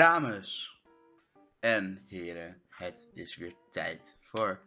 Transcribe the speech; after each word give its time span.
Dames 0.00 0.80
en 1.58 2.04
heren, 2.06 2.62
het 2.68 3.08
is 3.14 3.36
weer 3.36 3.54
tijd 3.70 4.18
voor 4.20 4.60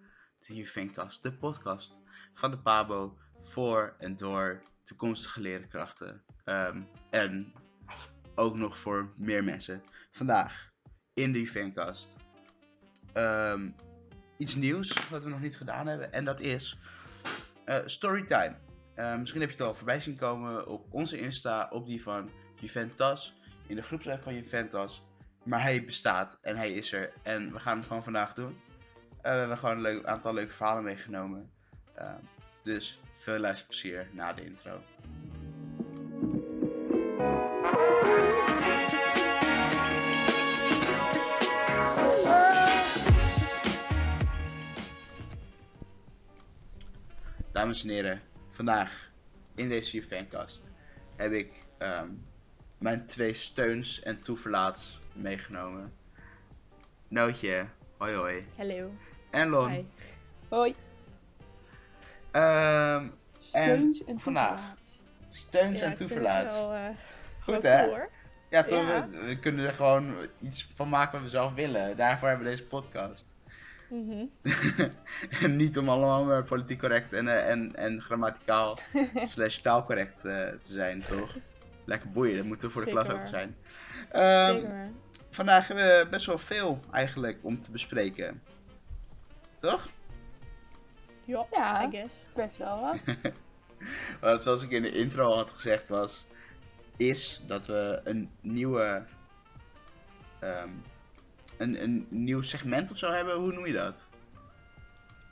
de 0.48 0.56
Juvencast, 0.56 1.24
de 1.24 1.33
podcast 1.33 1.96
van 2.33 2.52
de 2.52 2.58
Pabo 2.58 3.18
voor 3.40 3.96
en 4.00 4.16
door 4.16 4.64
toekomstige 4.84 5.42
leerkrachten. 5.42 6.24
Ehm, 6.44 6.82
en 7.10 7.54
ook 8.36 8.56
nog 8.56 8.78
voor 8.78 9.14
meer 9.18 9.44
mensen. 9.44 9.84
Vandaag 10.12 10.72
in 11.13 11.31
de 11.31 11.40
Juvencast 11.40 12.08
ehm, 13.13 13.70
iets 14.38 14.56
nieuws 14.56 15.10
wat 15.10 15.24
we 15.24 15.29
nog 15.29 15.42
niet 15.42 15.58
gedaan 15.58 15.88
hebben 15.88 16.12
en 16.12 16.26
dat 16.26 16.40
is 16.40 16.77
eh, 17.66 17.80
Storytime. 17.86 18.55
Eh, 18.95 19.18
misschien 19.18 19.41
heb 19.41 19.50
je 19.50 19.58
het 19.58 19.68
al 19.68 19.76
voorbij 19.76 20.00
zien 20.00 20.18
komen 20.18 20.68
op 20.68 20.94
onze 20.94 21.20
Insta, 21.20 21.70
op 21.72 21.86
die 21.86 22.04
van 22.04 22.30
Juventus, 22.59 23.34
in 23.68 23.76
de 23.76 23.81
groepsapp 23.81 24.23
van 24.23 24.36
Juventus. 24.36 25.04
Maar 25.44 25.62
hij 25.62 25.85
bestaat 25.85 26.38
en 26.41 26.55
hij 26.55 26.71
is 26.73 26.91
er 26.91 27.13
en 27.21 27.51
we 27.51 27.59
gaan 27.59 27.77
het 27.77 27.88
gewoon 27.88 28.03
vandaag 28.03 28.34
doen. 28.34 28.59
Eh, 29.21 29.31
we 29.31 29.38
hebben 29.38 29.57
gewoon 29.57 29.75
een 29.75 29.81
leuk, 29.81 30.05
aantal 30.05 30.34
leuke 30.34 30.53
verhalen 30.53 30.84
meegenomen. 30.84 31.51
Uh, 31.99 32.13
dus 32.63 32.99
veel 33.15 33.39
luisterplezier 33.39 34.07
na 34.11 34.34
de 34.34 34.45
intro. 34.45 34.81
Dames 47.51 47.84
en 47.84 47.89
heren, 47.89 48.21
vandaag 48.51 49.12
in 49.55 49.70
deze 49.70 49.91
Juvencast 49.91 50.63
heb 51.15 51.31
ik 51.31 51.65
um, 51.79 52.23
mijn 52.79 53.05
twee 53.05 53.34
steuns 53.34 54.01
en 54.01 54.23
toeverlaats 54.23 54.99
meegenomen. 55.20 55.91
Nootje, 57.08 57.66
hoi 57.98 58.16
hoi. 58.16 58.44
Hallo. 58.58 58.91
En 59.29 59.49
Lon. 59.49 59.70
Hi. 59.70 59.84
Hoi. 60.49 60.76
Ehm, 62.32 63.07
Steuns 63.40 64.04
en 64.06 64.20
vandaag. 64.20 64.50
toeverlaat. 64.50 65.00
Steuns 65.30 65.80
Ja, 65.80 65.86
en 65.86 65.96
toeverlaat. 65.96 66.52
wel, 66.52 66.74
eh, 66.74 66.82
Goed 67.40 67.64
hè? 67.64 67.86
Ja 68.50 68.64
toch, 68.64 68.88
Ja. 68.88 69.08
We, 69.10 69.26
we 69.26 69.40
kunnen 69.40 69.66
er 69.68 69.74
gewoon 69.74 70.16
iets 70.40 70.70
van 70.74 70.90
maken 70.90 71.12
wat 71.12 71.22
we 71.22 71.30
zelf 71.30 71.54
willen. 71.54 71.98
Daarvoor 71.98 72.28
hebben 72.28 72.46
we 72.46 72.52
deze 72.52 72.66
podcast. 72.68 73.32
Mhm. 73.90 74.26
en 75.44 75.56
niet 75.56 75.78
om 75.78 75.90
allemaal 75.90 76.24
maar 76.26 76.44
politiek 76.44 76.80
correct 76.80 77.14
en, 77.14 77.28
eh, 77.28 77.50
en, 77.50 77.76
en 77.76 78.02
grammaticaal 78.02 78.78
slash 79.34 79.58
taalcorrect 79.58 80.26
eh, 80.26 80.48
te 80.48 80.72
zijn, 80.72 81.04
toch? 81.04 81.36
Lekker 81.86 82.12
boeien, 82.12 82.36
dat 82.38 82.46
moeten 82.46 82.68
we 82.68 82.74
voor 82.74 82.84
de 82.86 82.90
Zeker 82.90 83.04
klas 83.04 83.16
ook 83.18 83.22
waar. 83.22 83.28
zijn. 83.28 83.56
Ehm, 84.12 84.54
Zeker. 84.62 84.92
Vandaag 85.34 85.67
hebben 85.67 85.86
we 85.86 86.08
best 86.09 86.26
wel 86.26 86.38
veel 86.38 86.80
eigenlijk 86.92 87.39
om 87.42 87.62
te 87.62 87.72
bespreken. 87.72 88.42
Toch? 89.59 89.88
Ja, 91.25 91.45
Ja. 91.52 91.88
I 91.88 91.90
guess. 91.92 92.14
Best 92.36 92.58
wel 92.58 92.80
wat. 92.80 93.16
Want 94.22 94.42
zoals 94.44 94.64
ik 94.64 94.72
in 94.72 94.81
de 94.81 94.92
intro 94.92 95.25
al 95.25 95.36
had 95.38 95.52
gezegd 95.52 95.88
was, 95.88 96.25
is 96.98 97.42
dat 97.48 97.66
we 97.66 98.02
een 98.03 98.30
nieuwe, 98.42 99.03
ehm, 100.40 100.70
een, 101.58 101.84
een 101.84 102.06
nieuw 102.09 102.42
segment 102.42 102.92
of 102.92 102.97
zo 102.97 103.12
hebben. 103.12 103.36
Hoe 103.36 103.53
noem 103.53 103.66
je 103.66 103.73
dat? 103.73 104.08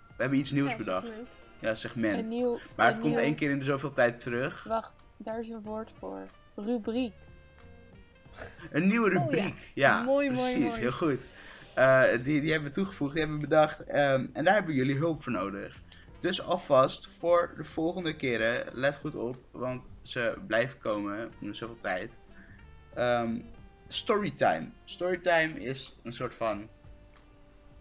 We 0.08 0.28
hebben 0.28 0.40
iets 0.40 0.52
nieuws 0.52 0.72
Ja, 0.72 0.78
bedacht. 0.78 1.06
segment. 1.08 1.30
Ja, 1.60 1.76
segment. 1.76 2.20
Een 2.20 2.28
nieuw. 2.30 2.60
maar 2.76 2.86
het 2.88 2.96
een 2.96 3.02
komt 3.02 3.14
nieuw- 3.16 3.24
één 3.24 3.36
keer 3.36 3.50
in 3.52 3.58
de 3.58 3.64
zoveel 3.64 3.94
tijd 3.94 4.20
terug. 4.20 4.64
Wacht, 4.64 4.94
daar 5.18 5.40
is 5.40 5.50
een 5.50 5.62
woord 5.62 5.92
voor. 6.00 6.26
Rubriek. 6.56 7.14
Een 8.72 8.88
nieuwe 8.88 9.08
Oh, 9.08 9.14
ja. 9.14 9.20
rubriek. 9.20 9.72
ja. 9.74 10.02
Mooi, 10.02 10.30
mooi, 10.30 10.40
precies. 10.40 10.70
mooi. 10.70 10.80
Heel 10.80 10.92
goed. 10.92 11.26
Eh, 11.74 12.04
die, 12.24 12.42
die 12.42 12.52
hebben 12.52 12.70
we 12.70 12.76
toegevoegd, 12.76 13.12
die 13.14 13.22
hebben 13.22 13.40
we 13.40 13.48
bedacht. 13.48 13.84
ehm, 13.84 14.26
en 14.34 14.44
daar 14.44 14.54
hebben 14.54 14.74
jullie 14.76 14.98
hulp 14.98 15.24
voor 15.24 15.32
nodig. 15.32 15.80
Dus 16.20 16.42
alvast 16.42 17.08
voor 17.08 17.54
de 17.58 17.64
volgende 17.64 18.16
keren, 18.16 18.66
let 18.74 18.96
goed 18.98 19.16
op, 19.16 19.38
want 19.52 19.88
ze 20.02 20.38
blijven 20.48 20.80
komen 20.80 21.30
in 21.40 21.56
zoveel 21.56 21.78
tijd. 21.82 22.20
Ehm, 22.94 23.36
storytime. 23.88 24.68
Storytime 24.86 25.60
is 25.60 25.98
een 26.04 26.14
soort 26.14 26.34
van 26.34 26.68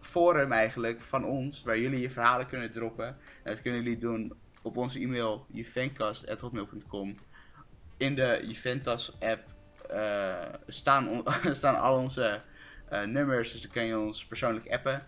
forum 0.01 0.53
eigenlijk 0.53 1.01
van 1.01 1.25
ons, 1.25 1.63
waar 1.63 1.79
jullie 1.79 2.01
je 2.01 2.11
verhalen 2.11 2.47
kunnen 2.47 2.73
droppen. 2.73 3.07
En 3.07 3.53
dat 3.53 3.63
kunnen 3.63 3.83
jullie 3.83 3.99
doen 3.99 4.33
op 4.63 4.77
onze 4.77 4.99
e-mail 5.01 5.47
juvencast.hotmail.com. 5.53 7.15
In 7.97 8.15
de 8.15 8.43
Juventus 8.47 9.17
app 9.21 9.43
staan, 10.67 11.09
on- 11.09 11.25
staan 11.55 11.77
al 11.77 11.97
onze 11.99 12.41
eh, 12.89 13.03
nummers, 13.03 13.53
dus 13.53 13.63
dan 13.63 13.71
kan 13.71 13.85
je 13.85 13.99
ons 13.99 14.25
persoonlijk 14.27 14.71
appen. 14.73 15.07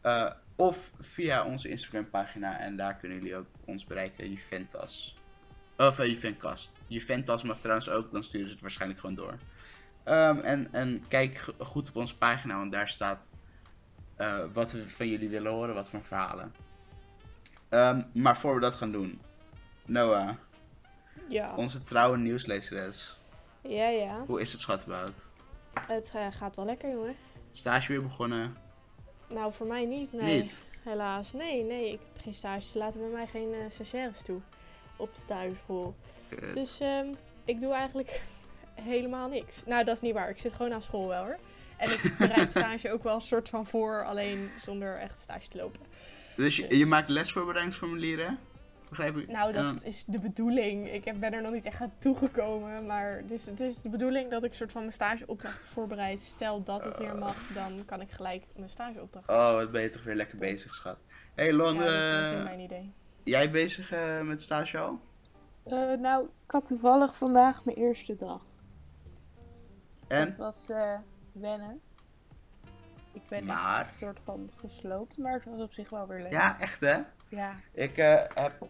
Eh, 0.00 0.30
of 0.56 0.92
via 0.98 1.44
onze 1.44 1.68
Instagram 1.68 2.10
pagina 2.10 2.58
en 2.58 2.76
daar 2.76 2.94
kunnen 2.96 3.18
jullie 3.18 3.36
ook 3.36 3.46
ons 3.64 3.84
bereiken, 3.84 4.30
Juventus. 4.30 5.14
Of 5.76 5.98
uh, 5.98 6.06
Juvencast. 6.06 6.72
Juventus 6.86 7.42
mag 7.42 7.58
trouwens 7.58 7.88
ook, 7.88 8.12
dan 8.12 8.24
sturen 8.24 8.46
ze 8.46 8.52
het 8.52 8.62
waarschijnlijk 8.62 9.00
gewoon 9.00 9.14
door. 9.16 9.36
Ehm, 10.04 10.38
en, 10.38 10.68
en 10.72 11.04
kijk 11.08 11.44
goed 11.58 11.88
op 11.88 11.96
onze 11.96 12.16
pagina, 12.16 12.56
want 12.56 12.72
daar 12.72 12.88
staat 12.88 13.30
eh, 14.16 14.38
wat 14.52 14.72
we 14.72 14.88
van 14.88 15.08
jullie 15.08 15.28
willen 15.28 15.52
horen, 15.52 15.74
wat 15.74 15.90
voor 15.90 16.04
verhalen. 16.04 16.54
Ehm, 17.68 18.02
maar 18.14 18.36
voor 18.36 18.54
we 18.54 18.60
dat 18.60 18.74
gaan 18.74 18.92
doen, 18.92 19.20
Noah, 19.84 20.30
Ja. 21.28 21.54
onze 21.54 21.82
trouwe 21.82 22.18
nieuwslezeres. 22.18 23.18
Ja, 23.62 23.88
ja. 23.88 24.24
Hoe 24.26 24.40
is 24.40 24.52
het 24.52 24.60
schatbout? 24.60 25.12
Het 25.86 26.10
eh, 26.14 26.26
gaat 26.30 26.56
wel 26.56 26.64
lekker, 26.64 26.90
jongen. 26.90 27.16
Stage 27.52 27.92
weer 27.92 28.02
begonnen? 28.02 28.56
Nou, 29.28 29.52
voor 29.52 29.66
mij 29.66 29.84
niet, 29.84 30.12
nee. 30.12 30.40
Niet? 30.40 30.62
Helaas. 30.82 31.32
Nee, 31.32 31.62
nee, 31.64 31.92
ik 31.92 32.00
heb 32.12 32.22
geen 32.22 32.34
stage. 32.34 32.66
Ze 32.66 32.78
laten 32.78 33.00
bij 33.00 33.08
mij 33.08 33.26
geen 33.26 33.54
eh 33.54 33.58
stagiaires 33.68 34.22
toe 34.22 34.40
op 34.96 35.14
de. 35.14 35.52
Kut. 36.28 36.54
Dus 36.54 36.80
ehm, 36.80 37.06
ik 37.44 37.60
doe 37.60 37.72
eigenlijk 37.72 38.22
helemaal 38.74 39.28
niks. 39.28 39.62
Nou, 39.66 39.84
dat 39.84 39.94
is 39.94 40.00
niet 40.00 40.14
waar. 40.14 40.30
Ik 40.30 40.38
zit 40.38 40.52
gewoon 40.52 40.72
aan 40.72 40.82
school 40.82 41.08
wel 41.08 41.24
hoor. 41.24 41.38
En 41.76 41.90
ik 41.90 42.14
bereid 42.18 42.50
stage 42.50 42.92
ook 42.92 43.02
wel 43.02 43.14
een 43.14 43.20
soort 43.20 43.48
van 43.48 43.66
voor, 43.66 44.04
alleen 44.04 44.50
zonder 44.56 44.98
echt 44.98 45.20
stage 45.20 45.48
te 45.48 45.56
lopen. 45.56 45.80
Dus 46.36 46.56
je, 46.56 46.66
dus- 46.66 46.78
je 46.78 46.86
maakt 46.86 47.08
lesvoorbereidingsformulieren? 47.08 48.38
Begrijp 48.90 49.16
ik? 49.16 49.28
Nou, 49.28 49.52
dan- 49.52 49.74
dat 49.74 49.84
is 49.84 50.04
de 50.04 50.18
bedoeling. 50.18 50.92
Ik 50.92 51.04
heb- 51.04 51.20
ben 51.20 51.32
er 51.32 51.42
nog 51.42 51.52
niet 51.52 51.64
echt 51.64 51.80
aan 51.80 51.92
toegekomen. 51.98 52.86
Maar 52.86 53.22
dus 53.26 53.46
het 53.46 53.60
is 53.60 53.82
de 53.82 53.88
bedoeling 53.88 54.30
dat 54.30 54.44
ik 54.44 54.54
soort 54.54 54.72
van 54.72 54.80
mijn 54.80 54.92
stageopdrachten 54.92 55.68
voorbereid. 55.68 56.18
Stel 56.20 56.62
dat 56.62 56.84
het 56.84 56.96
weer 56.98 57.16
mag, 57.16 57.36
dan 57.54 57.82
kan 57.84 58.00
ik 58.00 58.10
gelijk 58.10 58.44
mijn 58.56 58.68
stageopdracht. 58.68 59.28
Oh, 59.28 59.52
wat 59.52 59.70
ben 59.70 59.82
je 59.82 59.90
toch 59.90 60.02
weer 60.04 60.14
lekker 60.14 60.38
bezig, 60.38 60.74
schat. 60.74 60.98
hey 61.34 61.52
Lon, 61.52 61.74
ja, 61.74 61.80
dat 61.84 61.92
is 61.92 62.26
eh, 62.28 62.34
weer 62.34 62.42
mijn 62.42 62.60
idee. 62.60 62.92
jij 63.24 63.50
bezig 63.50 63.92
eh, 63.92 64.20
met 64.20 64.42
stage 64.42 64.78
al? 64.78 65.00
Eh, 65.64 65.92
nou, 65.92 66.24
ik 66.24 66.50
had 66.50 66.66
toevallig 66.66 67.16
vandaag 67.16 67.64
mijn 67.64 67.76
eerste 67.76 68.16
dag. 68.16 68.42
En? 70.08 70.26
Het 70.26 70.36
was 70.36 70.68
eh, 70.68 70.94
wennen. 71.32 71.80
Ik 73.12 73.22
ben 73.28 73.44
Maar? 73.44 73.80
echt 73.80 73.90
een 73.92 73.96
soort 73.98 74.20
van 74.24 74.50
gesloopt, 74.56 75.18
maar 75.18 75.32
het 75.32 75.44
was 75.44 75.58
op 75.60 75.72
zich 75.72 75.90
wel 75.90 76.06
weer 76.06 76.18
leuk. 76.22 76.30
Ja, 76.32 76.60
echt 76.60 76.80
hè? 76.80 76.98
Ja. 77.28 77.56
Ik 77.72 77.96
eh, 77.98 78.22
heb 78.34 78.66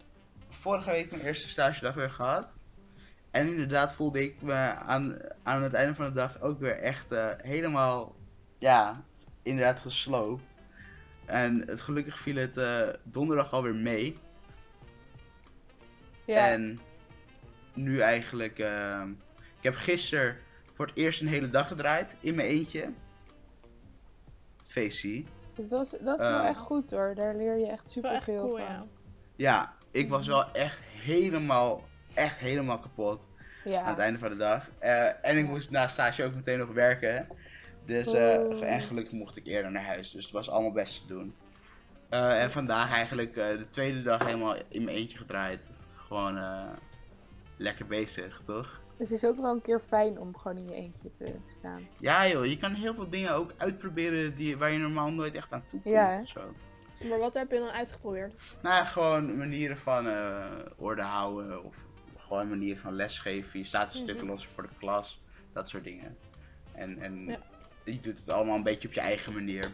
vorige 0.53 0.89
week 0.91 1.11
mijn 1.11 1.23
eerste 1.23 1.47
stagedag 1.47 1.93
weer 1.95 2.09
gehad. 2.09 2.59
En 3.31 3.47
inderdaad 3.47 3.93
voelde 3.93 4.23
ik 4.23 4.41
me 4.41 4.53
aan, 4.73 5.17
aan 5.43 5.63
het 5.63 5.73
einde 5.73 5.95
van 5.95 6.05
de 6.05 6.11
dag 6.13 6.41
ook 6.41 6.59
weer 6.59 6.79
echt 6.79 7.11
eh, 7.11 7.27
helemaal, 7.37 8.15
ja, 8.57 9.03
inderdaad 9.43 9.79
gesloopt. 9.79 10.43
En 11.25 11.63
het, 11.67 11.81
gelukkig 11.81 12.19
viel 12.19 12.35
het 12.35 12.57
eh, 12.57 12.87
donderdag 13.03 13.51
alweer 13.53 13.75
mee. 13.75 14.17
Ja. 16.25 16.47
En 16.49 16.79
nu 17.73 17.99
eigenlijk, 17.99 18.59
eh, 18.59 19.03
ik 19.57 19.63
heb 19.63 19.75
gisteren 19.75 20.37
voor 20.73 20.85
het 20.85 20.95
eerst 20.95 21.21
een 21.21 21.27
hele 21.27 21.49
dag 21.49 21.67
gedraaid 21.67 22.15
in 22.19 22.35
mijn 22.35 22.47
eentje. 22.47 22.91
Facey. 24.65 25.25
Het 25.55 25.69
was, 25.69 25.91
dat 26.01 26.19
is 26.19 26.25
wel 26.25 26.39
Eh. 26.39 26.47
echt 26.47 26.59
goed 26.59 26.91
hoor. 26.91 27.15
Daar 27.15 27.35
leer 27.35 27.57
je 27.57 27.67
echt 27.67 27.83
Dat 27.83 27.91
super 27.91 28.21
veel 28.21 28.39
cool, 28.39 28.57
van. 28.57 28.61
ja. 28.65 28.85
Ja, 29.35 29.73
ik 29.91 30.09
was 30.09 30.27
wel 30.27 30.51
echt 30.51 30.79
helemaal, 30.81 31.83
echt 32.13 32.37
helemaal 32.37 32.79
kapot. 32.79 33.27
Ja. 33.63 33.81
aan 33.81 33.89
het 33.89 33.97
einde 33.97 34.19
van 34.19 34.29
de 34.29 34.35
dag. 34.37 34.69
Eh, 34.79 35.25
en 35.25 35.37
ik 35.37 35.47
moest 35.47 35.71
na 35.71 35.87
stage 35.87 36.23
ook 36.23 36.35
meteen 36.35 36.57
nog 36.57 36.71
werken. 36.71 37.27
Dus, 37.85 38.07
Oh. 38.07 38.63
en 38.63 38.81
gelukkig 38.81 39.13
mocht 39.13 39.37
ik 39.37 39.45
eerder 39.45 39.71
naar 39.71 39.83
huis. 39.85 40.11
Dus 40.11 40.23
het 40.23 40.33
was 40.33 40.49
allemaal 40.49 40.71
best 40.71 41.01
te 41.01 41.07
doen. 41.07 41.35
Eh, 42.09 42.43
en 42.43 42.51
vandaag 42.51 42.93
eigenlijk 42.93 43.33
de 43.33 43.65
tweede 43.69 44.01
dag 44.01 44.25
helemaal 44.25 44.55
in 44.67 44.83
mijn 44.83 44.97
eentje 44.97 45.17
gedraaid. 45.17 45.77
Gewoon 45.95 46.39
lekker 47.57 47.85
bezig, 47.85 48.41
toch? 48.43 48.79
Het 48.97 49.11
is 49.11 49.25
ook 49.25 49.37
wel 49.41 49.51
een 49.51 49.61
keer 49.61 49.81
fijn 49.87 50.19
om 50.19 50.37
gewoon 50.37 50.57
in 50.57 50.65
je 50.69 50.73
eentje 50.75 51.09
te 51.17 51.33
staan. 51.59 51.87
Ja 51.99 52.27
joh, 52.27 52.45
je 52.45 52.57
kan 52.57 52.73
heel 52.73 52.93
veel 52.93 53.09
dingen 53.09 53.33
ook 53.33 53.53
uitproberen 53.57 54.35
die, 54.35 54.57
waar 54.57 54.71
je 54.71 54.77
normaal 54.79 55.11
nooit 55.11 55.35
echt 55.35 55.51
aan 55.53 55.65
toe 55.65 55.81
komt. 55.81 55.95
Ja, 55.95 56.19
of 56.21 56.27
zo. 56.27 56.53
Maar 57.09 57.17
wat 57.19 57.33
heb 57.33 57.51
je 57.51 57.59
dan 57.59 57.69
uitgeprobeerd? 57.69 58.33
Nou, 58.61 58.85
gewoon 58.85 59.37
manieren 59.37 59.77
van 59.77 60.07
eh, 60.07 60.45
orde 60.77 61.01
houden. 61.01 61.63
Of 61.63 61.83
gewoon 62.17 62.49
manieren 62.49 62.81
van 62.81 62.93
lesgeven. 62.95 63.59
Je 63.59 63.65
staat 63.65 63.93
een 63.93 63.99
stuk 63.99 64.17
Mhm. 64.17 64.25
losser 64.25 64.51
voor 64.51 64.63
de 64.63 64.69
klas. 64.79 65.21
Dat 65.53 65.69
soort 65.69 65.83
dingen. 65.83 66.17
En, 66.71 66.99
en 67.01 67.25
Ja. 67.25 67.37
je 67.83 67.99
doet 67.99 68.17
het 68.17 68.29
allemaal 68.31 68.55
een 68.55 68.63
beetje 68.63 68.87
op 68.87 68.93
je 68.93 68.99
eigen 68.99 69.33
manier. 69.33 69.71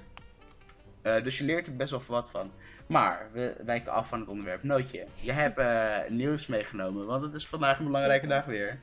Eh, 1.01 1.23
dus 1.23 1.37
je 1.37 1.43
leert 1.43 1.67
er 1.67 1.75
best 1.75 1.91
wel 1.91 2.01
wat 2.07 2.29
van. 2.29 2.51
Maar 2.87 3.27
we 3.33 3.55
wijken 3.65 3.91
af 3.91 4.07
van 4.07 4.19
het 4.19 4.29
onderwerp. 4.29 4.63
Nootje, 4.63 5.07
je 5.19 5.31
hebt 5.31 5.57
eh, 5.57 5.97
nieuws 6.09 6.47
meegenomen, 6.47 7.05
want 7.05 7.23
het 7.23 7.33
is 7.33 7.47
vandaag 7.47 7.79
een 7.79 7.85
belangrijke 7.85 8.27
dag 8.27 8.45
weer. 8.45 8.79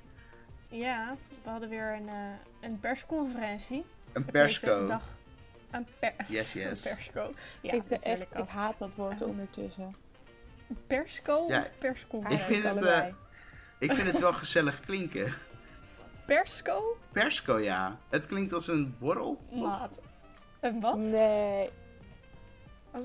Ja, 0.69 1.17
we 1.44 1.50
hadden 1.50 1.69
weer 1.69 1.93
een, 2.00 2.08
een 2.61 2.81
persconferentie. 2.81 3.85
Een 4.12 4.25
persco. 4.25 4.87
Dag. 4.87 5.02
Een, 5.75 5.87
per, 5.99 6.12
Yes, 6.29 6.55
een 6.55 6.61
yes. 6.61 6.82
persco. 6.82 7.35
Ja, 7.61 7.73
ik, 7.73 7.88
ben 7.88 8.00
echt, 8.00 8.35
ik 8.38 8.49
haat 8.49 8.79
dat 8.79 8.94
woord 8.94 9.23
ondertussen. 9.23 9.94
Persco 10.87 11.44
Ja, 11.49 11.61
of 11.61 11.71
persconferentie? 11.79 12.44
Eigenlijk 12.44 12.75
vind 12.76 12.85
het, 12.85 12.93
allebei. 12.94 13.15
Ik 13.79 13.93
vind 13.93 14.06
het 14.11 14.21
wel 14.21 14.32
gezellig 14.32 14.81
klinken. 14.81 15.32
Persco? 16.26 16.99
Persco, 17.12 17.59
ja. 17.61 17.99
Het 18.09 18.26
klinkt 18.26 18.53
als 18.53 18.69
een 18.69 18.97
borrel. 18.99 19.41
Maat. 19.53 19.99
En 20.61 20.81
wat? 20.81 20.97
Nee. 20.97 21.71
Als, 22.91 23.05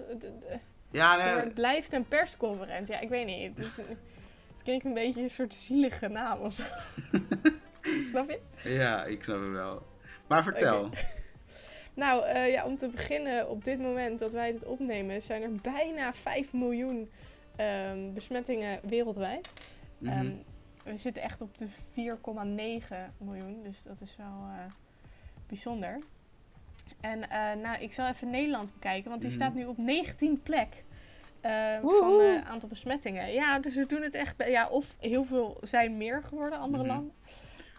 Ja, 0.91 1.15
nee. 1.15 1.25
het 1.25 1.53
blijft 1.53 1.93
een 1.93 2.07
persconferentie. 2.07 2.93
Ja, 2.93 2.99
ik 2.99 3.09
weet 3.09 3.25
niet. 3.25 3.57
Het, 3.57 3.65
is 3.65 3.77
een- 3.77 3.97
het 4.53 4.63
klinkt 4.63 4.85
een 4.85 4.93
beetje 4.93 5.21
een 5.21 5.29
soort 5.29 5.53
zielige 5.53 6.07
naam 6.07 6.39
of 6.39 6.53
zo. 6.53 6.63
Snap 8.09 8.29
je? 8.29 8.39
Ja, 8.63 9.03
ik 9.05 9.23
snap 9.23 9.39
het 9.41 9.51
wel. 9.51 9.87
Maar 10.27 10.43
vertel. 10.43 10.89
Nou, 11.99 12.25
eh, 12.25 12.51
ja, 12.51 12.65
om 12.65 12.77
te 12.77 12.87
beginnen, 12.87 13.49
op 13.49 13.63
dit 13.63 13.79
moment 13.79 14.19
dat 14.19 14.31
wij 14.31 14.51
dit 14.51 14.65
opnemen, 14.65 15.21
zijn 15.21 15.41
er 15.41 15.51
bijna 15.61 16.13
5 16.13 16.53
miljoen 16.53 17.09
ehm, 17.55 18.13
besmettingen 18.13 18.79
wereldwijd. 18.83 19.49
Mhm. 19.97 20.11
Ehm, 20.13 20.31
we 20.83 20.97
zitten 20.97 21.23
echt 21.23 21.41
op 21.41 21.57
de 21.57 21.67
4,9 21.91 23.13
miljoen, 23.17 23.63
dus 23.63 23.83
dat 23.83 24.01
is 24.01 24.15
wel 24.17 24.27
eh, 24.27 24.71
bijzonder. 25.47 25.99
En 27.01 27.29
eh, 27.29 27.53
nou, 27.61 27.77
ik 27.81 27.93
zal 27.93 28.07
even 28.07 28.29
Nederland 28.29 28.73
bekijken, 28.73 29.09
want 29.09 29.21
die 29.21 29.29
Mhm. 29.31 29.39
staat 29.39 29.53
nu 29.53 29.65
op 29.65 29.77
19 29.77 30.41
plek. 30.43 30.83
eh, 31.41 31.77
van 31.81 32.19
het 32.19 32.45
aantal 32.45 32.69
besmettingen. 32.69 33.31
Ja, 33.33 33.59
dus 33.59 33.75
we 33.75 33.85
doen 33.85 34.01
het 34.01 34.13
echt. 34.13 34.37
bij- 34.37 34.51
Ja, 34.51 34.67
of 34.69 34.95
heel 34.99 35.23
veel 35.23 35.57
zijn 35.61 35.97
meer 35.97 36.23
geworden, 36.23 36.59
andere 36.59 36.83
Mhm. 36.83 36.91
landen. 36.93 37.13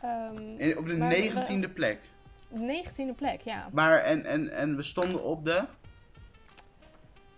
Ehm 0.02 0.58
En 0.58 0.78
op 0.78 0.86
de 0.86 0.94
maar 0.96 1.08
we- 1.08 1.14
negentiende 1.16 1.68
plek. 1.68 1.98
19e 2.54 3.14
plek, 3.16 3.40
ja. 3.40 3.68
Maar 3.72 3.98
en, 3.98 4.24
en, 4.24 4.50
en 4.50 4.76
we 4.76 4.82
stonden 4.82 5.22
op 5.24 5.44
de. 5.44 5.64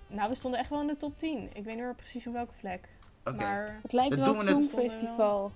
Nou, 0.07 0.29
we 0.29 0.35
stonden 0.35 0.61
echt 0.61 0.71
wel 0.71 0.81
in 0.81 0.87
de 0.87 0.97
top 0.97 1.19
10. 1.19 1.43
Ik 1.43 1.65
weet 1.65 1.75
niet 1.75 1.85
meer 1.85 1.95
precies 1.95 2.27
op 2.27 2.33
welke 2.33 2.53
plek. 2.61 2.89
Oké. 3.25 3.37
Maar 3.37 3.79
Het 3.83 3.93
lijkt 3.93 4.17
Dat 4.17 4.27
wel 4.27 4.41
een 4.41 4.49
songfestival. 4.49 5.53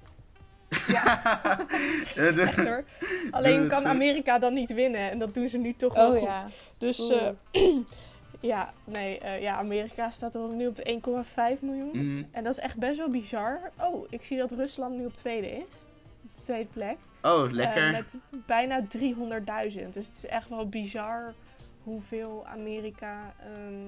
Ja, 0.86 1.66
echt 2.16 2.56
hoor. 2.56 2.84
Alleen 3.30 3.68
kan. 3.68 3.86
Amerika 3.86 4.38
dan 4.38 4.54
niet 4.54 4.72
winnen. 4.74 5.10
En 5.10 5.18
dat 5.18 5.34
doen 5.34 5.48
ze 5.48 5.58
nu 5.58 5.74
toch 5.74 5.94
wel 5.94 6.10
Oh 6.10 6.18
goed. 6.18 6.28
ja. 6.28 6.46
Dus 6.78 7.10
eh, 7.10 7.28
ja, 8.40 8.72
nee, 8.84 9.18
eh, 9.18 9.40
ja, 9.40 9.56
Amerika 9.56 10.10
staat 10.10 10.34
er 10.34 10.48
nu 10.48 10.66
op 10.66 10.76
de 10.76 11.00
1,5 11.56 11.60
miljoen. 11.60 11.88
Mhm. 11.92 12.22
En 12.30 12.44
dat 12.44 12.52
is 12.52 12.58
echt 12.58 12.76
best 12.76 12.96
wel 12.96 13.10
bizar. 13.10 13.60
Oh, 13.80 14.06
ik 14.10 14.24
zie 14.24 14.38
dat 14.38 14.50
Rusland 14.50 14.96
nu 14.96 15.04
op 15.04 15.14
tweede 15.14 15.50
is. 15.50 15.86
Tweede 16.46 16.70
plek. 16.72 16.96
Oh, 17.22 17.44
Eh, 17.44 17.52
lekker. 17.52 17.90
met 17.90 18.16
bijna 18.46 18.82
300.000. 18.88 19.92
Dus 19.92 20.06
het 20.06 20.14
is 20.16 20.26
echt 20.26 20.48
wel 20.48 20.68
bizar 20.68 21.34
hoeveel 21.82 22.46
Amerika... 22.46 23.34
ehm, 23.40 23.86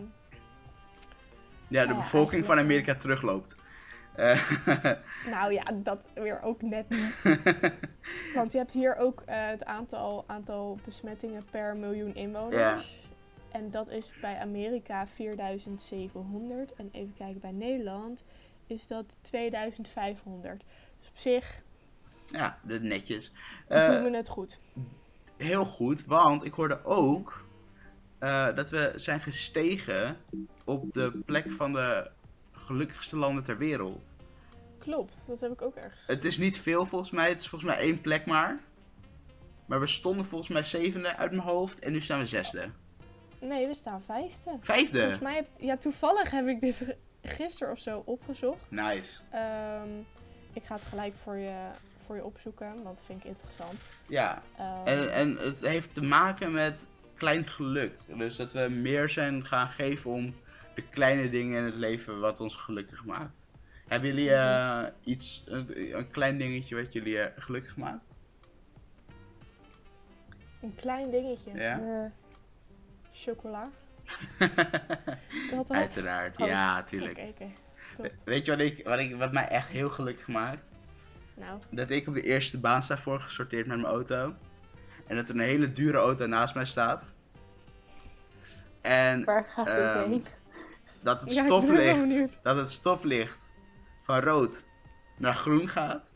Ja, 1.68 1.82
de 1.86 1.92
ja, 1.92 1.94
bevolking 1.96 2.44
van 2.44 2.58
Amerika 2.58 2.94
terugloopt. 2.94 3.56
Eh, 4.16 4.50
nou 5.34 5.52
ja, 5.52 5.62
dat 5.74 6.08
weer 6.14 6.42
ook 6.42 6.62
net 6.62 6.88
niet. 6.88 7.14
Want 8.34 8.52
je 8.52 8.58
hebt 8.58 8.72
hier 8.72 8.96
ook 8.96 9.22
eh, 9.26 9.46
het 9.46 9.64
aantal, 9.64 10.24
aantal 10.26 10.78
besmettingen 10.84 11.44
per 11.50 11.76
miljoen 11.76 12.14
inwoners. 12.14 13.06
En 13.52 13.70
dat 13.70 13.88
is 13.88 14.12
bij 14.20 14.38
Amerika 14.38 15.06
4700. 15.06 16.74
En 16.74 16.88
even 16.92 17.14
kijken, 17.18 17.40
bij 17.40 17.52
Nederland 17.52 18.24
is 18.66 18.86
dat 18.86 19.16
2500. 19.20 20.64
Dus 21.00 21.08
op 21.08 21.16
zich 21.18 21.62
ja, 22.30 22.58
dat 22.62 22.82
netjes. 22.82 23.30
doen 23.68 23.78
Eh, 23.78 24.02
we 24.02 24.16
het 24.16 24.28
goed. 24.28 24.58
heel 25.36 25.64
goed, 25.64 26.04
want 26.04 26.44
ik 26.44 26.52
hoorde 26.52 26.84
ook 26.84 27.44
eh, 28.18 28.54
dat 28.54 28.70
we 28.70 28.92
zijn 28.96 29.20
gestegen 29.20 30.16
op 30.64 30.92
de 30.92 31.20
plek 31.26 31.50
van 31.52 31.72
de 31.72 32.10
gelukkigste 32.52 33.16
landen 33.16 33.44
ter 33.44 33.58
wereld. 33.58 34.14
Klopt, 34.78 35.24
dat 35.26 35.40
heb 35.40 35.52
ik 35.52 35.62
ook 35.62 35.74
ergens. 35.76 36.02
Het 36.06 36.24
is 36.24 36.38
niet 36.38 36.58
veel 36.60 36.84
volgens 36.86 37.10
mij, 37.10 37.28
het 37.28 37.40
is 37.40 37.48
volgens 37.48 37.70
mij 37.70 37.80
één 37.80 38.00
plek 38.00 38.26
maar. 38.26 38.58
Maar 39.66 39.80
we 39.80 39.86
stonden 39.86 40.26
volgens 40.26 40.50
mij 40.50 40.62
zevende 40.62 41.16
uit 41.16 41.30
mijn 41.30 41.42
hoofd 41.42 41.78
en 41.78 41.92
nu 41.92 42.00
staan 42.00 42.18
we 42.18 42.26
zesde. 42.26 42.70
Nee, 43.40 43.66
we 43.66 43.74
staan 43.74 44.02
vijfde. 44.06 44.56
Vijfde! 44.60 44.98
Volgens 44.98 45.20
mij, 45.20 45.34
heb- 45.34 45.48
ja, 45.58 45.76
toevallig 45.76 46.30
heb 46.30 46.46
ik 46.46 46.60
dit 46.60 46.96
gisteren 47.22 47.72
of 47.72 47.78
zo 47.78 48.02
opgezocht. 48.04 48.58
Nice. 48.68 49.20
Ehm, 49.30 49.88
ik 50.52 50.64
ga 50.64 50.74
het 50.74 50.84
gelijk 50.84 51.14
voor 51.22 51.36
je, 51.36 51.68
voor 52.08 52.16
je 52.16 52.24
opzoeken, 52.24 52.66
want 52.82 52.84
dat 52.96 53.00
vind 53.06 53.24
ik 53.24 53.30
interessant. 53.30 53.88
Ja, 54.06 54.42
Ehm, 54.56 54.86
en, 54.86 55.12
en 55.12 55.36
het 55.36 55.60
heeft 55.60 55.92
te 55.92 56.02
maken 56.02 56.52
met 56.52 56.86
klein 57.16 57.46
geluk. 57.46 57.92
Dus 58.06 58.36
dat 58.36 58.52
we 58.52 58.68
meer 58.68 59.08
zijn 59.10 59.44
gaan 59.44 59.68
geven 59.68 60.10
om 60.10 60.34
de 60.74 60.82
kleine 60.82 61.30
dingen 61.30 61.58
in 61.58 61.64
het 61.64 61.76
leven 61.76 62.20
wat 62.20 62.40
ons 62.40 62.56
gelukkig 62.56 63.04
maakt. 63.04 63.46
Hebben 63.88 64.08
jullie 64.08 64.34
eh, 64.34 64.84
iets, 65.04 65.44
een, 65.46 65.96
een 65.96 66.10
klein 66.10 66.38
dingetje 66.38 66.76
wat 66.82 66.92
jullie 66.92 67.20
eh, 67.20 67.42
gelukkig 67.42 67.76
maakt? 67.76 68.16
Een 70.62 70.74
klein 70.74 71.10
dingetje. 71.10 71.54
Ja? 71.54 71.80
Eh, 71.80 72.10
Chocola. 73.12 73.68
Dat. 75.50 75.70
Uiteraard, 75.70 76.40
Oh, 76.40 76.46
ja, 76.46 76.82
tuurlijk. 76.82 77.20
Weet 78.24 78.44
je 78.44 78.50
wat, 78.50 78.60
ik, 78.60 78.84
wat, 78.84 78.98
ik, 78.98 79.16
wat 79.16 79.32
mij 79.32 79.48
echt 79.48 79.68
heel 79.68 79.88
gelukkig 79.90 80.28
maakt? 80.28 80.67
Nou, 81.38 81.60
Dat 81.70 81.90
ik 81.90 82.08
op 82.08 82.14
de 82.14 82.22
eerste 82.22 82.58
baan 82.58 82.82
sta 82.82 82.98
voorgesorteerd 82.98 83.66
met 83.66 83.76
mijn 83.80 83.92
auto. 83.92 84.34
En 85.06 85.16
dat 85.16 85.28
er 85.28 85.34
een 85.34 85.40
hele 85.40 85.72
dure 85.72 85.98
auto 85.98 86.26
naast 86.26 86.54
mij 86.54 86.66
staat. 86.66 87.12
En 88.80 89.24
waar 89.24 89.44
gaat 89.44 89.66
het 89.66 89.76
Ehm, 89.76 90.10
heen? 90.10 90.24
dat 91.00 91.20
het 91.20 91.34
ja, 91.34 91.44
stoplicht, 91.44 92.38
dat 92.42 92.56
het 92.56 92.70
stoplicht 92.70 93.50
van 94.02 94.20
rood 94.20 94.62
naar 95.16 95.34
groen 95.34 95.68
gaat. 95.68 96.10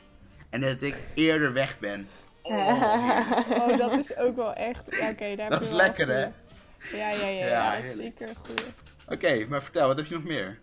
En 0.50 0.60
dat 0.60 0.82
ik 0.82 0.96
eerder 1.14 1.52
weg 1.52 1.78
ben. 1.78 2.08
Oh, 2.42 3.30
Oh, 3.50 3.78
dat 3.78 3.98
is 3.98 4.16
ook 4.16 4.36
wel 4.36 4.52
echt. 4.54 4.96
Ja, 4.96 5.10
oké, 5.10 5.36
daar 5.36 5.38
heb 5.38 5.50
Dat 5.50 5.64
is 5.64 5.70
lekker, 5.70 6.08
hè? 6.08 6.20
Ja, 6.20 6.32
ja, 6.92 7.10
ja. 7.10 7.28
Ja, 7.28 7.46
ja, 7.46 7.74
dat 7.74 7.84
is 7.84 7.96
heerlijk. 7.96 8.18
zeker 8.18 8.36
goeie. 8.46 8.72
Oké, 9.08 9.46
maar 9.48 9.62
vertel, 9.62 9.86
wat 9.86 9.96
heb 9.96 10.06
je 10.06 10.14
nog 10.14 10.24
meer? 10.24 10.60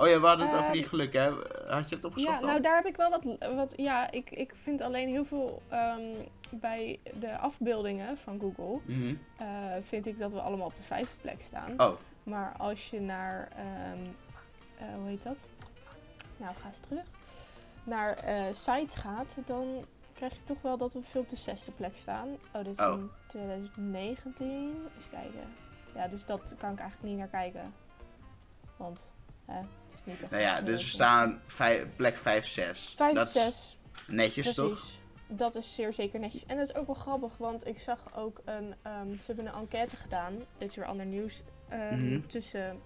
Oh 0.00 0.08
ja, 0.08 0.20
we 0.20 0.26
hadden 0.26 0.48
het 0.48 0.58
over 0.58 0.72
die 0.72 0.80
Ehm, 0.80 0.88
geluk, 0.90 1.12
hè? 1.12 1.30
Had 1.68 1.88
je 1.88 1.94
het 1.96 2.04
opgezocht 2.04 2.32
Ja, 2.34 2.40
al? 2.40 2.46
nou 2.46 2.60
daar 2.60 2.74
heb 2.76 2.86
ik 2.86 2.96
wel 2.96 3.10
wat. 3.10 3.24
wat 3.54 3.72
ja, 3.76 4.10
ik, 4.10 4.30
ik 4.30 4.54
vind 4.54 4.80
alleen 4.80 5.08
heel 5.08 5.24
veel 5.24 5.62
ehm, 5.68 6.02
bij 6.50 6.98
de 7.14 7.38
afbeeldingen 7.38 8.16
van 8.18 8.40
Google. 8.40 8.78
Mhm. 8.84 9.14
eh, 9.38 9.46
vind 9.82 10.06
ik 10.06 10.18
dat 10.18 10.32
we 10.32 10.40
allemaal 10.40 10.66
op 10.66 10.76
de 10.76 10.82
vijfde 10.82 11.16
plek 11.20 11.40
staan. 11.42 11.80
Oh, 11.80 11.92
Maar 12.22 12.54
als 12.58 12.90
je 12.90 13.00
naar. 13.00 13.48
ehm, 13.56 14.04
eh, 14.78 14.94
hoe 14.98 15.08
heet 15.08 15.22
dat? 15.22 15.36
Nou, 16.36 16.54
ga 16.54 16.66
eens 16.66 16.80
terug. 16.88 17.04
Naar 17.84 18.16
eh, 18.16 18.42
sites 18.52 18.94
gaat, 18.94 19.36
dan 19.46 19.84
krijg 20.12 20.32
je 20.34 20.44
toch 20.44 20.62
wel 20.62 20.76
dat 20.76 20.92
we 20.92 21.02
veel 21.02 21.20
op 21.20 21.28
de 21.28 21.36
zesde 21.36 21.70
plek 21.72 21.96
staan. 21.96 22.28
Oh, 22.52 22.64
dit 22.64 22.78
is 22.78 22.84
Oh. 22.86 22.92
in 22.98 23.10
2019. 23.26 24.88
Eens 24.96 25.08
kijken. 25.10 25.48
Ja, 25.94 26.08
dus 26.08 26.24
dat 26.24 26.54
kan 26.58 26.72
ik 26.72 26.78
eigenlijk 26.78 27.08
niet 27.10 27.18
naar 27.18 27.28
kijken. 27.42 27.74
Want 28.76 29.10
hè, 29.44 29.60
is 29.98 30.12
niet 30.12 30.20
echt. 30.22 30.30
nou 30.30 30.42
ja, 30.42 30.60
dus 30.60 30.82
we 30.82 30.88
staan 30.88 31.40
plek 31.96 32.16
5, 32.16 32.46
6. 32.46 32.92
5, 32.96 33.14
dat 33.14 33.26
is 33.26 33.32
6. 33.32 33.76
netjes, 34.06 34.54
toch? 34.54 34.84
Dat 35.26 35.54
is 35.54 35.74
zeer 35.74 35.92
zeker 35.92 36.20
netjes. 36.20 36.46
En 36.46 36.56
dat 36.56 36.68
is 36.68 36.74
ook 36.74 36.86
wel 36.86 36.94
grappig, 36.94 37.36
want 37.36 37.66
ik 37.66 37.78
zag 37.78 37.98
ook 38.16 38.40
een. 38.44 38.74
ehm, 38.82 39.12
ze 39.12 39.22
hebben 39.26 39.46
een 39.46 39.52
enquête 39.60 39.96
gedaan. 39.96 40.34
Dit 40.58 40.68
is 40.70 40.76
weer 40.76 40.86
ander 40.86 41.06
nieuws. 41.06 41.42
ehm, 41.68 42.06
Mhm. 42.14 42.26
Tussen. 42.26 42.80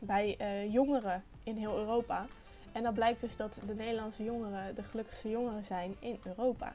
bij 0.00 0.34
eh, 0.38 0.72
jongeren 0.72 1.24
in 1.42 1.56
heel 1.56 1.76
Europa. 1.78 2.26
En 2.72 2.82
dan 2.82 2.94
blijkt 2.94 3.20
dus 3.20 3.36
dat 3.36 3.58
de 3.66 3.74
Nederlandse 3.74 4.24
jongeren 4.24 4.74
de 4.74 4.82
gelukkigste 4.82 5.28
jongeren 5.30 5.64
zijn 5.64 5.96
in 5.98 6.20
Europa. 6.24 6.72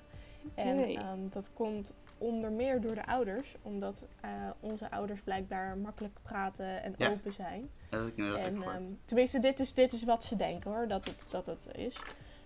En 0.55 0.75
Nee. 0.75 0.97
ehm, 0.97 1.19
dat 1.29 1.49
komt 1.53 1.93
onder 2.17 2.51
meer 2.51 2.81
door 2.81 2.95
de 2.95 3.05
ouders, 3.05 3.55
omdat 3.61 4.05
eh, 4.21 4.29
onze 4.59 4.91
ouders 4.91 5.21
blijkbaar 5.21 5.77
makkelijk 5.77 6.17
praten 6.23 6.83
en 6.83 6.93
Ja. 6.97 7.09
open 7.09 7.31
zijn. 7.33 7.69
Dat 7.89 8.01
heb 8.01 8.17
ik 8.17 8.17
En 8.37 8.63
ehm, 8.63 8.83
tenminste, 9.05 9.39
dit 9.39 9.59
is, 9.59 9.73
dit 9.73 9.93
is 9.93 10.03
wat 10.03 10.23
ze 10.23 10.35
denken 10.35 10.71
hoor, 10.71 10.87
dat 10.87 11.05
het, 11.05 11.25
dat 11.29 11.45
het 11.45 11.67
is. 11.75 11.95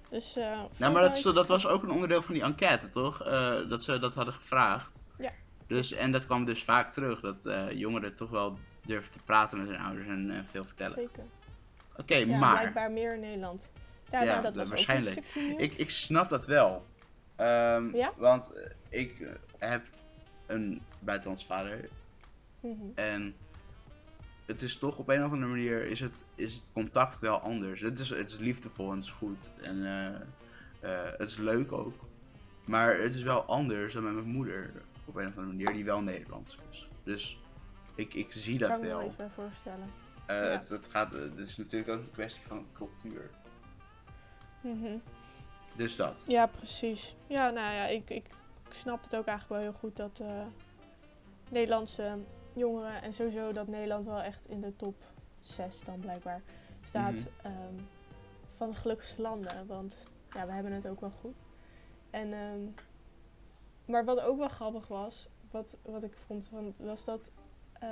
Dus, 0.10 0.36
eh, 0.36 0.60
Nou, 0.78 0.94
maar 0.94 1.02
dat, 1.02 1.34
dat 1.36 1.48
was 1.48 1.68
ook 1.68 1.84
een 1.84 1.92
onderdeel 1.92 2.22
van 2.22 2.34
die 2.34 2.44
enquête, 2.44 2.90
toch? 2.90 3.24
Eh, 3.24 3.70
dat 3.70 3.84
ze 3.84 4.00
dat 4.00 4.14
hadden 4.14 4.34
gevraagd. 4.34 5.02
Ja. 5.18 5.32
Dus, 5.68 5.92
en 5.92 6.12
dat 6.12 6.26
kwam 6.26 6.46
dus 6.46 6.64
vaak 6.64 6.92
terug, 6.94 7.20
dat 7.20 7.50
jongeren 7.74 8.16
toch 8.16 8.30
wel 8.30 8.58
durven 8.86 9.12
te 9.12 9.20
praten 9.20 9.58
met 9.58 9.68
hun 9.68 9.80
ouders 9.80 10.08
en 10.08 10.46
veel 10.46 10.66
vertellen. 10.66 10.96
Zeker. 10.96 11.24
Oké, 11.98 12.16
Ja, 12.16 12.38
maar 12.38 12.60
blijkbaar 12.60 12.92
meer 12.92 13.14
in 13.14 13.20
Nederland. 13.20 13.72
Ja, 14.12 14.22
Ja, 14.24 14.26
nou, 14.32 14.42
dat 14.44 14.54
dat 14.54 14.56
was 14.56 14.70
waarschijnlijk. 14.70 15.18
ook 15.18 15.24
een 15.24 15.30
stukje 15.42 15.64
ik, 15.64 15.74
ik 15.74 15.90
snap 15.90 16.30
dat 16.30 16.46
wel. 16.46 16.86
Ja? 17.94 18.14
Want 18.18 18.54
eh, 18.54 18.70
ik 18.90 19.20
eh, 19.20 19.32
heb 19.58 19.84
een 20.46 20.82
buitenlandse 21.00 21.46
vader. 21.46 21.90
Mhm. 22.60 22.76
En 22.96 23.36
het 24.46 24.62
is 24.62 24.78
toch 24.78 24.98
op 24.98 25.10
een 25.10 25.24
of 25.24 25.32
andere 25.32 25.52
manier 25.52 25.86
is 25.86 26.00
het, 26.00 26.26
is 26.36 26.54
het 26.54 26.72
contact 26.74 27.20
wel 27.20 27.40
anders. 27.40 27.82
Het 27.82 28.00
is, 28.00 28.10
het 28.10 28.30
is 28.30 28.38
liefdevol 28.38 28.90
en 28.90 28.96
het 28.96 29.04
is 29.04 29.12
goed. 29.12 29.52
En 29.62 29.86
eh, 30.80 31.12
het 31.18 31.30
is 31.30 31.38
leuk 31.38 31.72
ook. 31.72 31.96
Maar 32.66 33.00
het 33.00 33.16
is 33.16 33.24
wel 33.24 33.46
anders 33.46 33.94
dan 33.94 34.04
met 34.04 34.14
mijn 34.14 34.26
moeder. 34.26 34.72
Op 35.06 35.16
een 35.16 35.28
of 35.28 35.38
andere 35.38 35.56
manier, 35.56 35.74
die 35.74 35.86
wel 35.86 36.02
Nederlands 36.02 36.58
is. 36.72 36.90
Dus 37.04 37.40
ik, 37.96 38.14
ik 38.14 38.32
zie 38.32 38.58
dat 38.58 38.70
kan 38.70 38.82
me 38.82 38.88
wel 38.88 38.98
wel. 38.98 39.08
iets 39.08 39.16
bij 39.16 39.30
voorstellen. 39.30 39.92
Ja. 40.28 40.34
het, 40.34 40.70
het, 40.70 40.88
gaat, 40.88 41.12
het 41.12 41.40
is 41.40 41.58
natuurlijk 41.58 41.92
ook 41.92 42.00
een 42.00 42.12
kwestie 42.12 42.44
van 42.48 42.66
cultuur. 42.74 43.30
Mhm. 44.62 44.98
Dus 45.78 45.96
dat. 45.96 46.24
Ja, 46.26 46.46
precies. 46.48 47.16
Ja, 47.28 47.50
nou 47.50 47.74
ja, 47.76 47.86
ik, 47.86 48.10
ik, 48.10 48.28
ik 48.68 48.74
snap 48.74 49.04
het 49.04 49.16
ook 49.16 49.26
eigenlijk 49.26 49.62
wel 49.62 49.72
heel 49.72 49.80
goed 49.80 49.96
dat 49.96 50.20
eh, 50.20 50.46
Nederlandse 51.50 52.18
jongeren 52.54 53.02
en 53.02 53.14
sowieso 53.14 53.52
dat 53.52 53.68
Nederland 53.68 54.06
wel 54.06 54.22
echt 54.22 54.42
in 54.48 54.62
de 54.62 54.76
top 54.76 54.96
6 55.42 55.80
dan 55.86 56.00
blijkbaar 56.00 56.42
staat 56.86 57.14
Mhm. 57.14 57.28
ehm, 57.42 57.74
van 58.56 58.70
de 58.70 58.76
gelukkigste 58.76 59.22
landen. 59.22 59.68
Want 59.68 59.98
ja, 60.34 60.46
we 60.46 60.52
hebben 60.52 60.72
het 60.72 60.88
ook 60.88 61.00
wel 61.00 61.10
goed. 61.12 61.36
En, 62.10 62.34
ehm, 62.34 62.60
maar 63.86 64.06
wat 64.06 64.20
ook 64.20 64.38
wel 64.38 64.48
grappig 64.48 64.88
was, 64.88 65.28
wat, 65.52 65.76
wat 65.82 66.04
ik 66.04 66.14
vond, 66.26 66.48
van, 66.48 66.74
was 66.78 67.06
dat 67.06 67.32
eh, 67.74 67.90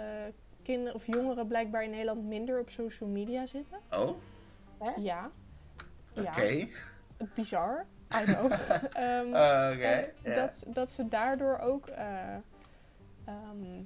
kinderen 0.63 0.93
of 0.95 1.05
jongeren 1.05 1.47
blijkbaar 1.47 1.83
in 1.83 1.89
Nederland 1.89 2.23
minder 2.23 2.59
op 2.59 2.69
social 2.69 3.09
media 3.09 3.45
zitten. 3.45 3.79
Oh, 3.91 4.17
Ja. 4.97 5.31
oké. 6.15 6.21
Ja, 6.31 6.65
bizar. 7.33 7.85
I 8.21 8.23
know. 8.25 8.51
Ehm, 8.93 9.27
Oké. 9.73 10.11
dat, 10.23 10.63
dat 10.67 10.89
ze 10.91 11.07
daardoor 11.07 11.57
ook 11.59 11.87
eh, 11.87 12.35
ehm, 13.25 13.81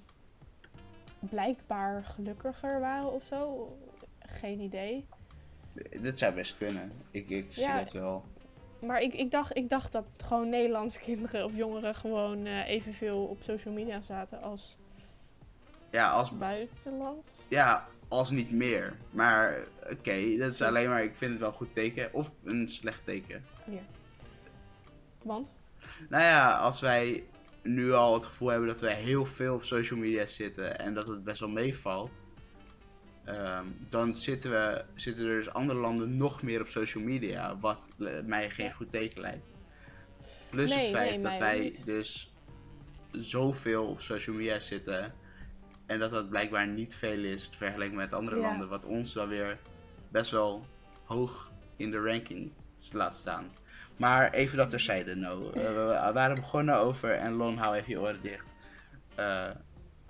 blijkbaar 1.19 2.03
gelukkiger 2.03 2.79
waren 2.79 3.11
of 3.11 3.23
zo. 3.23 3.73
Geen 4.19 4.59
idee. 4.59 5.05
Dit 6.01 6.19
zou 6.19 6.33
best 6.33 6.57
kunnen. 6.57 6.91
Ik, 7.11 7.29
ik 7.29 7.45
zie 7.49 7.63
Ja. 7.63 7.77
dat 7.83 7.91
wel. 7.93 8.23
Maar 8.79 9.01
ik, 9.01 9.13
ik, 9.13 9.31
dacht, 9.31 9.55
ik 9.55 9.69
dacht 9.69 9.91
dat 9.91 10.05
gewoon 10.25 10.49
Nederlandse 10.49 10.99
kinderen 10.99 11.45
of 11.45 11.55
jongeren 11.55 11.95
gewoon 11.95 12.45
eh, 12.45 12.67
evenveel 12.69 13.23
op 13.23 13.37
social 13.41 13.73
media 13.73 14.01
zaten 14.01 14.41
als 14.41 14.77
Ja, 15.89 16.09
als, 16.09 16.37
buitenland. 16.37 17.27
ja, 17.47 17.87
als 18.09 18.31
niet 18.31 18.51
meer. 18.51 18.97
Maar 19.11 19.57
oké, 19.91 20.37
dat 20.37 20.53
is 20.53 20.61
alleen 20.61 20.89
maar, 20.89 21.03
ik 21.03 21.15
vind 21.15 21.31
het 21.31 21.39
wel 21.39 21.49
een 21.49 21.55
goed 21.55 21.73
teken. 21.73 22.13
Of 22.13 22.31
een 22.43 22.69
slecht 22.69 23.03
teken. 23.03 23.45
Want? 25.23 25.53
Nou 26.09 26.23
ja, 26.23 26.57
als 26.57 26.79
wij 26.79 27.23
nu 27.63 27.91
al 27.93 28.13
het 28.13 28.25
gevoel 28.25 28.47
hebben 28.47 28.67
dat 28.67 28.79
wij 28.81 28.93
heel 28.95 29.25
veel 29.25 29.53
op 29.55 29.63
social 29.63 29.99
media 29.99 30.25
zitten 30.25 30.79
en 30.79 30.93
dat 30.93 31.07
het 31.07 31.23
best 31.23 31.39
wel 31.39 31.49
meevalt, 31.49 32.21
ehm, 33.25 33.65
dan 33.89 34.13
zitten, 34.15 34.51
we, 34.51 34.85
zitten 34.95 35.25
er 35.25 35.37
dus 35.37 35.53
andere 35.53 35.79
landen 35.79 36.17
nog 36.17 36.41
meer 36.41 36.61
op 36.61 36.67
social 36.67 37.03
media, 37.03 37.57
wat 37.59 37.89
mij 38.25 38.49
geen 38.49 38.65
Ja. 38.65 38.71
goed 38.71 38.91
teken 38.91 39.21
lijkt. 39.21 39.45
Plus 40.49 40.69
Nee, 40.69 40.79
het 40.79 40.89
feit 40.89 41.09
nee, 41.15 41.23
dat 41.23 41.37
wij 41.37 41.59
niet. 41.59 41.85
dus 41.85 42.33
zoveel 43.11 43.85
op 43.87 44.01
social 44.01 44.35
media 44.35 44.59
zitten 44.59 45.13
en 45.89 45.99
dat 45.99 46.11
dat 46.11 46.29
blijkbaar 46.29 46.67
niet 46.67 46.95
veel 46.95 47.23
is 47.23 47.49
vergeleken 47.57 47.95
met 47.95 48.13
andere 48.13 48.37
Ja. 48.37 48.41
landen, 48.47 48.69
wat 48.69 48.85
ons 48.85 49.13
dan 49.13 49.27
weer 49.27 49.57
best 50.09 50.31
wel 50.31 50.65
hoog 51.03 51.51
in 51.75 51.91
de 51.91 51.99
ranking 52.01 52.51
laat 52.91 53.15
staan. 53.15 53.51
Maar 53.97 54.31
even 54.33 54.57
dat 54.57 54.69
terzijde, 54.69 55.15
no. 55.15 55.51
Eh, 55.51 55.61
we 55.61 56.11
waren 56.13 56.35
begonnen 56.35 56.75
over, 56.75 57.11
en 57.11 57.33
Lon, 57.33 57.57
hou 57.57 57.75
even 57.75 57.89
je 57.89 57.99
oren 57.99 58.21
dicht. 58.21 58.55
Eh, 59.15 59.49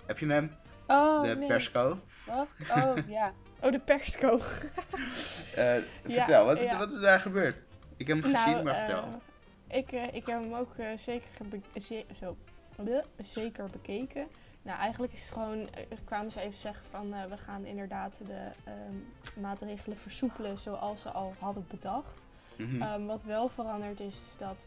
heb 0.06 0.18
je 0.18 0.26
hem? 0.26 0.56
Oh, 0.86 1.22
de 1.22 1.36
nee. 1.36 1.46
persco? 1.48 2.00
Wat? 2.26 2.48
Oh, 2.76 2.96
ja. 3.18 3.32
Oh, 3.60 3.72
de 3.72 3.78
persco. 3.80 4.40
Eh, 5.54 5.74
Ja, 5.76 5.82
vertel, 6.02 6.44
wat 6.44 6.58
is, 6.58 6.64
ja. 6.70 6.78
wat 6.78 6.92
is 6.92 7.00
daar 7.00 7.20
gebeurd? 7.20 7.64
Ik 7.96 8.06
heb 8.06 8.22
hem 8.22 8.34
gezien, 8.34 8.62
maar 8.62 8.74
vertel. 8.74 9.22
ik, 9.68 9.92
ik 9.92 10.26
heb 10.26 10.40
hem 10.40 10.54
ook 10.54 10.74
zeker, 10.96 11.28
zo, 12.20 12.36
zeker 13.16 13.66
bekeken. 13.70 14.28
Nou, 14.62 14.78
eigenlijk 14.78 15.12
is 15.12 15.22
het 15.22 15.32
gewoon, 15.32 15.68
eh, 15.70 15.98
kwamen 16.04 16.32
ze 16.32 16.40
even 16.40 16.58
zeggen 16.58 16.84
van 16.90 17.14
eh, 17.14 17.24
we 17.24 17.36
gaan 17.36 17.64
inderdaad 17.64 18.20
de 18.26 18.48
ehm, 18.64 19.40
maatregelen 19.40 19.98
versoepelen 19.98 20.58
zoals 20.58 21.02
ze 21.02 21.10
al 21.10 21.34
hadden 21.38 21.66
bedacht. 21.68 22.24
Mhm. 22.56 22.82
Ehm, 22.82 23.04
wat 23.04 23.22
wel 23.22 23.48
veranderd 23.48 24.00
is, 24.00 24.14
is 24.14 24.36
dat 24.38 24.66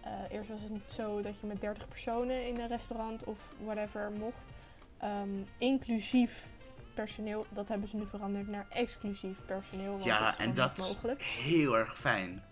eh, 0.00 0.12
eerst 0.30 0.48
was 0.48 0.60
het 0.60 0.70
niet 0.70 0.92
zo 0.92 1.20
dat 1.20 1.40
je 1.40 1.46
met 1.46 1.60
30 1.60 1.88
personen 1.88 2.46
in 2.46 2.60
een 2.60 2.68
restaurant 2.68 3.24
of 3.24 3.38
whatever 3.64 4.10
mocht. 4.10 4.52
Ehm, 4.98 5.42
inclusief 5.58 6.46
personeel, 6.94 7.46
dat 7.48 7.68
hebben 7.68 7.88
ze 7.88 7.96
nu 7.96 8.06
veranderd 8.06 8.48
naar 8.48 8.66
exclusief 8.68 9.36
personeel. 9.46 9.90
Want 9.90 10.04
dat 10.04 10.18
ja, 10.18 10.28
is 10.28 10.36
en 10.36 10.54
dat 10.54 10.76
niet 10.76 10.86
is 10.86 10.92
mogelijk. 10.94 11.22
heel 11.22 11.76
erg 11.76 11.98
fijn. 11.98 12.42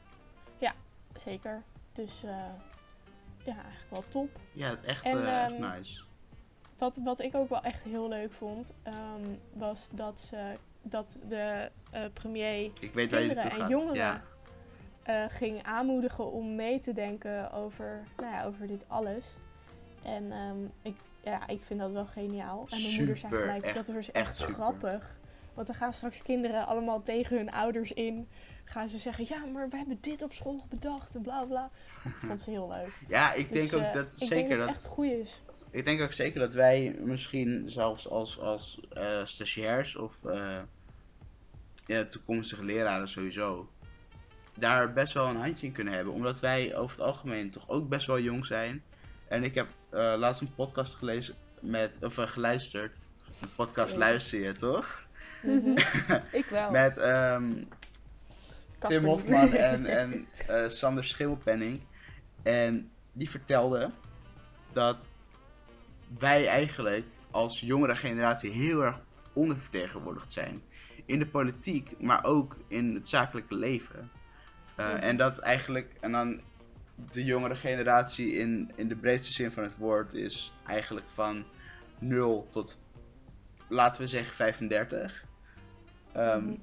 Zeker. 1.16 1.62
Dus 1.92 2.20
ja, 3.44 3.54
eigenlijk 3.62 3.90
wel 3.90 4.04
top. 4.09 4.38
Ja, 4.52 4.76
echt, 4.85 5.04
En, 5.04 5.26
echt 5.26 5.59
nice. 5.59 6.02
Wat, 6.81 6.97
wat 7.05 7.21
ik 7.21 7.35
ook 7.35 7.49
wel 7.49 7.63
echt 7.63 7.83
heel 7.83 8.09
leuk 8.09 8.33
vond, 8.33 8.73
ehm, 8.83 9.23
was 9.53 9.89
dat, 9.93 10.21
ze, 10.21 10.57
dat 10.83 11.19
de 11.29 11.71
eh, 11.91 12.03
premier 12.13 12.71
Ik 12.81 12.95
weet 12.95 13.11
kinderen 13.11 13.51
en 13.51 13.69
jongeren 13.69 13.95
Ja. 13.95 14.23
eh, 15.03 15.25
ging 15.29 15.63
aanmoedigen 15.63 16.33
om 16.33 16.55
mee 16.55 16.81
te 16.81 16.93
denken 16.93 17.53
over, 17.53 18.03
nou 18.17 18.33
ja, 18.33 18.45
over 18.45 18.67
dit 18.67 18.85
alles. 18.89 19.37
En 20.05 20.33
ehm, 20.33 20.57
ik, 20.83 20.95
ja, 21.25 21.49
ik 21.49 21.61
vind 21.65 21.81
dat 21.81 21.91
wel 21.91 22.07
geniaal. 22.07 22.67
En 22.71 22.83
mijn 22.83 22.95
moeder 22.97 23.17
zei 23.17 23.33
Super, 23.33 23.39
gelijk, 23.47 23.65
echt- 23.65 23.75
dat 23.75 23.89
is 23.89 23.95
echt 24.11 24.27
echt 24.27 24.37
super. 24.37 24.55
grappig. 24.55 25.19
Want 25.55 25.67
dan 25.67 25.77
gaan 25.77 25.93
straks 25.95 26.23
kinderen 26.23 26.67
allemaal 26.67 27.03
tegen 27.03 27.37
hun 27.37 27.53
ouders 27.53 27.93
in. 27.93 28.29
Gaan 28.65 28.89
ze 28.89 28.99
zeggen, 28.99 29.25
ja, 29.29 29.45
maar 29.45 29.69
we 29.69 29.77
hebben 29.77 29.99
dit 30.01 30.23
op 30.23 30.33
school 30.33 30.65
bedacht 30.69 31.15
en 31.15 31.23
bla 31.23 31.45
bla. 31.45 31.71
Ik 32.05 32.13
vond 32.29 32.41
ze 32.41 32.51
heel 32.51 32.69
leuk. 32.69 32.93
ja, 33.09 33.33
ik 33.33 33.53
Dus, 33.53 33.59
denk 33.71 33.83
ook 33.83 33.89
eh, 33.89 33.93
dat 33.95 34.15
zeker 34.15 34.49
dat 34.49 34.59
dat 34.59 34.67
het 34.67 34.77
echt 34.77 34.87
goed 34.95 35.05
is. 35.07 35.43
Ik 35.71 35.85
denk 35.85 36.00
ook 36.03 36.12
zeker 36.12 36.41
dat 36.41 36.55
wij 36.55 36.97
misschien 37.00 37.71
zelfs 37.71 38.09
als, 38.09 38.39
als 38.39 38.81
eh, 38.93 39.25
stagiairs 39.25 39.97
of 39.97 40.25
eh, 40.25 40.59
ja, 41.87 42.05
toekomstige 42.05 42.65
leraren 42.65 43.09
sowieso 43.09 43.69
daar 44.55 44.93
best 44.93 45.15
wel 45.15 45.29
een 45.29 45.37
handje 45.37 45.67
in 45.67 45.73
kunnen 45.73 45.93
hebben. 45.93 46.12
Omdat 46.12 46.41
wij 46.41 46.77
over 46.77 46.97
het 46.97 47.07
algemeen 47.07 47.50
toch 47.50 47.69
ook 47.69 47.89
best 47.89 48.07
wel 48.07 48.21
jong 48.21 48.47
zijn. 48.47 48.83
En 49.29 49.45
ik 49.45 49.55
heb 49.55 49.67
eh, 49.91 50.15
laatst 50.19 50.41
een 50.41 50.55
podcast 50.55 50.95
gelezen 50.95 51.35
met, 51.61 51.97
of 52.00 52.15
geluisterd. 52.15 52.97
Een 53.41 53.49
podcast 53.57 53.93
Ja. 53.93 53.99
luister 53.99 54.41
je 54.41 54.53
toch? 54.53 55.07
Mhm. 55.43 55.77
Ik 56.41 56.47
wel. 56.50 56.71
Met 56.71 56.99
ehm, 56.99 57.53
Tim. 58.79 59.05
Hofman 59.05 59.53
en, 59.73 59.87
en 59.87 60.27
Sander 60.71 61.05
Schimmelpenning. 61.05 61.81
En 62.43 62.91
die 63.12 63.31
vertelde 63.31 63.91
dat 64.73 65.10
wij 66.19 66.47
eigenlijk 66.49 67.05
als 67.31 67.61
jongere 67.61 67.97
generatie 67.97 68.50
heel 68.50 68.85
erg 68.85 69.00
ondervertegenwoordigd 69.33 70.33
zijn. 70.33 70.62
In 71.05 71.19
de 71.19 71.26
politiek, 71.26 72.00
maar 72.00 72.25
ook 72.25 72.57
in 72.69 72.95
het 72.95 73.09
zakelijke 73.09 73.55
leven. 73.55 74.11
Eh. 74.76 75.05
En 75.05 75.17
dat 75.17 75.38
eigenlijk, 75.38 75.97
en 76.00 76.12
dan 76.12 76.40
de 77.11 77.25
jongere 77.25 77.55
generatie 77.55 78.33
in, 78.33 78.71
in 78.75 78.88
de 78.88 78.97
breedste 78.97 79.33
zin 79.33 79.50
van 79.50 79.62
het 79.62 79.76
woord 79.76 80.14
is 80.14 80.52
eigenlijk 80.67 81.07
van 81.09 81.45
0 81.99 82.47
tot, 82.50 82.81
laten 83.69 84.02
we 84.02 84.09
zeggen, 84.09 84.35
35. 84.35 85.25
Ehm, 86.12 86.45
Mhm. 86.45 86.55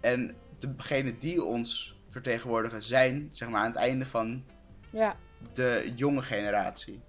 En 0.00 0.34
degenen 0.76 1.18
die 1.18 1.44
ons 1.44 1.96
vertegenwoordigen 2.08 2.82
zijn, 2.82 3.28
zeg 3.32 3.48
maar, 3.48 3.60
aan 3.60 3.66
het 3.66 3.76
einde 3.76 4.04
van 4.06 4.44
Ja. 4.92 5.16
de 5.52 5.92
jonge 5.96 6.22
generatie. 6.22 7.00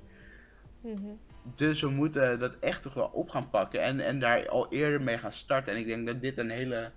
Mhm. 0.82 1.12
Dus 1.44 1.82
we 1.82 1.90
moeten 1.90 2.40
dat 2.40 2.56
echt 2.60 2.82
toch 2.82 2.94
wel 2.94 3.10
op 3.14 3.30
gaan 3.30 3.50
pakken 3.50 3.82
en, 3.82 4.00
en 4.00 4.20
daar 4.20 4.50
al 4.50 4.72
eerder 4.72 5.02
mee 5.02 5.18
gaan 5.18 5.34
starten. 5.34 5.74
En 5.74 5.80
ik 5.80 5.86
denk 5.86 6.06
dat 6.08 6.22
dit 6.22 6.38
een 6.38 6.50
hele 6.50 6.92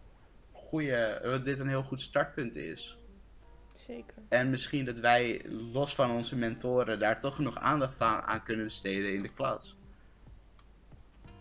goede, 0.52 1.18
dat 1.22 1.44
dit 1.44 1.60
een 1.60 1.68
heel 1.68 1.82
goed 1.82 2.02
startpunt 2.02 2.56
is. 2.56 2.98
Zeker. 3.72 4.14
En 4.28 4.50
misschien 4.50 4.84
dat 4.84 4.98
wij, 4.98 5.42
los 5.72 5.94
van 5.94 6.10
onze 6.10 6.36
mentoren, 6.36 6.98
daar 6.98 7.20
toch 7.20 7.38
nog 7.38 7.58
aandacht 7.58 8.00
aan, 8.00 8.22
aan 8.22 8.42
kunnen 8.42 8.64
besteden 8.64 9.12
in 9.14 9.22
de 9.22 9.32
klas. 9.32 9.76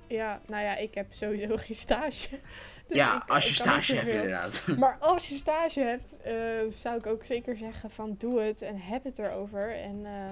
Ja, 0.08 0.42
nou 0.48 0.64
ja, 0.64 0.76
ik 0.76 0.94
heb 0.94 1.14
sowieso 1.14 1.58
geen 1.66 1.76
stage. 1.76 2.30
Dus 2.88 2.98
ja, 2.98 3.16
ik- 3.24 3.30
als 3.30 3.48
je 3.48 3.54
stage 3.54 3.96
hebt 3.96 4.08
inderdaad. 4.08 4.68
Maar 4.78 4.98
als 5.00 5.30
je 5.30 5.36
stage 5.36 5.80
hebt, 5.80 6.22
eh, 6.22 6.34
zou 6.70 6.98
ik 6.98 7.06
ook 7.06 7.24
zeker 7.26 7.58
zeggen 7.58 7.92
van 7.92 8.16
doe 8.18 8.42
het 8.42 8.62
en 8.62 8.78
heb 8.78 9.04
het 9.04 9.20
erover. 9.20 9.76
En, 9.76 10.06
eh, 10.06 10.30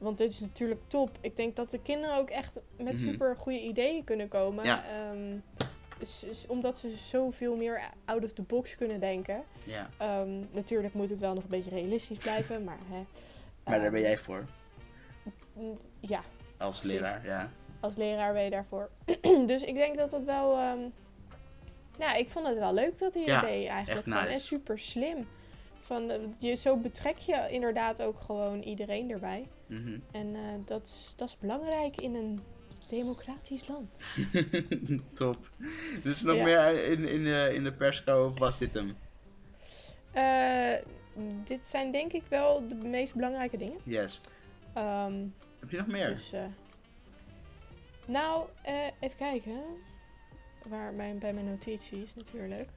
want 0.00 0.18
dit 0.18 0.30
is 0.30 0.40
natuurlijk 0.40 0.80
top. 0.86 1.10
Ik 1.20 1.36
denk 1.36 1.56
dat 1.56 1.70
de 1.70 1.80
kinderen 1.82 2.16
ook 2.16 2.30
echt 2.30 2.58
met 2.76 2.92
Mhm. 2.94 2.96
super 3.10 3.36
goede 3.38 3.60
ideeën 3.60 4.04
kunnen 4.04 4.28
komen. 4.28 4.64
Ja. 4.64 4.84
Ehm, 4.88 5.36
omdat 6.48 6.78
ze 6.78 6.90
zoveel 6.90 7.56
meer 7.56 7.80
out 8.04 8.24
of 8.24 8.32
the 8.32 8.42
box 8.42 8.76
kunnen 8.76 9.00
denken. 9.00 9.42
ja, 9.64 9.88
Ehm, 9.98 10.30
natuurlijk 10.50 10.94
moet 10.94 11.10
het 11.10 11.18
wel 11.18 11.34
nog 11.34 11.42
een 11.42 11.48
beetje 11.50 11.70
realistisch 11.70 12.18
blijven, 12.18 12.64
maar 12.68 12.78
hè. 12.88 13.04
maar 13.64 13.80
daar 13.80 13.90
ben 13.90 14.00
Ehm, 14.00 14.08
jij 14.08 14.18
voor. 14.18 14.44
Ja, 16.00 16.22
Als 16.58 16.82
leraar, 16.82 17.24
ja. 17.26 17.50
Als 17.80 17.96
leraar 17.96 18.32
ben 18.32 18.44
je 18.44 18.50
daarvoor. 18.50 18.90
dus 19.46 19.62
ik 19.62 19.74
denk 19.74 19.96
dat 19.96 20.10
dat 20.10 20.24
wel. 20.24 20.56
ehm, 20.58 20.78
ja, 21.98 22.14
ik 22.14 22.30
vond 22.30 22.46
het 22.46 22.58
wel 22.58 22.74
leuk 22.74 22.98
dat 22.98 23.14
hij 23.14 23.24
Ja, 23.24 23.40
deed 23.40 23.66
eigenlijk. 23.68 24.06
echt 24.06 24.16
nice. 24.20 24.34
En 24.34 24.40
super 24.40 24.78
slim. 24.78 25.28
Van, 25.90 26.10
eh, 26.10 26.18
je, 26.38 26.54
zo 26.54 26.76
betrek 26.76 27.18
je 27.18 27.46
inderdaad 27.50 28.02
ook 28.02 28.20
gewoon 28.20 28.60
iedereen 28.62 29.10
erbij. 29.10 29.48
Mhm. 29.66 29.98
En 30.10 30.34
eh, 30.34 30.42
dat, 30.66 30.82
is, 30.86 31.12
dat 31.16 31.28
is 31.28 31.38
belangrijk 31.38 32.00
in 32.00 32.14
een 32.14 32.40
democratisch 32.88 33.66
land. 33.68 34.04
Top. 35.14 35.50
Dus 36.02 36.22
nog 36.22 36.36
Ja. 36.36 36.42
meer 36.44 36.84
in, 36.90 37.08
in, 37.08 37.24
de, 37.24 37.50
in 37.54 37.64
de 37.64 37.72
persco 37.72 38.26
of 38.26 38.38
was 38.38 38.58
dit 38.58 38.74
hem? 38.74 38.96
Eh, 40.12 40.74
dit 41.44 41.66
zijn 41.66 41.92
denk 41.92 42.12
ik 42.12 42.22
wel 42.28 42.68
de 42.68 42.74
meest 42.74 43.14
belangrijke 43.14 43.56
dingen. 43.56 43.78
Yes. 43.82 44.20
Ehm, 44.74 45.24
Heb 45.60 45.70
je 45.70 45.76
nog 45.76 45.86
meer? 45.86 46.08
dus, 46.14 46.32
eh, 46.32 46.44
nou, 48.06 48.46
eh, 48.62 48.86
even 49.00 49.16
kijken. 49.16 49.60
Waar 50.68 50.92
mijn, 50.92 51.18
bij 51.18 51.32
mijn 51.32 51.46
notities 51.48 52.14
natuurlijk. 52.14 52.68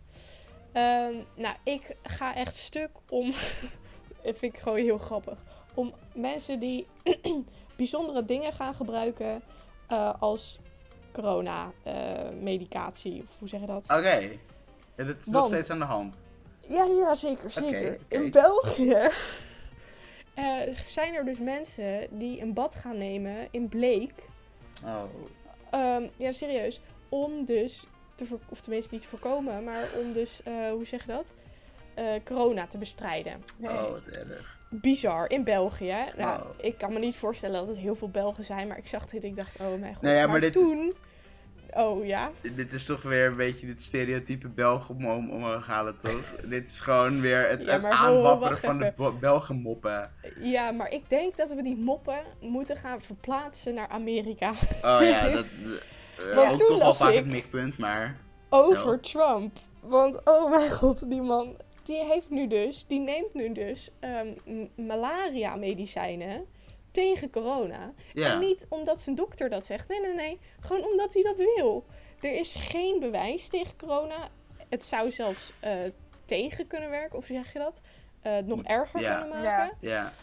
Ehm, 0.73 1.13
nou, 1.35 1.55
ik 1.63 1.95
ga 2.03 2.35
echt 2.35 2.55
stuk 2.55 2.89
om. 3.09 3.33
dat 4.23 4.37
vind 4.37 4.53
ik 4.53 4.59
gewoon 4.59 4.77
heel 4.77 4.97
grappig. 4.97 5.43
Om 5.73 5.93
mensen 6.13 6.59
die 6.59 6.87
bijzondere 7.77 8.25
dingen 8.25 8.53
gaan 8.53 8.75
gebruiken 8.75 9.41
eh, 9.87 10.13
als 10.19 10.59
corona-medicatie. 11.11 13.21
of 13.21 13.39
hoe 13.39 13.47
zeg 13.47 13.59
je 13.59 13.65
dat? 13.65 13.83
Oké. 13.83 14.29
Ja, 14.95 15.03
dat 15.03 15.15
is 15.19 15.25
nog 15.25 15.47
steeds 15.47 15.69
aan 15.69 15.79
de 15.79 15.85
hand. 15.85 16.23
Ja, 16.61 16.83
ja, 16.83 17.15
zeker, 17.15 17.51
zeker. 17.51 17.99
In 18.07 18.31
België 18.31 18.93
eh, 20.33 20.77
zijn 20.85 21.13
er 21.13 21.25
dus 21.25 21.39
mensen 21.39 22.07
die 22.11 22.41
een 22.41 22.53
bad 22.53 22.75
gaan 22.75 22.97
nemen 22.97 23.47
in 23.51 23.69
bleek. 23.69 24.13
Oh. 24.83 25.03
Ehm, 25.71 26.07
ja, 26.17 26.31
serieus. 26.31 26.81
Om 27.09 27.45
dus, 27.45 27.87
te 28.15 28.25
voor- 28.25 28.39
of 28.49 28.61
tenminste 28.61 28.93
niet 28.93 29.01
te 29.01 29.07
voorkomen, 29.07 29.63
maar 29.63 29.83
om 30.03 30.13
dus, 30.13 30.41
eh, 30.43 30.53
hoe 30.71 30.85
zeg 30.85 31.01
je 31.01 31.07
dat? 31.11 31.33
Eh, 31.93 32.05
corona 32.25 32.67
te 32.67 32.77
bestrijden. 32.77 33.43
Oh, 33.61 33.81
wat 33.91 34.05
erg. 34.05 34.57
Bizar, 34.69 35.29
in 35.29 35.43
België. 35.43 35.89
hè? 35.91 36.05
Nou, 36.17 36.41
Oh. 36.41 36.49
ik 36.61 36.77
kan 36.77 36.93
me 36.93 36.99
niet 36.99 37.15
voorstellen 37.15 37.59
dat 37.59 37.67
het 37.67 37.77
heel 37.77 37.95
veel 37.95 38.09
Belgen 38.09 38.43
zijn, 38.45 38.67
maar 38.67 38.77
ik 38.77 38.87
zag 38.87 39.05
dit, 39.05 39.23
ik 39.23 39.35
dacht, 39.35 39.59
oh 39.59 39.79
mijn 39.79 39.93
god. 39.93 40.03
Nou 40.03 40.15
ja, 40.15 40.21
maar 40.21 40.29
maar 40.29 40.39
dit- 40.39 40.53
toen, 40.53 40.93
oh 41.73 42.05
ja, 42.05 42.31
Dit 42.55 42.73
is 42.73 42.85
toch 42.85 43.01
weer 43.01 43.25
een 43.25 43.35
beetje 43.35 43.65
dit 43.65 43.81
stereotype 43.81 44.47
Belg 44.49 44.89
om 44.89 45.05
om 45.05 45.31
omhoog 45.31 45.65
halen, 45.67 45.97
toch? 45.97 46.35
dit 46.49 46.67
is 46.67 46.79
gewoon 46.79 47.21
weer 47.21 47.49
het, 47.49 47.63
Ja, 47.63 47.89
aanwapperen 47.89 48.57
van 48.57 48.77
de 48.77 48.93
even. 48.97 49.19
Belgen 49.19 49.55
moppen. 49.55 50.11
ja, 50.39 50.71
maar 50.71 50.91
ik 50.91 51.09
denk 51.09 51.37
dat 51.37 51.49
we 51.53 51.63
die 51.63 51.77
moppen 51.77 52.19
moeten 52.39 52.75
gaan 52.77 53.01
verplaatsen 53.01 53.73
naar 53.73 53.87
Amerika. 53.87 54.51
Oh 54.81 54.99
ja, 55.01 55.29
dat 55.39 55.45
uh, 56.19 56.35
Want 56.35 56.51
ook 56.51 56.57
toen 56.57 56.67
toch 56.67 56.77
wel 56.77 56.85
las 56.87 56.97
vaak 56.97 57.09
ik- 57.11 57.15
het 57.15 57.25
mikpunt, 57.25 57.77
maar... 57.77 58.17
over. 58.49 58.99
Trump. 58.99 59.57
Want, 59.81 60.19
oh 60.25 60.49
mijn 60.49 60.71
god, 60.79 61.09
die 61.09 61.21
man, 61.21 61.57
die 61.83 62.03
heeft 62.03 62.29
nu 62.29 62.47
dus, 62.47 62.87
die 62.87 62.99
neemt 62.99 63.33
nu 63.33 63.51
dus 63.51 63.91
ehm, 63.99 64.27
m- 64.45 64.69
malaria-medicijnen 64.75 66.45
tegen 66.91 67.29
corona. 67.29 67.93
Ja, 68.13 68.31
En 68.31 68.39
niet 68.39 68.65
omdat 68.69 69.01
zijn 69.01 69.15
dokter 69.15 69.49
dat 69.49 69.65
zegt. 69.65 69.87
Nee, 69.87 69.99
nee, 70.01 70.13
nee. 70.13 70.39
Gewoon 70.59 70.85
omdat 70.85 71.13
hij 71.13 71.23
dat 71.23 71.37
wil. 71.37 71.85
Er 72.21 72.33
is 72.35 72.55
geen 72.55 72.99
bewijs 72.99 73.47
tegen 73.47 73.77
corona. 73.77 74.29
Het 74.69 74.83
zou 74.85 75.11
zelfs 75.11 75.53
eh, 75.59 75.73
tegen 76.25 76.67
kunnen 76.67 76.89
werken, 76.89 77.17
of 77.17 77.25
zeg 77.25 77.53
je 77.53 77.59
dat? 77.59 77.81
Eh, 78.21 78.37
nog 78.45 78.63
erger 78.63 78.99
Ja. 79.01 79.19
kunnen 79.19 79.29
maken. 79.43 79.77
Ja. 79.79 79.89
ja. 79.93 80.13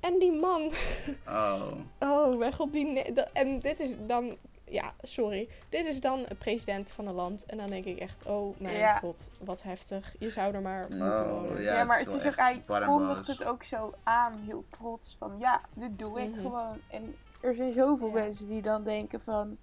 En 0.00 0.18
die 0.18 0.32
man, 0.32 0.70
Oh. 1.28 1.72
oh 2.00 2.38
mijn 2.38 2.52
god, 2.52 2.72
die 2.72 3.02
en 3.32 3.58
dit 3.60 3.80
is 3.80 3.90
dan, 4.06 4.36
ja, 4.70 4.92
sorry. 5.02 5.48
Dit 5.68 5.86
is 5.86 6.00
dan 6.00 6.24
een 6.28 6.36
president 6.38 6.90
van 6.90 7.06
een 7.06 7.14
land. 7.14 7.46
En 7.46 7.56
dan 7.56 7.66
denk 7.66 7.84
ik 7.84 7.98
echt, 7.98 8.26
oh 8.26 8.60
mijn 8.60 8.76
Ja. 8.76 8.98
god, 8.98 9.28
wat 9.40 9.62
heftig. 9.62 10.14
Je 10.18 10.30
zou 10.30 10.54
er 10.54 10.60
maar 10.62 10.86
moeten 10.88 11.24
Oh, 11.24 11.30
wonen. 11.30 11.62
ja. 11.62 11.74
Ja, 11.76 11.84
maar 11.84 11.98
het 11.98 12.06
het 12.12 12.14
is 12.24 12.26
ook, 12.26 12.36
hij 12.36 12.62
kondigt 12.86 13.26
het 13.26 13.44
ook 13.44 13.62
zo 13.62 13.92
aan, 14.02 14.32
heel 14.46 14.64
trots, 14.68 15.16
van 15.18 15.38
ja, 15.38 15.60
dit 15.74 15.98
doe 15.98 16.20
ik 16.20 16.30
Mhm. 16.30 16.40
gewoon. 16.40 16.78
En 16.90 17.16
er 17.40 17.54
zijn 17.54 17.72
zoveel 17.72 18.06
Ja. 18.08 18.12
mensen 18.14 18.48
die 18.48 18.62
dan 18.62 18.84
denken 18.84 19.20
van, 19.20 19.56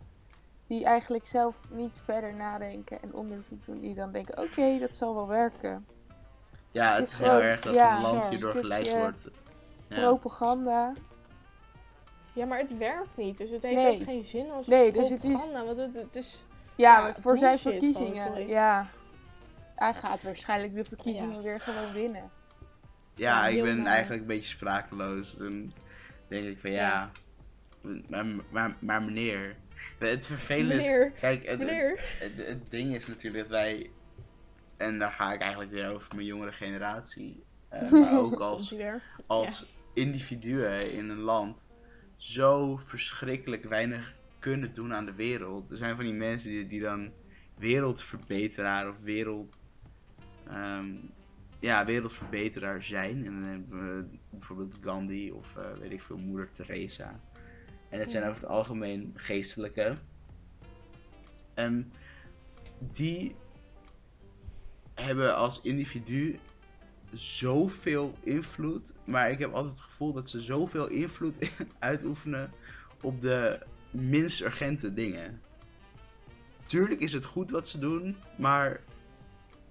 die 0.68 0.86
eigenlijk 0.86 1.26
zelf 1.26 1.56
niet 1.70 2.00
verder 2.04 2.34
nadenken 2.34 3.02
en 3.02 3.14
onderzoek 3.14 3.66
doen, 3.66 3.80
die 3.80 3.94
dan 3.94 4.12
denken, 4.12 4.38
oké, 4.44 4.80
dat 4.80 4.96
zal 4.96 5.14
wel 5.16 5.28
werken. 5.28 5.86
Ja, 6.72 6.88
het 6.90 6.98
Het 6.98 7.08
is 7.08 7.14
is 7.14 7.20
heel 7.20 7.28
gewoon- 7.28 7.42
erg 7.44 7.62
dat 7.62 7.74
ja, 7.74 7.96
een 7.96 8.02
land 8.02 8.28
hierdoor 8.28 8.52
geleid 8.52 8.98
wordt. 8.98 9.28
Ja. 9.90 9.96
Propaganda. 9.96 10.94
Ja, 12.36 12.46
maar 12.46 12.60
het 12.60 12.78
werkt 12.78 13.18
niet. 13.18 13.38
Dus 13.38 13.50
het 13.50 13.62
heeft 13.62 13.76
Nee. 13.76 13.96
ook 14.00 14.04
geen 14.04 14.24
zin 14.24 14.52
als 14.52 14.68
Nee, 14.68 14.92
dus 14.92 15.10
het 15.10 15.24
is-. 15.24 15.52
Want 15.52 15.78
het, 15.78 15.96
het 15.96 16.16
is... 16.16 16.46
Ja, 16.76 16.96
Ja, 16.96 17.02
maar 17.02 17.16
voor 17.16 17.38
zijn 17.38 17.60
verkiezingen, 17.60 18.24
gewoon, 18.26 18.48
ja. 18.48 18.88
Hij 19.76 19.94
gaat 19.94 20.24
waarschijnlijk 20.24 20.76
de 20.76 20.84
verkiezingen 20.84 21.36
Ja. 21.36 21.42
weer 21.42 21.60
gewoon 21.60 21.94
winnen. 21.94 22.30
Ja, 23.16 23.48
Ja, 23.48 23.58
ik 23.58 23.64
ben 23.64 23.86
eigenlijk 23.86 24.22
een 24.22 24.28
beetje 24.28 24.50
sprakeloos. 24.50 25.34
Dan 25.34 25.72
denk 26.28 26.46
ik 26.48 26.60
van 26.60 26.72
ja, 26.72 27.10
maar, 28.10 28.26
maar, 28.52 28.76
maar 28.80 29.06
meneer. 29.06 29.56
Het 30.00 30.26
vervelende 30.26 30.74
is, 30.76 31.20
kijk, 31.20 31.42
het, 31.42 31.50
het, 31.50 31.60
meneer. 31.60 32.18
het, 32.20 32.48
het 32.48 32.72
ding 32.72 32.96
is 32.96 33.08
natuurlijk 33.08 33.44
dat 33.44 33.52
wij, 33.52 33.90
en 34.78 35.00
daar 35.00 35.12
ga 35.12 35.34
ik 35.34 35.42
eigenlijk 35.42 35.72
weer 35.72 35.90
over 35.90 36.16
mijn 36.16 36.28
jongere 36.28 36.52
generatie, 36.52 37.44
eh, 37.70 37.92
maar 37.92 38.18
ook 38.24 38.40
als, 38.40 38.76
als 39.28 39.66
individuen 39.94 40.92
in 40.92 41.10
een 41.10 41.20
land 41.22 41.65
zo 42.26 42.78
verschrikkelijk 42.78 43.64
weinig 43.64 44.16
kunnen 44.40 44.74
doen 44.74 44.94
aan 44.94 45.06
de 45.06 45.14
wereld. 45.14 45.72
Er 45.72 45.78
zijn 45.78 45.96
van 45.96 46.06
die 46.06 46.14
mensen 46.14 46.50
die, 46.50 46.68
die 46.68 46.82
dan 46.82 47.12
wereldverbeteraar 47.58 48.90
of 48.90 48.96
wereld, 49.00 49.62
ehm, 50.48 50.94
ja, 51.60 51.86
wereldverbeteraar 51.86 52.84
zijn. 52.84 53.26
En 53.26 53.34
dan 53.34 53.44
hebben 53.44 53.98
we 53.98 54.18
bijvoorbeeld 54.30 54.78
Gandhi 54.82 55.32
of 55.32 55.58
eh, 55.58 55.78
weet 55.80 55.92
ik 55.92 56.02
veel, 56.02 56.18
moeder 56.18 56.52
Teresa. 56.52 57.20
En 57.90 58.00
het 58.00 58.12
zijn 58.12 58.24
over 58.24 58.42
het 58.42 58.50
algemeen 58.50 59.12
geestelijke. 59.16 59.98
En 61.54 61.92
die 62.80 63.36
hebben 64.94 65.36
als 65.36 65.62
individu 65.62 66.40
zoveel 67.16 68.14
invloed. 68.24 68.94
Maar 69.04 69.32
ik 69.32 69.40
heb 69.40 69.54
altijd 69.54 69.74
het 69.74 69.82
gevoel 69.84 70.14
dat 70.14 70.30
ze 70.30 70.40
zoveel 70.42 70.88
invloed 70.88 71.52
uitoefenen 71.80 72.52
op 73.02 73.22
de 73.22 73.60
minst 73.92 74.42
urgente 74.42 74.94
dingen. 74.94 75.42
Tuurlijk 76.66 77.02
is 77.02 77.14
het 77.14 77.26
goed 77.26 77.52
wat 77.52 77.68
ze 77.68 77.80
doen, 77.80 78.16
maar 78.38 78.80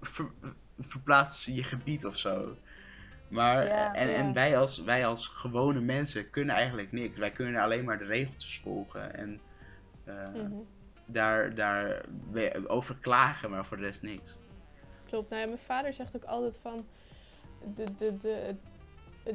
ver, 0.01 0.31
verplaatsen 0.79 1.43
ze 1.43 1.53
je 1.53 1.63
gebied 1.63 2.05
of 2.05 2.17
zo. 2.17 2.55
Maar, 3.27 3.65
Ja, 3.65 3.93
en, 3.93 4.07
ja. 4.07 4.13
en 4.15 4.33
wij, 4.33 4.57
als, 4.57 4.83
wij 4.83 5.05
als 5.05 5.27
gewone 5.27 5.79
mensen 5.79 6.29
kunnen 6.29 6.55
eigenlijk 6.55 6.91
niks. 6.91 7.17
Wij 7.17 7.31
kunnen 7.31 7.61
alleen 7.61 7.85
maar 7.85 7.97
de 7.97 8.05
regeltjes 8.05 8.59
volgen 8.59 9.15
en 9.15 9.39
Mhm. 10.05 10.51
daar, 11.05 11.55
daar 11.55 12.01
over 12.67 12.95
klagen, 13.01 13.49
maar 13.49 13.65
voor 13.65 13.77
de 13.77 13.83
rest 13.83 14.01
niks. 14.01 14.37
Klopt. 15.05 15.29
Nou 15.29 15.41
ja, 15.41 15.47
mijn 15.47 15.59
vader 15.59 15.93
zegt 15.93 16.15
ook 16.15 16.23
altijd 16.23 16.59
van... 16.61 16.85
De, 17.75 17.83
de, 17.97 18.17
de, 18.17 18.55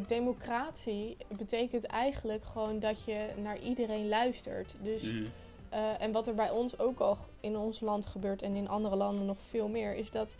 democratie 0.06 1.16
betekent 1.28 1.84
eigenlijk 1.84 2.44
gewoon 2.44 2.78
dat 2.78 3.04
je 3.04 3.28
naar 3.42 3.58
iedereen 3.58 4.08
luistert. 4.08 4.74
Dus, 4.82 5.02
Mhm. 5.12 5.24
eh, 5.68 6.00
en 6.02 6.12
wat 6.12 6.26
er 6.26 6.34
bij 6.34 6.50
ons 6.50 6.78
ook 6.78 6.98
al 7.00 7.16
in 7.40 7.56
ons 7.56 7.80
land 7.80 8.06
gebeurt 8.06 8.42
en 8.42 8.54
in 8.56 8.68
andere 8.68 8.96
landen 8.96 9.26
nog 9.26 9.38
veel 9.48 9.68
meer... 9.68 9.94
is 9.94 10.10
dat 10.10 10.34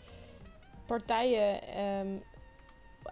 partijen 0.86 1.62
ehm, 1.62 2.16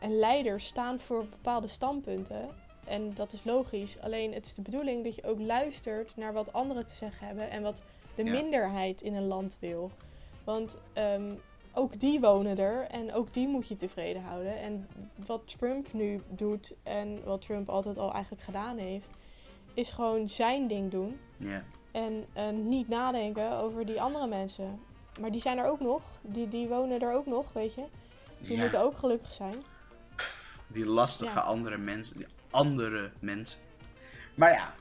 en 0.00 0.18
leiders 0.18 0.66
staan 0.66 1.00
voor 1.00 1.26
bepaalde 1.26 1.66
standpunten. 1.68 2.48
En 2.86 3.14
dat 3.14 3.32
is 3.32 3.44
logisch. 3.44 3.96
Alleen 4.00 4.32
het 4.32 4.46
is 4.46 4.54
de 4.54 4.62
bedoeling 4.62 5.04
dat 5.04 5.14
je 5.14 5.24
ook 5.24 5.40
luistert 5.40 6.16
naar 6.16 6.32
wat 6.32 6.52
anderen 6.52 6.86
te 6.86 6.94
zeggen 6.94 7.26
hebben... 7.26 7.50
en 7.50 7.62
wat 7.62 7.82
de 8.14 8.24
Ja. 8.24 8.30
minderheid 8.32 9.02
in 9.02 9.14
een 9.14 9.26
land 9.26 9.56
wil. 9.60 9.90
Want 10.44 10.76
ehm, 10.92 11.32
ook 11.78 12.00
die 12.00 12.20
wonen 12.20 12.58
er 12.58 12.86
en 12.86 13.12
ook 13.14 13.32
die 13.34 13.48
moet 13.48 13.68
je 13.68 13.76
tevreden 13.76 14.22
houden. 14.22 14.58
En 14.58 14.88
wat 15.26 15.56
Trump 15.58 15.92
nu 15.92 16.20
doet 16.28 16.74
en 16.82 17.24
wat 17.24 17.40
Trump 17.40 17.68
altijd 17.68 17.98
al 17.98 18.12
eigenlijk 18.12 18.42
gedaan 18.44 18.76
heeft, 18.78 19.10
is 19.74 19.90
gewoon 19.90 20.28
zijn 20.28 20.68
ding 20.68 20.90
doen. 20.90 21.18
Ja. 21.36 21.62
En 21.92 22.24
eh, 22.32 22.48
niet 22.50 22.88
nadenken 22.88 23.52
over 23.56 23.86
die 23.86 24.00
andere 24.00 24.26
mensen. 24.26 24.80
Maar 25.20 25.30
die 25.30 25.40
zijn 25.40 25.58
er 25.58 25.66
ook 25.66 25.80
nog. 25.80 26.02
Die, 26.22 26.48
die 26.48 26.68
wonen 26.68 27.00
er 27.00 27.12
ook 27.12 27.26
nog, 27.26 27.52
weet 27.52 27.74
je. 27.74 27.84
Die 28.40 28.56
Ja, 28.56 28.62
moeten 28.62 28.80
ook 28.80 28.96
gelukkig 28.96 29.32
zijn. 29.32 29.54
die 30.66 30.86
lastige 30.86 31.34
Ja. 31.38 31.40
andere 31.40 31.76
mensen. 31.78 32.16
Die 32.16 32.26
andere 32.50 33.10
mensen. 33.20 33.58
Maar 34.34 34.52
ja. 34.52 34.74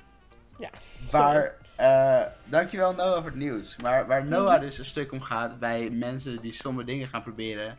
Ja, 0.60 0.70
Waar, 1.12 1.56
eh, 1.78 2.22
dankjewel 2.46 2.94
Noah 2.94 3.16
voor 3.16 3.26
het 3.26 3.36
nieuws. 3.36 3.76
Maar 3.82 4.08
waar 4.08 4.26
Noah 4.26 4.54
Mhm. 4.54 4.62
dus 4.62 4.78
een 4.78 4.86
stuk 4.86 5.12
om 5.12 5.22
gaat 5.22 5.60
bij 5.60 5.90
mensen 5.90 6.42
die 6.42 6.52
stomme 6.54 6.84
dingen 6.84 7.08
gaan 7.08 7.24
proberen. 7.24 7.78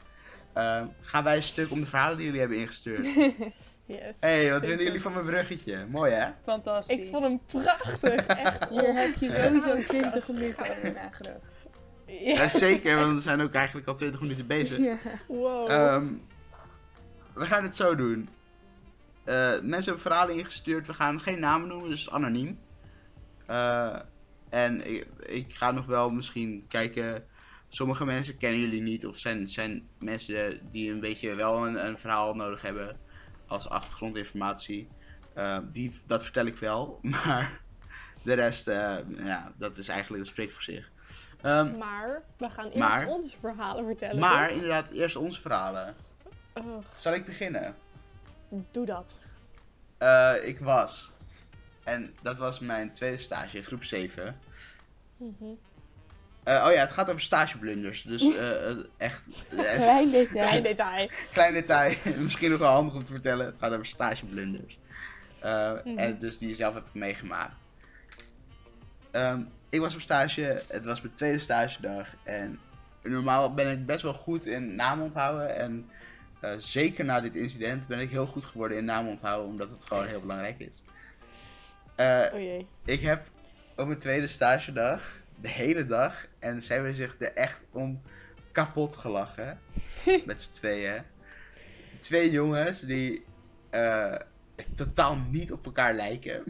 eh, 0.53 0.83
gaan 1.01 1.25
wij 1.25 1.37
een 1.37 1.43
stuk 1.43 1.71
om 1.71 1.81
de 1.81 1.87
verhalen 1.87 2.17
die 2.17 2.25
jullie 2.27 2.41
hebben 2.41 2.59
ingestuurd. 2.59 3.07
Yes. 3.87 4.17
hey, 4.21 4.51
wat 4.51 4.65
vinden 4.67 4.85
jullie 4.85 5.01
van 5.03 5.13
mijn 5.13 5.25
bruggetje? 5.25 5.87
Mooi 5.91 6.13
hè? 6.13 6.29
Fantastisch. 6.45 6.97
Ik 6.99 7.09
vond 7.11 7.23
hem 7.25 7.41
prachtig, 7.47 8.27
echt. 8.27 8.69
Hier 8.71 8.95
heb 8.95 9.15
je 9.15 9.29
Ja. 9.31 9.47
sowieso 9.61 9.83
20 9.83 10.29
minuten 10.29 10.71
over 10.71 10.93
nagedacht. 10.93 11.53
Ja. 12.07 12.15
Ja, 12.35 12.49
zeker, 12.49 12.97
want 12.99 13.15
we 13.15 13.21
zijn 13.21 13.41
ook 13.41 13.53
eigenlijk 13.53 13.89
al 13.89 13.95
20 13.95 14.21
minuten 14.21 14.47
bezig. 14.47 14.79
Ja. 14.79 14.97
Wow. 15.29 15.71
Ehm, 15.71 16.07
we 17.35 17.47
gaan 17.47 17.63
het 17.63 17.77
zo 17.77 17.95
doen. 17.95 18.29
Eh, 19.25 19.35
mensen 19.63 19.85
hebben 19.85 20.01
verhalen 20.01 20.35
ingestuurd. 20.37 20.87
We 20.87 20.95
gaan 20.95 21.21
geen 21.21 21.41
namen 21.41 21.69
noemen, 21.69 21.89
dus 21.89 22.11
anoniem. 22.11 22.59
Eh, 23.49 23.99
en 24.49 24.87
ik, 24.95 25.07
ik 25.27 25.55
ga 25.55 25.71
nog 25.71 25.87
wel 25.87 26.11
misschien 26.11 26.65
kijken. 26.69 27.25
Sommige 27.69 28.05
mensen 28.05 28.37
kennen 28.37 28.61
jullie 28.61 28.83
niet, 28.83 29.07
of 29.07 29.19
zijn, 29.19 29.49
zijn 29.49 29.89
mensen 29.99 30.61
die 30.71 30.91
een 30.93 31.01
beetje 31.01 31.35
wel 31.35 31.67
een, 31.67 31.87
een 31.87 31.99
verhaal 31.99 32.35
nodig 32.35 32.63
hebben 32.63 32.97
als 33.47 33.69
achtergrondinformatie. 33.69 34.89
Eh, 35.35 35.59
die, 35.73 36.01
dat 36.07 36.23
vertel 36.23 36.47
ik 36.47 36.57
wel, 36.57 36.99
maar 37.23 37.61
de 38.23 38.33
rest, 38.33 38.69
eh, 38.69 38.97
ja, 39.17 39.53
dat 39.57 39.77
is 39.77 39.89
eigenlijk 39.89 40.21
een 40.23 40.29
spreek 40.31 40.53
voor 40.53 40.63
zich. 40.63 40.91
Ehm, 41.43 41.79
maar 41.79 42.23
we 42.37 42.51
gaan 42.51 42.65
eerst 42.65 42.79
maar- 42.79 43.07
onze 43.07 43.37
verhalen 43.41 43.85
vertellen. 43.85 44.19
maar 44.21 44.47
toch? 44.47 44.55
inderdaad, 44.57 44.89
eerst 44.91 45.17
onze 45.17 45.41
verhalen. 45.41 45.95
Oh, 46.55 46.79
Zal 46.95 47.15
ik 47.15 47.25
beginnen? 47.25 47.75
doe 48.71 48.87
dat. 48.87 49.25
Ik 50.45 50.59
was. 50.59 51.13
En 51.89 52.15
dat 52.23 52.39
was 52.39 52.59
mijn 52.61 52.93
tweede 52.93 53.17
stage, 53.17 53.63
groep 53.63 53.85
7. 53.85 54.39
Mhm. 55.17 55.45
Eh, 56.43 56.65
oh 56.67 56.73
ja, 56.73 56.81
het 56.81 56.91
gaat 56.93 57.09
over 57.09 57.21
stageblunders. 57.21 58.03
Dus 58.03 58.23
eh, 58.37 58.71
eh, 58.71 58.77
echt, 58.97 59.23
Klein 59.51 60.11
detail. 60.11 60.47
Klein 60.47 60.63
detail. 60.63 61.09
klein 61.33 61.53
detail. 61.53 61.97
Misschien 62.19 62.51
nog 62.51 62.59
wel 62.59 62.73
handig 62.73 62.95
om 62.95 63.05
te 63.05 63.13
vertellen. 63.13 63.47
Het 63.47 63.55
gaat 63.59 63.73
over 63.73 63.87
stageblunders. 63.87 64.79
Eh, 65.41 65.73
Mhm. 65.85 65.99
En 65.99 66.19
dus 66.19 66.39
die 66.39 66.49
je 66.49 66.55
zelf 66.55 66.75
hebt 66.75 66.95
meegemaakt. 66.95 67.61
Ehm, 69.11 69.41
ik 69.69 69.81
was 69.81 69.95
op 69.95 70.01
stage. 70.01 70.63
Het 70.69 70.85
was 70.85 71.01
mijn 71.01 71.15
tweede 71.15 71.39
stagedag. 71.39 72.07
En 72.23 72.59
normaal 73.03 73.55
ben 73.55 73.71
ik 73.73 73.87
best 73.87 74.03
wel 74.03 74.13
goed 74.15 74.47
in 74.47 74.75
naam 74.75 75.01
onthouden. 75.03 75.57
En 75.57 75.91
eh, 76.41 76.55
zeker 76.59 77.05
na 77.05 77.21
dit 77.21 77.35
incident 77.35 77.87
ben 77.87 77.99
ik 77.99 78.11
heel 78.11 78.27
goed 78.27 78.45
geworden 78.45 78.77
in 78.77 78.85
naam 78.85 79.09
onthouden. 79.09 79.49
Omdat 79.49 79.71
het 79.71 79.85
gewoon 79.85 80.07
heel 80.07 80.21
belangrijk 80.21 80.59
is. 80.59 80.83
Eh, 81.99 82.33
Oh 82.33 82.41
jee. 82.41 82.67
ik 82.85 83.01
heb 83.01 83.27
op 83.77 83.87
mijn 83.87 83.99
tweede 83.99 84.27
stagedag, 84.27 85.21
de 85.41 85.49
hele 85.49 85.87
dag, 85.87 86.27
en 86.39 86.63
ze 86.63 86.73
hebben 86.73 86.95
zich 86.95 87.21
er 87.21 87.33
echt 87.35 87.65
om 87.71 88.03
kapot 88.53 88.97
gelachen. 88.97 89.59
met 90.27 90.43
z'n 90.43 90.53
tweeën. 90.53 91.03
Twee 91.99 92.31
jongens 92.31 92.81
die 92.81 93.25
eh, 93.71 94.15
totaal 94.75 95.17
niet 95.17 95.53
op 95.53 95.65
elkaar 95.67 95.95
lijken. 95.95 96.45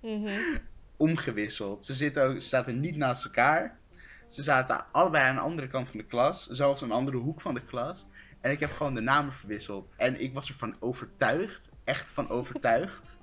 Mhm. 0.00 0.56
Omgewisseld. 0.96 1.84
Ze, 1.84 1.94
zitten 1.94 2.24
ook, 2.24 2.40
ze 2.40 2.48
zaten 2.48 2.80
niet 2.80 2.96
naast 2.96 3.24
elkaar. 3.24 3.78
Ze 4.26 4.42
zaten 4.42 4.84
allebei 4.92 5.24
aan 5.24 5.34
de 5.34 5.40
andere 5.40 5.68
kant 5.68 5.90
van 5.90 5.98
de 5.98 6.06
klas. 6.06 6.46
Zelfs 6.46 6.82
aan 6.82 6.90
een 6.90 6.96
andere 6.96 7.16
hoek 7.16 7.40
van 7.40 7.54
de 7.54 7.64
klas. 7.64 8.06
En 8.40 8.50
ik 8.50 8.60
heb 8.60 8.70
gewoon 8.70 8.94
de 8.94 9.00
namen 9.00 9.32
verwisseld. 9.32 9.88
En 9.96 10.20
ik 10.20 10.32
was 10.32 10.48
ervan 10.48 10.76
overtuigd, 10.80 11.68
echt 11.84 12.10
van 12.10 12.28
overtuigd, 12.28 13.16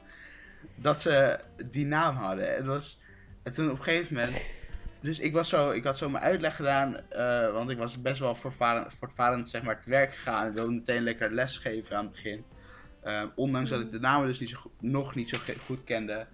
dat 0.82 1.02
ze 1.02 1.40
die 1.66 1.86
naam 1.86 2.16
hadden. 2.16 2.56
Het 2.56 2.66
was, 2.66 3.00
en 3.44 3.52
toen 3.54 3.72
op 3.72 3.78
een 3.78 3.84
gegeven 3.84 4.16
moment. 4.16 4.46
Dus 5.02 5.20
ik, 5.20 5.34
was 5.34 5.50
zo, 5.50 5.70
ik 5.72 5.84
had 5.84 5.98
zo 5.98 6.10
mijn 6.10 6.24
uitleg 6.24 6.56
gedaan, 6.56 7.10
eh, 7.10 7.52
want 7.52 7.70
ik 7.70 7.78
was 7.78 8.02
best 8.02 8.20
wel 8.20 8.36
voortvarend, 8.36 8.94
voortvarend 8.94 9.50
zeg 9.50 9.62
maar, 9.64 9.82
te 9.82 9.90
werk 9.90 10.16
gegaan. 10.16 10.48
Ik 10.50 10.56
wilde 10.56 10.72
meteen 10.74 11.04
lekker 11.04 11.32
les 11.32 11.58
geven 11.58 11.98
aan 11.98 12.04
het 12.04 12.12
begin. 12.14 12.46
Eh, 13.02 13.24
ondanks 13.36 13.70
dat 13.70 13.80
ik 13.80 13.92
de 13.92 14.00
namen 14.00 14.28
dus 14.28 14.40
niet 14.40 14.50
zo 14.50 14.72
nog 14.80 15.16
niet 15.16 15.30
zo 15.30 15.38
goed 15.66 15.84
kende. 15.84 16.28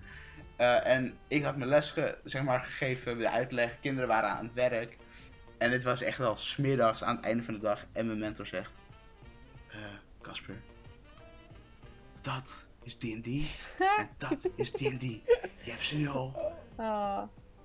Eh, 0.55 0.88
en 0.88 1.17
ik 1.27 1.43
had 1.43 1.58
mijn 1.58 1.69
les 1.69 1.91
ge- 1.91 2.17
zeg 2.23 2.43
maar, 2.43 2.60
gegeven, 2.60 3.17
de 3.17 3.29
uitleg, 3.29 3.79
kinderen 3.79 4.08
waren 4.10 4.29
aan 4.29 4.45
het 4.45 4.53
werk. 4.53 4.97
En 5.58 5.71
het 5.71 5.84
was 5.84 6.01
echt 6.01 6.17
wel 6.17 6.38
smiddags 6.38 7.03
aan 7.03 7.15
het 7.15 7.25
einde 7.25 7.43
van 7.43 7.53
de 7.53 7.60
dag. 7.60 7.86
En 7.93 8.05
mijn 8.05 8.19
mentor 8.19 8.45
zegt: 8.45 8.71
"Eh, 9.67 9.77
Casper, 10.21 10.55
dat 12.21 12.67
is 12.86 12.95
D&D. 12.95 13.28
en 14.00 14.10
dat 14.17 14.50
is 14.56 14.71
D&D. 14.71 15.02
Je 15.02 15.21
hebt 15.71 15.84
ze 15.86 15.98
nu 15.98 16.08
al 16.08 16.54
Oh. 16.78 17.21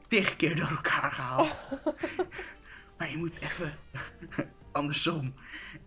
tig 0.07 0.37
keer 0.37 0.57
door 0.57 0.69
elkaar 0.69 1.11
gehaald. 1.13 1.65
maar 2.99 3.11
je 3.11 3.17
moet 3.17 3.41
even 3.41 3.73
andersom. 4.73 5.35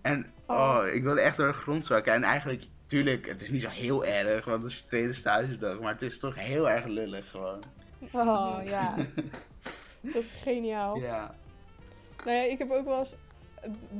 En 0.02 0.32
oh, 0.48 0.58
Oh. 0.78 0.88
ik 0.93 1.04
wilde 1.04 1.22
echt 1.22 1.38
door 1.38 1.48
de 1.48 1.54
grond 1.54 1.86
zakken. 1.86 2.13
En 2.13 2.24
eigenlijk, 2.24 2.63
tuurlijk, 2.86 3.28
het 3.28 3.41
is 3.41 3.52
niet 3.52 3.62
zo 3.62 3.69
heel 3.69 4.06
erg, 4.06 4.46
want 4.46 4.63
het 4.63 4.72
is 4.72 4.78
je 4.78 4.86
tweede 4.86 5.13
stagedag. 5.13 5.80
Maar 5.80 5.93
het 5.93 6.02
is 6.02 6.19
toch 6.19 6.36
heel 6.36 6.69
erg 6.69 6.86
lullig 6.86 7.30
gewoon. 7.30 7.60
Oh, 8.12 8.60
ja. 8.65 8.96
Dat 10.02 10.24
is 10.24 10.32
geniaal. 10.34 10.98
Ja. 10.98 11.36
Nou 12.26 12.38
ja, 12.38 12.43
ik 12.43 12.58
heb 12.58 12.72
ook 12.72 12.86
wel 12.86 13.00
eens 13.00 13.15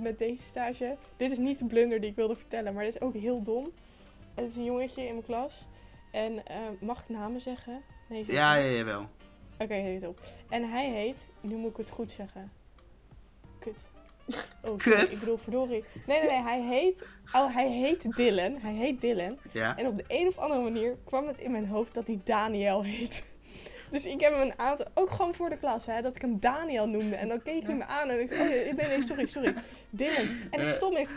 met 0.02 0.17
deze 0.17 0.43
stage. 0.46 0.98
Dit 1.17 1.32
is 1.32 1.38
niet 1.38 1.60
de 1.60 1.65
blunder 1.65 2.02
die 2.02 2.10
ik 2.10 2.15
wilde 2.15 2.36
vertellen, 2.36 2.74
maar 2.74 2.84
dit 2.84 2.96
is 2.96 3.02
ook 3.02 3.13
heel 3.13 3.41
dom. 3.43 3.72
Het 4.34 4.46
is 4.46 4.56
een 4.56 4.63
jongetje 4.63 5.02
in 5.02 5.13
mijn 5.13 5.26
klas. 5.26 5.67
En 6.12 6.46
eh, 6.46 6.58
mag 6.80 7.02
ik 7.02 7.10
namen 7.10 7.41
zeggen? 7.41 7.82
Nee, 8.10 8.24
zeg 8.24 8.36
Ja, 8.36 8.56
ja, 8.56 8.69
jawel. 8.69 9.08
Oké, 9.58 9.74
heet 9.74 10.08
op. 10.08 10.22
En 10.50 10.69
hij 10.69 10.89
heet, 10.89 11.32
nu 11.41 11.56
moet 11.56 11.72
ik 11.72 11.78
het 11.78 11.89
goed 11.89 12.12
zeggen. 12.12 12.52
Kut. 13.60 13.84
Oh, 14.62 14.78
sorry, 14.78 14.78
Kut? 14.78 15.13
Ik 15.13 15.19
bedoel, 15.19 15.38
verdorie. 15.38 15.84
Nee, 16.06 16.19
nee, 16.19 16.30
nee, 16.30 16.41
hij 16.41 16.62
heet, 16.62 17.06
oh, 17.34 17.54
hij 17.54 17.69
heet 17.72 18.15
Dylan. 18.15 18.58
Hij 18.58 18.74
heet 18.74 19.02
Dylan. 19.02 19.38
Ja. 19.52 19.78
En 19.78 19.88
op 19.88 19.98
de 19.98 20.06
een 20.08 20.28
of 20.28 20.38
andere 20.38 20.62
manier 20.62 20.98
kwam 21.04 21.28
het 21.28 21.38
in 21.38 21.52
mijn 21.52 21.67
hoofd 21.67 21.93
dat 21.93 22.08
hij 22.08 22.19
Daniel 22.24 22.84
heet. 22.84 23.24
Dus 23.91 24.06
ik 24.06 24.22
heb 24.22 24.34
hem 24.34 24.41
een 24.41 24.60
aantal, 24.60 24.86
ook 24.93 25.10
gewoon 25.10 25.36
voor 25.36 25.50
de 25.50 25.58
klas, 25.58 25.86
hè, 25.86 26.02
dat 26.02 26.15
ik 26.15 26.22
hem 26.22 26.39
Daniel 26.39 26.88
noemde. 26.88 27.15
En 27.15 27.28
dan 27.28 27.41
keek 27.41 27.63
hij 27.65 27.76
me 27.76 27.86
aan 27.86 28.10
en 28.10 28.19
ik 28.19 28.28
zei, 28.28 28.41
oh 28.41 28.48
nee, 28.48 28.74
nee, 28.74 28.88
nee, 28.88 29.04
sorry, 29.04 29.26
sorry. 29.26 29.54
Dylan. 29.89 30.28
En 30.50 30.60
het 30.60 30.76
stom 30.76 30.96
is, 30.96 31.13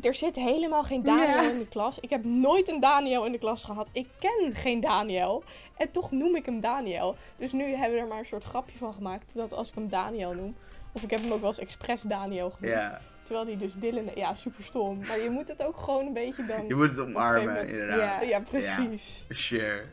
er 0.00 0.14
zit 0.14 0.36
helemaal 0.36 0.82
geen 0.82 1.02
Daniel 1.02 1.42
Ja. 1.42 1.50
in 1.50 1.58
de 1.58 1.68
klas. 1.68 2.00
Ik 2.00 2.10
heb 2.10 2.24
nooit 2.24 2.68
een 2.68 2.80
Daniel 2.80 3.24
in 3.24 3.32
de 3.32 3.38
klas 3.38 3.64
gehad. 3.64 3.88
Ik 3.92 4.08
ken 4.18 4.54
geen 4.54 4.80
Daniel. 4.80 5.42
En 5.76 5.90
toch 5.90 6.10
noem 6.10 6.36
ik 6.36 6.46
hem 6.46 6.60
Daniel. 6.60 7.16
Dus 7.36 7.52
nu 7.52 7.64
hebben 7.64 7.96
we 7.96 8.02
er 8.02 8.08
maar 8.08 8.18
een 8.18 8.24
soort 8.24 8.44
grapje 8.44 8.78
van 8.78 8.94
gemaakt. 8.94 9.34
Dat 9.34 9.52
als 9.52 9.68
ik 9.68 9.74
hem 9.74 9.88
Daniel 9.88 10.32
noem. 10.32 10.56
Of 10.92 11.02
ik 11.02 11.10
heb 11.10 11.20
hem 11.20 11.32
ook 11.32 11.40
wel 11.40 11.48
eens 11.48 11.58
expres 11.58 12.02
Daniel 12.02 12.50
genoemd. 12.50 12.74
Ja. 12.74 13.00
Terwijl 13.22 13.46
die 13.46 13.56
dus 13.56 13.74
Dylan... 13.74 14.10
Ja, 14.14 14.34
super 14.34 14.64
stom. 14.64 14.98
Maar 14.98 15.20
je 15.20 15.30
moet 15.30 15.48
het 15.48 15.62
ook 15.62 15.76
gewoon 15.76 16.06
een 16.06 16.12
beetje 16.12 16.46
dan... 16.46 16.66
Je 16.66 16.74
moet 16.74 16.88
het 16.88 16.98
omarmen, 16.98 17.68
inderdaad. 17.68 18.26
Ja, 18.26 18.40
precies. 18.40 19.24
Sure. 19.28 19.84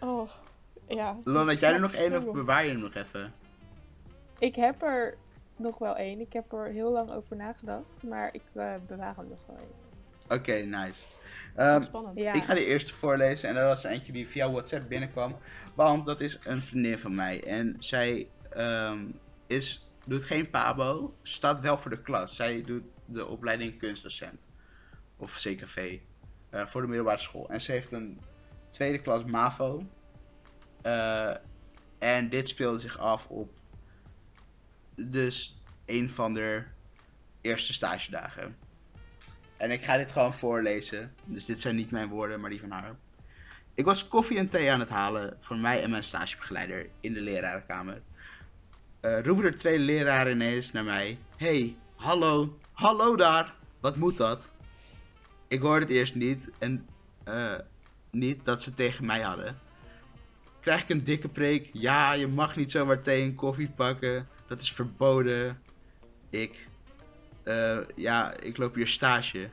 Oh, 0.00 0.30
ja. 0.86 1.16
Lon, 1.24 1.34
dus 1.34 1.44
had 1.52 1.60
jij 1.60 1.72
er 1.72 1.80
nog 1.80 1.92
één 1.92 2.16
of 2.16 2.32
bewaar 2.32 2.64
je 2.64 2.70
hem 2.70 2.80
nog 2.80 2.94
even? 2.94 3.32
Ik 4.38 4.54
heb 4.54 4.82
er 4.82 5.16
nog 5.58 5.78
wel 5.78 5.96
één. 5.96 6.20
Ik 6.20 6.32
heb 6.32 6.52
er 6.52 6.66
heel 6.66 6.92
lang 6.92 7.10
over 7.10 7.36
nagedacht. 7.36 8.02
Maar 8.02 8.34
ik 8.34 8.42
eh, 8.54 8.74
bewaar 8.86 9.16
hem 9.16 9.28
nog 9.28 9.46
wel 9.46 9.56
één. 9.56 10.38
Oké, 10.38 10.52
nice. 10.52 11.02
Ehm, 11.54 11.80
spannend. 11.80 12.18
Ja. 12.18 12.32
Ik 12.32 12.42
ga 12.42 12.54
de 12.54 12.64
eerste 12.64 12.94
voorlezen 12.94 13.48
en 13.48 13.54
dat 13.54 13.64
was 13.64 13.84
eentje 13.84 14.12
die 14.12 14.28
via 14.28 14.50
WhatsApp 14.50 14.88
binnenkwam. 14.88 15.36
Want 15.74 16.04
dat 16.04 16.20
is 16.20 16.38
een 16.44 16.62
vriendin 16.62 16.98
van 16.98 17.14
mij. 17.14 17.44
En 17.44 17.76
zij 17.78 18.28
ehm, 18.50 19.04
is, 19.46 19.88
doet 20.04 20.24
geen 20.24 20.50
pabo, 20.50 21.14
staat 21.22 21.60
wel 21.60 21.78
voor 21.78 21.90
de 21.90 22.02
klas. 22.02 22.36
Zij 22.36 22.62
doet 22.62 22.84
de 23.04 23.26
opleiding 23.26 23.78
kunstdocent. 23.78 24.46
Of 25.16 25.34
CKV. 25.34 25.98
eh, 26.50 26.66
voor 26.66 26.80
de 26.80 26.86
middelbare 26.86 27.18
school. 27.18 27.48
En 27.48 27.60
ze 27.60 27.72
heeft 27.72 27.92
een 27.92 28.20
tweede 28.68 28.98
klas 28.98 29.24
MAVO. 29.24 29.82
Eh, 30.82 31.34
en 31.98 32.28
dit 32.28 32.48
speelde 32.48 32.78
zich 32.78 32.98
af 32.98 33.28
op 33.28 33.57
dus 34.98 35.60
een 35.86 36.10
van 36.10 36.34
de 36.34 36.64
eerste 37.40 37.72
stagedagen. 37.72 38.56
En 39.56 39.70
ik 39.70 39.82
ga 39.82 39.96
dit 39.96 40.12
gewoon 40.12 40.34
voorlezen. 40.34 41.12
Dus 41.24 41.44
dit 41.44 41.60
zijn 41.60 41.76
niet 41.76 41.90
mijn 41.90 42.08
woorden, 42.08 42.40
maar 42.40 42.50
die 42.50 42.60
van 42.60 42.70
haar. 42.70 42.96
Ik 43.74 43.84
was 43.84 44.08
koffie 44.08 44.38
en 44.38 44.48
thee 44.48 44.72
aan 44.72 44.80
het 44.80 44.88
halen 44.88 45.36
voor 45.40 45.56
mij 45.56 45.82
en 45.82 45.90
mijn 45.90 46.04
stagebegeleider 46.04 46.86
in 47.00 47.12
de 47.12 47.20
lerarenkamer. 47.20 48.02
Eh 49.00 49.22
roepen 49.22 49.44
er 49.44 49.56
twee 49.56 49.78
leraren 49.78 50.32
ineens 50.32 50.72
naar 50.72 50.84
mij. 50.84 51.18
hey, 51.36 51.76
hallo, 51.96 52.58
hallo 52.72 53.16
daar, 53.16 53.54
wat 53.80 53.96
moet 53.96 54.16
dat? 54.16 54.50
Ik 55.48 55.60
hoorde 55.60 55.84
het 55.84 55.94
eerst 55.94 56.14
niet 56.14 56.50
en 56.58 56.86
eh, 57.24 57.54
niet 58.10 58.44
dat 58.44 58.62
ze 58.62 58.74
tegen 58.74 59.06
mij 59.06 59.20
hadden. 59.20 59.58
Krijg 60.60 60.82
ik 60.82 60.88
een 60.88 61.04
dikke 61.04 61.28
preek? 61.28 61.70
Ja, 61.72 62.12
je 62.12 62.26
mag 62.26 62.56
niet 62.56 62.70
zomaar 62.70 63.02
thee 63.02 63.22
en 63.22 63.34
koffie 63.34 63.68
pakken. 63.68 64.28
Dat 64.48 64.60
is 64.60 64.72
verboden. 64.72 65.62
Ik. 66.30 66.66
eh, 67.42 67.78
ja, 67.96 68.34
ik 68.34 68.56
loop 68.56 68.74
hier 68.74 68.86
stage. 68.88 69.48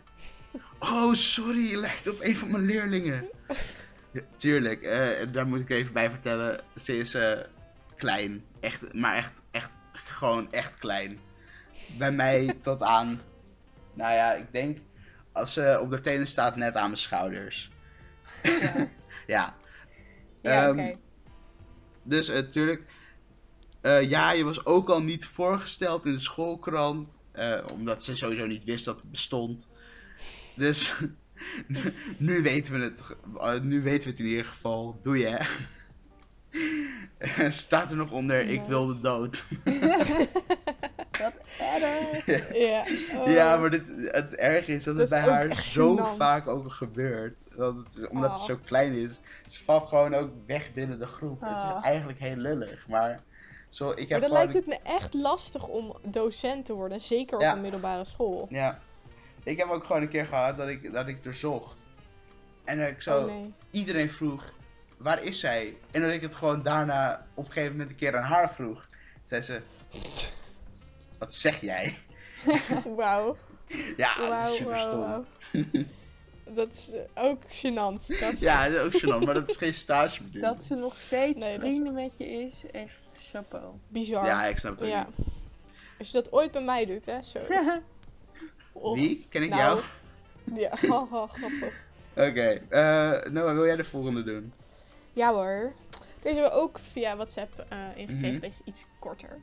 Oh, 0.79 1.13
sorry, 1.13 1.69
je 1.69 1.77
lijkt 1.77 2.07
op 2.07 2.21
een 2.21 2.37
van 2.37 2.51
mijn 2.51 2.65
leerlingen. 2.65 3.29
Ja, 4.11 4.21
tuurlijk, 4.37 4.81
eh, 4.81 5.07
daar 5.31 5.47
moet 5.47 5.59
ik 5.59 5.69
even 5.69 5.93
bij 5.93 6.09
vertellen. 6.09 6.59
Ze 6.75 6.97
is 6.97 7.13
eh, 7.13 7.39
klein. 7.95 8.43
Echt, 8.59 8.93
maar 8.93 9.15
echt, 9.15 9.41
echt, 9.51 9.69
gewoon 9.93 10.51
echt 10.51 10.77
klein. 10.77 11.19
Bij 11.97 12.11
mij 12.11 12.53
tot 12.61 12.81
aan, 12.81 13.21
nou 13.93 14.13
ja, 14.13 14.33
ik 14.33 14.51
denk 14.51 14.77
als 15.31 15.53
ze 15.53 15.77
op 15.81 15.89
de 15.89 16.01
tenen 16.01 16.27
staat, 16.27 16.55
net 16.55 16.75
aan 16.75 16.85
mijn 16.85 16.97
schouders. 16.97 17.69
Ja, 18.43 18.87
Ja, 19.27 19.55
ja 20.41 20.67
Ehm, 20.67 20.79
oké. 20.79 20.97
dus 22.03 22.27
natuurlijk. 22.27 22.83
Eh, 23.85 24.09
ja, 24.09 24.31
je 24.31 24.43
was 24.43 24.65
ook 24.65 24.89
al 24.89 25.01
niet 25.01 25.25
voorgesteld 25.25 26.05
in 26.05 26.11
de 26.11 26.19
schoolkrant. 26.19 27.19
eh, 27.31 27.59
omdat 27.73 28.03
ze 28.03 28.15
sowieso 28.15 28.45
niet 28.45 28.63
wist 28.63 28.85
dat 28.85 28.95
het 28.95 29.11
bestond. 29.11 29.67
Dus 30.55 30.95
nu 32.17 32.41
weten 32.41 32.73
we 32.73 32.83
het. 32.83 33.03
eh, 33.39 33.59
nu 33.61 33.81
weten 33.81 34.03
we 34.03 34.09
het 34.09 34.19
in 34.19 34.25
ieder 34.25 34.45
geval. 34.45 34.99
Doe 35.01 35.17
je. 35.17 35.39
Staat 37.49 37.91
er 37.91 37.97
nog 37.97 38.11
onder, 38.11 38.39
ik 38.41 38.57
Nice. 38.57 38.69
wilde 38.69 38.99
dood. 38.99 39.45
Wat 41.21 41.33
erg. 41.59 42.25
Ja. 42.57 42.85
oh. 43.17 43.31
Ja, 43.31 43.57
maar 43.57 43.69
dit, 43.69 43.91
het 43.97 44.35
erg 44.35 44.67
is 44.67 44.83
dat 44.83 44.97
het 44.97 45.09
Dat 45.09 45.23
bij 45.23 45.29
haar 45.33 45.55
zo 45.63 45.95
gênant. 45.97 46.17
vaak 46.17 46.47
ook 46.47 46.71
gebeurt. 46.71 47.39
Het 47.49 47.59
omdat 48.09 48.31
Oh. 48.33 48.39
ze 48.39 48.45
zo 48.45 48.59
klein 48.65 48.93
is. 48.93 49.19
Ze 49.47 49.63
valt 49.63 49.87
gewoon 49.89 50.13
ook 50.15 50.29
weg 50.47 50.73
binnen 50.73 50.99
de 50.99 51.05
groep. 51.05 51.41
Het 51.41 51.61
Oh. 51.61 51.75
is 51.77 51.83
eigenlijk 51.83 52.19
heel 52.19 52.35
lullig. 52.35 52.87
Maar 52.87 53.23
zo, 53.75 53.89
ik 53.89 53.95
Maar 53.95 54.07
heb 54.07 54.19
dan 54.19 54.29
gewoon... 54.29 54.43
lijkt 54.43 54.53
het 54.53 54.65
me 54.65 54.89
echt 54.91 55.13
lastig 55.13 55.67
om 55.67 55.95
docent 56.03 56.65
te 56.65 56.73
worden. 56.73 57.01
Zeker 57.01 57.37
op 57.37 57.43
een 57.43 57.61
middelbare 57.61 58.05
school. 58.05 58.47
Ja. 58.49 58.79
Ik 59.43 59.57
heb 59.57 59.69
ook 59.69 59.85
gewoon 59.85 60.01
een 60.01 60.09
keer 60.09 60.25
gehad 60.25 60.57
dat 60.57 60.67
ik, 60.67 60.93
dat 60.93 61.07
ik 61.07 61.25
er 61.25 61.33
zocht. 61.33 61.87
En 62.63 62.79
dat 62.79 62.87
ik 62.87 63.01
zo... 63.01 63.19
Oh 63.19 63.25
nee. 63.25 63.53
Iedereen 63.71 64.09
vroeg, 64.11 64.51
waar 64.97 65.23
is 65.23 65.39
zij? 65.39 65.77
En 65.91 66.01
dat 66.01 66.11
ik 66.11 66.21
het 66.21 66.35
gewoon 66.35 66.63
daarna 66.63 67.25
op 67.33 67.45
een 67.45 67.51
gegeven 67.51 67.71
moment 67.71 67.89
een 67.89 67.95
keer 67.95 68.17
aan 68.17 68.23
haar 68.23 68.53
vroeg. 68.53 68.85
Toen 68.85 69.21
zei 69.23 69.41
ze... 69.41 69.61
Wat 71.19 71.33
zeg 71.33 71.61
jij? 71.61 71.97
Wauw. 72.95 73.37
Ja, 73.97 74.15
dat 74.29 74.49
is 74.49 74.55
super 74.57 74.71
wauw, 74.73 75.25
stom. 75.51 75.87
Dat 76.55 76.73
is 76.73 76.91
eh, 76.91 77.23
ook 77.23 77.41
gênant. 77.43 78.05
Dat 78.21 78.31
is- 78.31 78.39
Ja, 78.39 78.69
dat 78.69 78.93
is 78.93 78.95
ook 78.95 79.01
gênant, 79.21 79.25
maar 79.25 79.33
dat 79.33 79.49
is 79.49 79.57
geen 79.57 79.73
stage 79.73 80.39
Dat 80.39 80.63
ze 80.63 80.75
nog 80.75 80.97
steeds 80.97 81.41
Nee, 81.43 81.57
is- 81.57 81.91
met 81.91 82.17
je 82.17 82.25
is, 82.29 82.71
echt 82.71 83.04
chapeau. 83.35 83.73
bizar. 83.87 84.25
Ja, 84.25 84.45
ik 84.45 84.57
snap 84.57 84.79
het 84.79 84.89
Ja. 84.89 85.05
niet. 85.17 85.27
Als 85.99 86.07
je 86.07 86.13
dat 86.13 86.31
ooit 86.31 86.51
bij 86.51 86.61
mij 86.61 86.85
doet, 86.85 87.05
hè. 87.05 87.21
Zo. 87.23 87.39
Wie? 88.95 89.25
Ken 89.29 89.43
ik 89.43 89.49
nou. 89.49 89.61
jou? 89.61 89.81
Ja, 90.59 90.75
grappig. 91.37 91.83
Oké, 92.15 92.61
eh 92.69 93.31
Noah, 93.31 93.53
wil 93.53 93.65
jij 93.65 93.75
de 93.75 93.83
volgende 93.83 94.23
doen? 94.23 94.53
Ja 95.13 95.33
hoor. 95.33 95.73
Deze 96.21 96.35
hebben 96.39 96.53
we 96.53 96.63
ook 96.63 96.79
via 96.79 97.15
WhatsApp 97.15 97.65
eh 97.69 97.77
ingekregen. 97.95 98.31
Mhm. 98.31 98.39
Deze 98.39 98.61
is 98.65 98.73
iets 98.73 98.85
korter. 98.99 99.37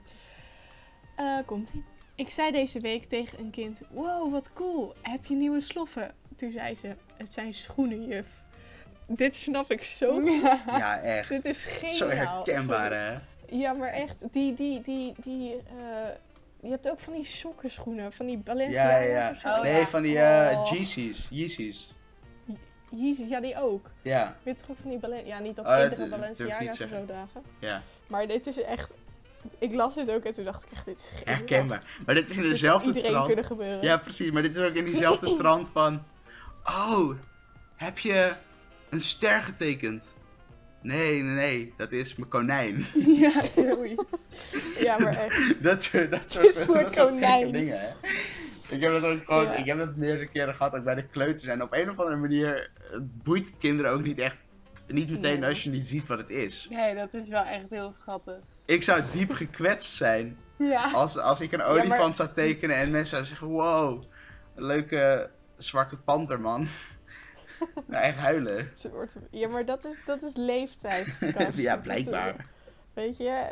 Eh 1.16 1.38
komt 1.46 1.70
ie. 1.74 1.84
Ik 2.14 2.30
zei 2.30 2.50
deze 2.50 2.80
week 2.80 3.04
tegen 3.04 3.38
een 3.38 3.50
kind: 3.50 3.80
Wow, 3.90 4.32
wat 4.32 4.52
cool. 4.52 4.94
Heb 5.02 5.24
je 5.26 5.34
nieuwe 5.34 5.60
sloffen? 5.60 6.14
Toen 6.36 6.52
zei 6.52 6.74
ze: 6.74 6.94
Het 7.16 7.32
zijn 7.32 7.54
schoenen, 7.54 8.06
juf. 8.06 8.26
Dit 9.06 9.36
snap 9.36 9.70
ik 9.70 9.84
zo. 9.84 10.14
goed. 10.20 10.40
Ja, 10.66 11.00
echt. 11.00 11.28
Dit 11.28 11.44
is 11.44 11.64
geniaal. 11.64 11.96
Zo 11.96 12.08
herkenbaar, 12.08 12.92
hè? 12.92 13.18
Ja, 13.52 13.72
maar 13.72 13.88
echt, 13.88 14.32
die, 14.32 14.54
die, 14.54 14.82
die, 14.82 15.14
die, 15.22 15.52
eh, 15.56 16.08
je 16.60 16.68
hebt 16.68 16.88
ook 16.90 17.00
van 17.00 17.12
die 17.12 17.24
sokkenschoenen, 17.24 18.12
van 18.12 18.26
die 18.26 18.36
Ja, 18.36 18.42
Balenciaga's 18.42 19.06
ja, 19.10 19.30
of 19.30 19.36
zo. 19.38 19.48
Oh, 19.48 19.62
nee, 19.62 19.80
ja. 19.80 19.86
van 19.86 20.02
die 20.02 20.18
eh 20.18 20.58
Oh. 20.58 20.70
Yeezys. 20.70 21.26
Yeezys. 21.30 21.94
Jezus, 22.90 23.28
ja, 23.28 23.40
die 23.40 23.56
ook. 23.62 23.90
Ja, 24.02 24.36
Weet 24.42 24.54
je 24.54 24.60
toch 24.60 24.70
ook 24.70 24.76
van 24.82 24.90
die 24.90 24.98
Balen 24.98 25.26
Ja, 25.26 25.38
niet 25.38 25.56
dat 25.56 25.66
Oh, 25.66 25.78
kinderen 25.78 26.10
Balenciaga's 26.10 26.80
of 26.80 26.88
zo 26.88 27.04
dragen. 27.06 27.42
ja. 27.58 27.82
Maar 28.06 28.26
dit 28.26 28.46
is 28.46 28.62
echt, 28.62 28.92
ik 29.58 29.72
las 29.74 29.94
dit 29.94 30.10
ook 30.10 30.24
en 30.24 30.34
toen 30.34 30.44
dacht 30.44 30.64
ik 30.64 30.70
echt, 30.72 30.84
dit 30.84 30.98
is 30.98 31.08
geniaal. 31.14 31.34
Herkenbaar. 31.34 31.82
Maar 32.06 32.14
dit 32.14 32.30
is 32.30 32.36
in 32.36 32.42
Dit 32.42 32.50
dezelfde 32.50 32.86
iedereen 32.86 33.10
trant. 33.10 33.26
kunnen 33.26 33.44
gebeuren. 33.44 33.82
Ja, 33.82 33.96
precies. 33.96 34.30
Maar 34.30 34.42
dit 34.42 34.56
is 34.56 34.62
ook 34.62 34.74
in 34.74 34.84
diezelfde 34.86 35.32
trant 35.40 35.68
van... 35.70 36.02
Oh, 36.64 37.14
heb 37.76 37.98
je 37.98 38.32
een 38.90 39.00
ster 39.00 39.42
getekend? 39.42 40.12
Nee, 40.82 41.22
nee, 41.22 41.34
nee. 41.34 41.74
Dat 41.76 41.92
is 41.92 42.16
mijn 42.16 42.28
konijn. 42.30 42.84
Ja, 43.22 43.42
zoiets. 43.42 44.26
Ja, 44.78 44.98
maar 44.98 45.16
echt. 45.16 45.54
dat 45.62 45.82
soort, 45.82 46.10
dat 46.10 46.30
soort, 46.30 46.44
dat 46.66 46.92
soort 46.94 47.18
gekke 47.24 47.50
dingen, 47.50 47.80
hè. 47.80 47.88
Ik 48.74 48.80
heb 48.80 48.90
dat 48.90 49.04
ook 49.04 49.24
gewoon... 49.24 49.44
Ja. 49.44 49.52
Ik 49.56 49.64
heb 49.66 49.78
dat 49.78 49.96
meerdere 49.96 50.28
keren 50.28 50.54
gehad, 50.54 50.74
ook 50.74 50.84
bij 50.84 50.94
de 50.94 51.06
kleuters. 51.06 51.44
En 51.48 51.62
op 51.62 51.72
een 51.72 51.90
of 51.90 51.98
andere 51.98 52.16
manier 52.16 52.70
eh, 52.90 52.98
boeit 53.02 53.46
het 53.46 53.58
kinderen 53.58 53.92
ook 53.92 54.02
niet 54.02 54.18
echt... 54.18 54.36
Niet 54.86 55.10
meteen 55.10 55.40
Nee. 55.40 55.48
als 55.48 55.62
je 55.62 55.70
niet 55.70 55.88
ziet 55.88 56.06
wat 56.06 56.18
het 56.18 56.30
is. 56.30 56.66
Nee, 56.70 56.94
dat 56.94 57.14
is 57.14 57.28
wel 57.28 57.44
echt 57.44 57.66
heel 57.70 57.92
schattig. 57.92 58.38
Ik 58.66 58.82
zou 58.82 59.02
diep 59.12 59.32
gekwetst 59.32 59.92
zijn 59.92 60.36
Ja. 60.58 60.90
als, 60.92 61.18
als 61.18 61.40
ik 61.40 61.52
een 61.52 61.58
maar- 61.58 61.68
olifant 61.68 62.16
zou 62.16 62.28
tekenen 62.32 62.76
en 62.76 62.90
mensen 62.90 63.06
zouden 63.06 63.28
zeggen: 63.30 63.46
Wow, 63.48 64.02
een 64.54 64.64
leuke 64.64 65.30
zwarte 65.56 65.98
panter, 65.98 66.40
man. 66.40 66.68
nou, 67.86 68.02
echt 68.02 68.16
huilen. 68.18 68.72
Wordt- 68.90 69.16
Ja, 69.30 69.48
maar 69.48 69.64
dat 69.64 69.84
is, 69.84 69.98
dat 70.06 70.22
is 70.22 70.36
leeftijd. 70.36 71.06
Ja, 71.54 71.76
blijkbaar. 71.76 72.46
Weet 72.94 73.16
je? 73.16 73.40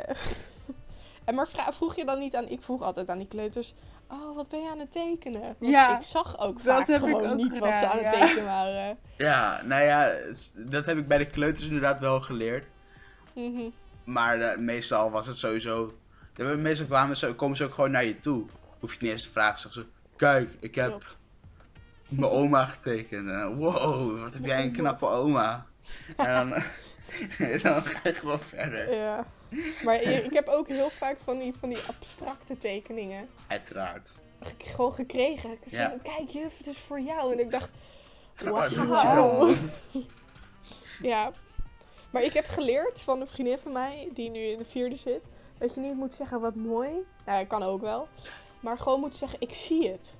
En 1.25 1.35
maar 1.35 1.47
vroeg 1.71 1.95
je 1.95 2.05
dan 2.05 2.19
niet 2.19 2.35
aan... 2.35 2.47
Ik 2.47 2.61
vroeg 2.61 2.81
altijd 2.81 3.09
aan 3.09 3.17
die 3.17 3.27
kleuters... 3.27 3.73
Oh, 4.07 4.35
wat 4.35 4.47
ben 4.49 4.61
je 4.61 4.69
aan 4.69 4.79
het 4.79 4.91
tekenen? 4.91 5.41
Want 5.41 5.55
Ja, 5.59 5.95
ik 5.95 6.01
zag 6.01 6.39
ook 6.39 6.59
vaak 6.59 6.87
heb 6.87 7.01
ik 7.01 7.09
gewoon 7.09 7.25
ook 7.25 7.37
niet 7.37 7.57
wat 7.57 7.77
ze 7.77 7.85
aan 7.85 7.97
het 7.97 8.13
ja. 8.13 8.19
tekenen 8.19 8.45
waren. 8.45 8.97
Ja, 9.17 9.61
nou 9.65 9.83
ja, 9.83 10.11
dat 10.55 10.85
heb 10.85 10.97
ik 10.97 11.07
bij 11.07 11.17
de 11.17 11.27
kleuters 11.27 11.65
inderdaad 11.65 11.99
wel 11.99 12.21
geleerd. 12.21 12.65
Mhm. 13.33 13.69
Maar 14.03 14.41
eh, 14.41 14.57
meestal 14.57 15.11
was 15.11 15.27
het 15.27 15.37
sowieso. 15.37 15.93
Meestal 16.37 16.85
kwamen 16.87 17.17
ze, 17.17 17.33
komen 17.33 17.57
ze 17.57 17.65
ook 17.65 17.73
gewoon 17.73 17.91
naar 17.91 18.05
je 18.05 18.19
toe. 18.19 18.45
Hoef 18.79 18.89
je 18.89 18.95
het 18.95 19.01
niet 19.01 19.11
eens 19.11 19.23
te 19.23 19.31
vragen. 19.31 19.59
Zeggen 19.59 19.81
ze: 19.81 19.87
Kijk, 20.15 20.53
ik 20.59 20.75
heb 20.75 20.89
Klopt. 20.89 21.17
Mijn 22.11 22.31
oma 22.31 22.65
getekend. 22.65 23.29
En 23.29 23.55
wow, 23.55 24.21
wat 24.21 24.33
heb 24.33 24.45
jij 24.45 24.63
een 24.63 24.71
knappe 24.73 25.05
oma. 25.07 25.65
En 26.17 26.49
dan, 26.49 26.49
dan 27.63 27.81
ga 27.81 27.99
je 28.09 28.13
gewoon 28.13 28.39
verder. 28.39 28.93
Ja. 28.95 29.25
Maar 29.83 30.01
ik 30.01 30.33
heb 30.33 30.47
ook 30.47 30.67
heel 30.67 30.89
vaak 30.89 31.17
van 31.23 31.39
die, 31.39 31.53
van 31.59 31.69
die 31.69 31.77
abstracte 31.87 32.57
tekeningen 32.57 33.29
Uiteraard. 33.47 34.11
ge- 34.41 34.53
gewoon 34.57 34.93
gekregen. 34.93 35.51
Ik 35.51 35.59
zei, 35.65 35.81
Ja. 35.81 35.95
kijk 36.03 36.29
juf, 36.29 36.57
het 36.57 36.67
is 36.67 36.77
voor 36.77 36.99
jou. 37.01 37.33
En 37.33 37.39
ik 37.39 37.51
dacht, 37.51 37.69
Oh, 38.45 38.87
wauw. 38.87 39.53
Ja. 41.01 41.31
Maar 42.11 42.21
ik 42.23 42.33
heb 42.33 42.47
geleerd 42.47 43.01
van 43.01 43.21
een 43.21 43.27
vriendin 43.27 43.57
van 43.57 43.71
mij, 43.71 44.09
die 44.13 44.29
nu 44.29 44.39
in 44.39 44.57
de 44.57 44.65
vierde 44.65 44.95
zit, 44.95 45.27
dat 45.57 45.73
je 45.73 45.81
niet 45.81 45.95
moet 45.95 46.13
zeggen 46.13 46.39
wat 46.41 46.55
mooi. 46.55 46.89
Nou, 47.25 47.39
dat 47.39 47.47
kan 47.47 47.63
ook 47.63 47.81
wel. 47.81 48.07
Maar 48.59 48.77
gewoon 48.77 48.99
moet 48.99 49.15
zeggen, 49.15 49.41
ik 49.41 49.53
zie 49.53 49.89
het. 49.91 50.15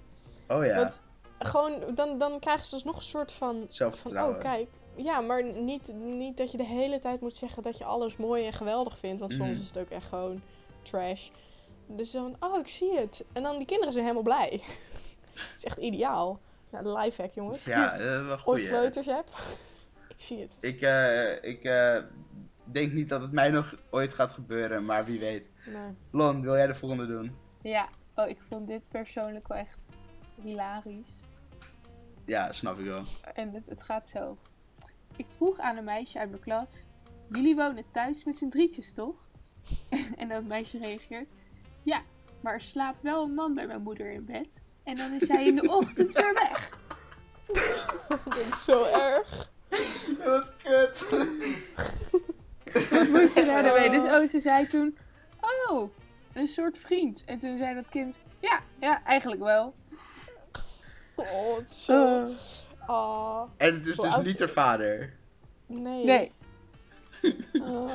Oh 0.47 0.65
ja, 0.65 0.75
Want 0.75 1.01
gewoon, 1.45 1.95
dan, 1.95 2.17
dan 2.17 2.39
krijgen 2.39 2.65
ze 2.65 2.75
dus 2.75 2.83
nog 2.83 2.95
een 2.95 3.01
soort 3.01 3.31
van, 3.31 3.65
van 3.69 4.17
oh 4.19 4.39
kijk. 4.39 4.69
Ja, 4.95 5.19
maar 5.21 5.43
niet, 5.53 5.93
niet 5.93 6.37
dat 6.37 6.51
je 6.51 6.57
de 6.57 6.65
hele 6.65 6.99
tijd 6.99 7.21
moet 7.21 7.35
zeggen 7.35 7.63
dat 7.63 7.77
je 7.77 7.83
alles 7.83 8.17
mooi 8.17 8.45
en 8.45 8.53
geweldig 8.53 8.97
vindt. 8.97 9.19
Want 9.19 9.31
soms 9.33 9.49
Mhm. 9.49 9.59
is 9.61 9.67
het 9.67 9.77
ook 9.77 9.89
echt 9.89 10.07
gewoon 10.07 10.41
trash. 10.81 11.29
Dus 11.87 12.11
dan, 12.11 12.35
oh 12.39 12.59
ik 12.59 12.67
zie 12.67 12.97
het. 12.97 13.25
En 13.33 13.43
dan 13.43 13.57
die 13.57 13.65
kinderen 13.65 13.93
zijn 13.93 14.05
helemaal 14.05 14.23
blij. 14.37 14.49
Het 15.33 15.53
is 15.57 15.63
echt 15.63 15.77
ideaal. 15.77 16.39
Ja, 16.71 16.81
de 16.81 16.91
lifehack 16.93 17.33
jongens. 17.33 17.63
Ja, 17.63 17.91
dat 17.91 17.99
is 17.99 18.05
wel 18.27 18.39
Ooit 18.45 18.59
goed. 18.61 18.67
kleuters 18.69 19.05
heb. 19.05 19.25
Ik 20.17 20.27
zie 20.27 20.39
het. 20.39 20.55
Ik, 20.59 20.81
eh, 20.81 21.43
ik 21.43 21.63
eh, 21.63 21.97
denk 22.63 22.91
niet 22.93 23.09
dat 23.09 23.21
het 23.21 23.31
mij 23.31 23.49
nog 23.49 23.75
ooit 23.89 24.13
gaat 24.13 24.31
gebeuren, 24.31 24.85
maar 24.85 25.05
wie 25.05 25.19
weet. 25.19 25.51
Nee. 25.65 25.95
Lon, 26.11 26.41
wil 26.41 26.55
jij 26.55 26.67
de 26.67 26.75
volgende 26.75 27.07
doen? 27.07 27.35
Ja. 27.61 27.87
Oh, 28.15 28.29
ik 28.29 28.37
vond 28.49 28.67
dit 28.67 28.87
persoonlijk 28.89 29.47
wel 29.47 29.57
echt 29.57 29.79
hilarisch. 30.41 31.19
Ja, 32.25 32.51
snap 32.51 32.79
ik 32.79 32.85
wel. 32.85 33.03
En 33.33 33.53
het, 33.53 33.65
het 33.65 33.83
gaat 33.83 34.09
zo. 34.09 34.37
Ik 35.15 35.25
vroeg 35.35 35.59
aan 35.59 35.77
een 35.77 35.83
meisje 35.83 36.19
uit 36.19 36.29
mijn 36.29 36.41
klas: 36.41 36.85
Jullie 37.29 37.55
wonen 37.55 37.83
thuis 37.91 38.23
met 38.23 38.35
z'n 38.35 38.49
drietjes, 38.49 38.93
toch? 38.93 39.15
en 40.17 40.27
dat 40.27 40.43
meisje 40.43 40.77
reageert: 40.77 41.29
Ja, 41.83 42.01
maar 42.41 42.53
er 42.53 42.61
slaapt 42.61 43.01
wel 43.01 43.23
een 43.23 43.33
man 43.33 43.53
bij 43.53 43.67
mijn 43.67 43.81
moeder 43.81 44.11
in 44.11 44.25
bed. 44.25 44.61
En 44.83 44.95
dan 44.95 45.11
is 45.13 45.27
hij 45.27 45.45
in 45.45 45.55
de 45.55 45.69
ochtend 45.77 46.13
weer 46.13 46.33
weg. 46.33 46.79
Dat 48.07 48.37
is 48.37 48.63
zo 48.63 48.83
erg. 48.83 49.51
Wat 50.25 50.53
kut. 50.63 51.09
Wat 52.89 53.07
moet 53.07 53.33
je 53.33 53.43
daar 53.45 53.63
nou 53.63 53.79
mee? 53.79 53.89
Dus 53.89 54.03
oh, 54.03 54.25
ze 54.25 54.39
zei 54.39 54.67
toen: 54.67 54.97
Oh, 55.69 55.89
een 56.33 56.47
soort 56.47 56.77
vriend. 56.77 57.23
En 57.25 57.39
toen 57.39 57.57
zei 57.57 57.75
dat 57.75 57.89
kind: 57.89 58.19
Ja, 58.39 58.59
ja, 58.79 59.03
eigenlijk 59.03 59.41
wel. 59.41 59.73
Oh, 61.21 61.57
het 61.57 61.69
is 61.71 61.85
zo... 61.85 62.21
Oh. 62.21 62.29
Oh, 62.87 63.41
En 63.57 63.73
het 63.73 63.85
is 63.85 63.95
dus 63.95 64.11
oud 64.13 64.23
niet 64.23 64.39
haar 64.39 64.49
vader. 64.49 65.13
nee. 65.65 66.03
Nee, 66.05 66.31
Oh, 67.53 67.89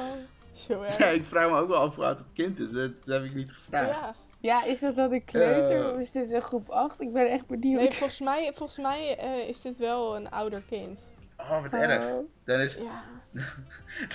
zo 0.53 0.83
erg. 0.83 0.99
Ja, 0.99 1.07
ik 1.07 1.25
vraag 1.25 1.51
me 1.51 1.57
ook 1.59 1.69
wel 1.69 1.81
af 1.81 1.95
hoe 1.95 2.05
oud 2.05 2.19
het 2.19 2.33
kind 2.33 2.59
is. 2.59 2.71
Dat 2.71 2.91
heb 3.07 3.25
ik 3.25 3.35
niet 3.35 3.53
gevraagd. 3.53 3.89
Ja. 3.91 4.15
ja, 4.41 4.65
is 4.65 4.81
dat 4.81 4.97
dan 4.97 5.13
een 5.13 5.25
kleuter 5.25 5.85
Eh. 5.87 5.93
of 5.93 5.99
is 5.99 6.11
dit 6.11 6.31
een 6.31 6.41
groep 6.43 6.69
8? 6.69 7.01
Ik 7.01 7.13
ben 7.13 7.31
echt 7.31 7.47
benieuwd. 7.47 7.81
Nee, 7.81 7.91
volgens 7.93 8.21
mij, 8.21 8.53
volgens 8.55 8.79
mij 8.79 9.17
eh, 9.19 9.49
is 9.49 9.61
dit 9.61 9.79
wel 9.79 10.17
een 10.17 10.31
ouder 10.31 10.63
kind. 10.69 10.99
Oh, 11.39 11.63
wat 11.63 11.73
erg. 11.73 12.13
Oh. 12.13 12.29
Dan 12.45 12.61
is, 12.61 12.75
Ja. 12.75 13.03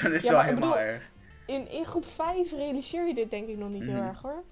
dan 0.01 0.11
is 0.11 0.21
het 0.23 0.31
wel 0.31 0.41
helemaal 0.41 0.69
bedoel- 0.69 0.83
erg. 0.85 1.03
In, 1.45 1.69
in 1.69 1.85
groep 1.85 2.05
5 2.07 2.51
realiseer 2.51 3.07
je 3.07 3.13
dit 3.13 3.29
denk 3.29 3.47
ik 3.47 3.57
nog 3.57 3.69
niet 3.69 3.83
heel 3.83 3.93
Mhm. 3.93 4.07
erg 4.07 4.21
hoor. 4.21 4.43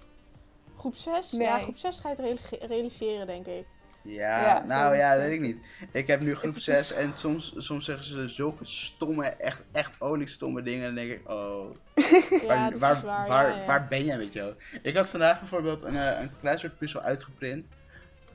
Groep 0.76 0.94
6? 0.96 1.32
Nee. 1.32 1.46
Ja, 1.46 1.58
groep 1.58 1.76
6 1.76 1.98
ga 1.98 2.08
je 2.10 2.14
het 2.22 2.24
reali- 2.50 2.66
realiseren 2.66 3.26
denk 3.26 3.46
ik. 3.46 3.66
Ja, 4.02 4.40
Ja, 4.40 4.62
nou 4.66 4.96
ja, 4.96 5.16
weet 5.16 5.32
ik 5.32 5.40
niet. 5.40 5.58
Ik 5.92 6.06
heb 6.06 6.20
nu 6.20 6.34
groep 6.34 6.50
Even 6.50 6.60
6 6.60 6.92
en 6.92 7.12
soms, 7.16 7.54
soms 7.56 7.84
zeggen 7.84 8.04
ze 8.04 8.28
zulke 8.28 8.64
stomme, 8.64 9.24
echt, 9.26 9.62
echt 9.72 9.92
oliestomme 9.98 10.62
dingen. 10.62 10.88
En 10.88 10.94
dan 10.94 11.04
denk 11.04 11.20
ik, 11.20 11.30
oh, 11.30 11.70
Ja, 12.42 12.46
waar, 12.46 12.78
waar, 12.78 13.00
waar. 13.02 13.28
waar, 13.28 13.48
ja, 13.48 13.56
ja. 13.56 13.66
waar 13.66 13.88
ben 13.88 14.04
jij, 14.04 14.18
weet 14.18 14.32
je 14.32 14.38
wel? 14.38 14.54
Ik 14.82 14.96
had 14.96 15.10
vandaag 15.10 15.38
bijvoorbeeld 15.38 15.82
een, 15.82 15.96
eh, 15.96 16.20
een 16.20 16.30
kruiswoordpuzzel 16.38 17.00
uitgeprint. 17.00 17.68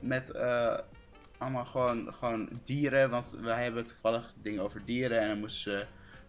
Met 0.00 0.30
eh, 0.30 0.78
allemaal 1.38 1.64
gewoon, 1.64 2.14
gewoon 2.18 2.48
dieren. 2.64 3.10
Want 3.10 3.36
wij 3.40 3.62
hebben 3.62 3.86
toevallig 3.86 4.34
dingen 4.42 4.62
over 4.62 4.84
dieren. 4.84 5.20
En 5.20 5.28
dan 5.28 5.38
moesten 5.38 5.72
ze, 5.72 5.86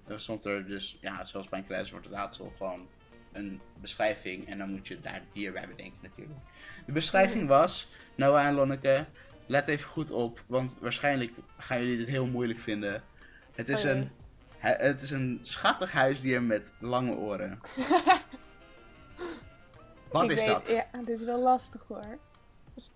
dan 0.08 0.19
stond 0.19 0.45
er 0.45 0.65
dus, 0.65 0.97
ja, 1.02 1.26
zoals 1.26 1.50
bij 1.50 1.60
een 1.60 1.65
kruiswoordraadsel, 1.65 2.54
gewoon 2.58 2.88
een 3.32 3.62
beschrijving. 3.82 4.47
En 4.50 4.58
dan 4.58 4.69
moet 4.69 4.88
je 4.88 5.00
daar 5.00 5.21
dier 5.32 5.52
bij 5.52 5.67
bedenken 5.67 6.00
natuurlijk. 6.02 6.39
De 6.86 6.91
beschrijving 6.91 7.47
was, 7.47 7.88
Noah 8.15 8.45
en 8.45 8.54
Lonneke, 8.54 9.06
let 9.48 9.68
even 9.68 9.90
goed 9.90 10.12
op. 10.12 10.44
Want 10.48 10.76
waarschijnlijk 10.80 11.32
gaan 11.58 11.80
jullie 11.80 11.98
dit 11.98 12.08
heel 12.08 12.26
moeilijk 12.26 12.60
vinden. 12.60 13.04
Het 13.56 13.70
is 13.70 13.84
Oh 13.86 13.90
een... 13.92 14.10
Het 14.58 15.02
is 15.02 15.12
een 15.12 15.40
schattig 15.42 15.92
huisdier 15.92 16.42
met 16.42 16.74
lange 16.80 17.16
oren. 17.16 17.60
Wat 20.12 20.24
Ik 20.24 20.32
is 20.32 20.36
weet- 20.46 20.48
dat? 20.48 20.68
Ja, 20.68 20.86
dit 21.06 21.20
is 21.20 21.26
wel 21.26 21.40
lastig 21.42 21.82
hoor. 21.88 21.98
Het 22.00 22.20
is, 22.76 22.92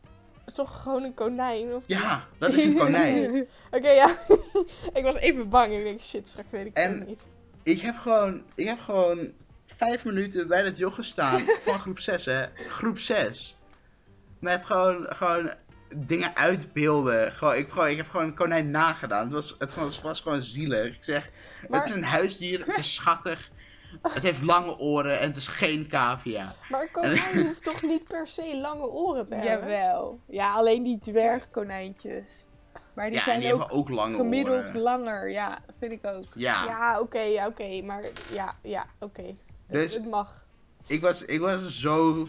het 0.45 0.55
toch 0.55 0.81
gewoon 0.81 1.03
een 1.03 1.13
konijn? 1.13 1.73
Of 1.73 1.83
Ja, 1.85 2.27
dat 2.37 2.53
is 2.53 2.63
een 2.63 2.75
konijn. 2.77 3.47
Oké, 3.71 3.89
ja. 3.89 4.15
ik 4.93 5.03
was 5.03 5.15
even 5.15 5.49
bang. 5.49 5.73
Ik 5.73 5.83
denk, 5.83 6.01
shit, 6.01 6.27
straks 6.27 6.51
weet 6.51 6.65
ik 6.65 6.77
het 6.77 6.85
En- 6.85 7.03
niet. 7.05 7.21
Ik 7.63 7.81
heb 7.81 7.97
gewoon, 7.97 8.43
ik 8.55 8.65
heb 8.67 8.79
gewoon 8.79 9.31
vijf 9.65 10.05
minuten 10.05 10.47
bij 10.47 10.63
dat 10.63 10.77
joch 10.77 10.95
gestaan 10.95 11.39
van 11.39 11.79
groep 11.79 11.99
6, 11.99 12.25
hè. 12.25 12.45
Groep 12.55 12.97
6. 12.97 13.57
Met 14.39 14.65
gewoon, 14.65 15.05
gewoon 15.09 15.51
dingen 15.95 16.35
uitbeelden. 16.35 17.31
Gewoon, 17.31 17.55
ik, 17.55 17.69
gewoon, 17.69 17.87
ik 17.89 17.97
heb 17.97 18.09
gewoon 18.09 18.25
een 18.25 18.35
konijn 18.35 18.71
nagedaan. 18.71 19.23
Het 19.23 19.33
was, 19.33 19.55
het 19.59 19.75
was, 19.75 20.01
was 20.01 20.19
gewoon 20.19 20.41
zielig. 20.41 20.85
Ik 20.95 21.03
zeg, 21.03 21.31
Maar- 21.69 21.79
het 21.79 21.89
is 21.89 21.95
een 21.95 22.03
huisdier, 22.03 22.65
het 22.65 22.77
is 22.77 22.93
schattig. 22.93 23.49
Het 24.01 24.23
heeft 24.23 24.41
lange 24.41 24.77
oren 24.77 25.19
en 25.19 25.27
het 25.27 25.35
is 25.37 25.47
geen 25.47 25.87
cavia. 25.87 26.55
Maar 26.69 26.81
een 26.81 26.91
konijn 26.91 27.41
hoeft 27.47 27.63
toch 27.63 27.81
niet 27.81 28.07
per 28.07 28.27
se 28.27 28.57
lange 28.61 28.87
oren 28.87 29.25
te 29.25 29.35
hebben? 29.35 29.69
Jawel. 29.69 30.19
Ja, 30.27 30.53
alleen 30.53 30.83
die 30.83 30.99
dwergkonijntjes. 30.99 32.45
Maar 32.93 33.05
die 33.05 33.15
ja, 33.17 33.23
zijn 33.23 33.39
die 33.39 33.53
ook 33.53 33.59
hebben 33.59 33.77
ook 33.77 33.89
lange 33.89 34.15
gemiddeld 34.15 34.67
oren. 34.69 34.81
langer. 34.81 35.31
Ja, 35.31 35.59
vind 35.79 35.91
ik 35.91 36.05
ook. 36.07 36.23
Ja, 36.35 36.65
Ja, 36.65 36.99
oké, 36.99 37.19
ja, 37.19 37.47
oké. 37.47 37.81
Maar 37.81 38.03
ja, 38.31 38.55
ja, 38.63 38.85
oké. 38.99 39.21
Dus- 39.67 39.93
Het, 39.93 39.93
het 39.93 40.09
mag. 40.11 40.45
ik 40.87 41.01
was, 41.01 41.25
ik 41.25 41.39
was 41.39 41.79
zo. 41.79 42.27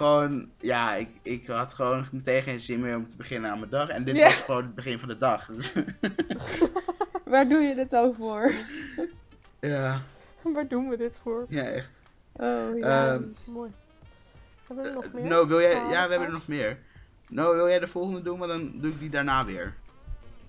Gewoon, 0.00 0.50
ja, 0.58 0.94
ik, 0.94 1.08
ik 1.22 1.46
had 1.46 1.74
gewoon 1.74 2.06
meteen 2.12 2.42
geen 2.42 2.60
zin 2.60 2.80
meer 2.80 2.96
om 2.96 3.08
te 3.08 3.16
beginnen 3.16 3.50
aan 3.50 3.58
mijn 3.58 3.70
dag. 3.70 3.88
En 3.88 4.04
dit 4.04 4.16
Ja. 4.16 4.24
was 4.24 4.34
gewoon 4.40 4.62
het 4.62 4.74
begin 4.74 4.98
van 4.98 5.08
de 5.08 5.16
dag. 5.18 5.46
Waar 7.24 7.48
doe 7.48 7.60
je 7.60 7.74
dit 7.74 7.96
over 7.96 8.22
voor? 8.22 8.52
ja, 9.74 10.02
Waar 10.54 10.68
doen 10.68 10.88
we 10.88 10.96
dit 10.96 11.18
voor? 11.22 11.46
ja, 11.48 11.62
echt. 11.62 12.02
Oh, 12.32 12.78
ja. 12.78 13.12
Ehm, 13.14 13.22
Mooi. 13.52 13.70
Hebben 14.66 14.84
we 14.84 14.90
er 14.90 14.94
nog 14.96 15.12
meer? 15.12 15.24
No, 15.24 15.46
wil 15.46 15.60
jij, 15.60 15.72
ja, 15.72 16.04
we 16.04 16.10
hebben 16.10 16.22
er 16.28 16.32
nog 16.32 16.48
meer. 16.48 16.78
No, 17.28 17.54
wil 17.54 17.68
jij 17.68 17.78
de 17.78 17.86
volgende 17.88 18.22
doen, 18.22 18.38
maar 18.38 18.48
dan 18.48 18.80
doe 18.80 18.90
ik 18.92 18.98
die 18.98 19.10
daarna 19.10 19.44
weer. 19.44 19.74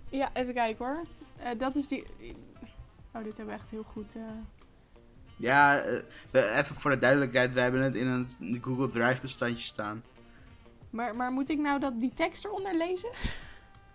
Ja, 0.10 0.30
even 0.34 0.54
kijken 0.54 0.86
hoor. 0.86 1.02
Eh, 1.38 1.50
dat 1.60 1.76
is 1.76 1.88
die... 1.88 2.04
Oh, 3.14 3.24
dit 3.24 3.38
hebben 3.38 3.56
we 3.56 3.62
echt 3.62 3.70
heel 3.70 3.84
goed... 3.84 4.16
eh, 4.16 4.22
Ja, 5.42 5.80
eh, 5.82 6.00
we- 6.32 6.52
even 6.52 6.76
voor 6.76 6.92
de 6.92 7.00
duidelijkheid, 7.00 7.54
we 7.54 7.60
hebben 7.60 7.82
het 7.82 7.96
in 7.96 8.08
een 8.08 8.60
Google 8.62 8.90
Drive 8.90 9.22
bestandje 9.22 9.66
staan. 9.66 10.04
Maar, 10.90 11.16
maar 11.16 11.32
moet 11.32 11.50
ik 11.50 11.58
nou 11.58 11.80
dat, 11.80 12.00
die 12.00 12.14
tekst 12.14 12.46
eronder 12.46 12.78
lezen? 12.78 13.10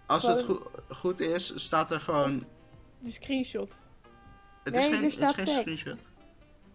Als 0.07 0.23
het 0.27 0.45
goed, 0.91 1.21
is, 1.21 1.53
staat 1.57 1.91
er 1.91 2.01
gewoon. 2.01 2.45
De 2.99 3.11
screenshot. 3.11 3.77
Het 4.65 4.75
Nee, 4.75 4.83
is 4.83 4.89
geen, 4.89 4.97
er 4.97 5.03
het 5.03 5.13
staat 5.13 5.29
is 5.29 5.35
geen 5.35 5.45
tekst. 5.65 5.79
screenshot. 5.81 6.05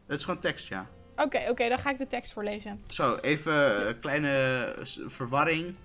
Het 0.06 0.20
is 0.20 0.26
gewoon 0.26 0.40
tekst, 0.40 0.68
ja. 0.68 0.88
Oké, 1.16 1.46
oké, 1.50 1.70
dan 1.70 1.80
ga 1.80 1.90
ik 1.90 1.98
de 1.98 2.08
tekst 2.08 2.34
voorlezen. 2.34 2.82
Zo, 2.88 3.16
even 3.16 3.88
een 3.88 4.00
kleine 4.00 4.76
verwarring 5.06 5.76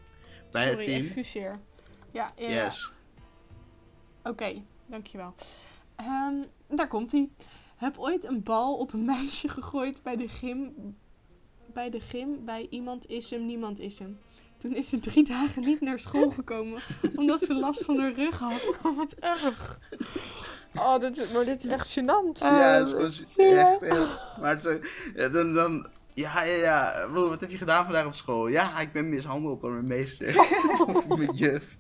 bij 0.51 0.63
Sorry, 0.63 0.77
het 0.77 0.85
team. 0.87 1.01
excuseer. 1.01 1.57
Ja, 2.11 2.31
ja. 2.37 2.49
Yes. 2.49 2.93
Oké, 4.23 4.63
dankjewel. 4.87 5.35
Ehm 5.97 6.35
daar 6.69 6.89
komt 6.89 7.13
hij. 7.13 7.29
Heb 7.77 7.99
ooit 7.99 8.25
een 8.25 8.43
bal 8.43 8.77
op 8.77 8.93
een 8.93 9.05
meisje 9.15 9.49
gegooid 9.49 10.03
bij 10.03 10.17
de 10.17 10.29
gym. 10.29 10.75
Bij 11.73 11.91
de 11.91 12.01
gym, 12.01 12.45
bij 12.45 12.67
iemand 12.71 13.07
is 13.07 13.31
hem, 13.31 13.47
niemand 13.47 13.81
is 13.81 13.99
hem. 13.99 14.19
Toen 14.59 14.75
is 14.75 14.89
ze 14.89 14.99
drie 15.01 15.25
dagen 15.25 15.63
niet 15.65 15.81
naar 15.81 15.99
school 15.99 16.31
gekomen, 16.31 16.81
omdat 17.17 17.41
ze 17.41 17.55
last 17.55 17.85
van 17.85 17.99
haar 17.99 18.13
rug 18.13 18.39
had. 18.39 18.75
Oh, 18.83 18.97
wat 18.97 19.13
erg. 19.13 19.79
Oh, 20.77 20.99
dit 21.01 21.19
is, 21.19 21.31
maar 21.31 21.45
dit 21.45 21.65
is 21.65 21.71
echt 21.71 21.99
gênant. 22.01 22.39
ja, 22.39 22.73
Eh, 22.73 22.79
het 22.79 22.93
was 22.93 23.37
echt 23.37 23.81
heel... 23.81 24.07
Maar 24.41 24.51
het, 24.51 24.65
is- 24.65 24.91
ja, 25.15 25.29
dan, 25.29 25.55
dan... 25.55 25.87
Ja, 26.15 26.43
ja, 26.43 26.55
ja. 26.55 27.09
Wow, 27.13 27.29
wat 27.29 27.41
heb 27.41 27.51
je 27.51 27.57
gedaan 27.59 27.85
vandaag 27.85 28.07
op 28.07 28.15
school? 28.15 28.49
Ja, 28.49 28.81
ik 28.81 28.93
ben 28.93 29.09
mishandeld 29.09 29.61
door 29.61 29.71
mijn 29.73 29.87
meester. 29.87 30.39
of 30.95 31.09
mijn 31.09 31.33
juf. 31.35 31.79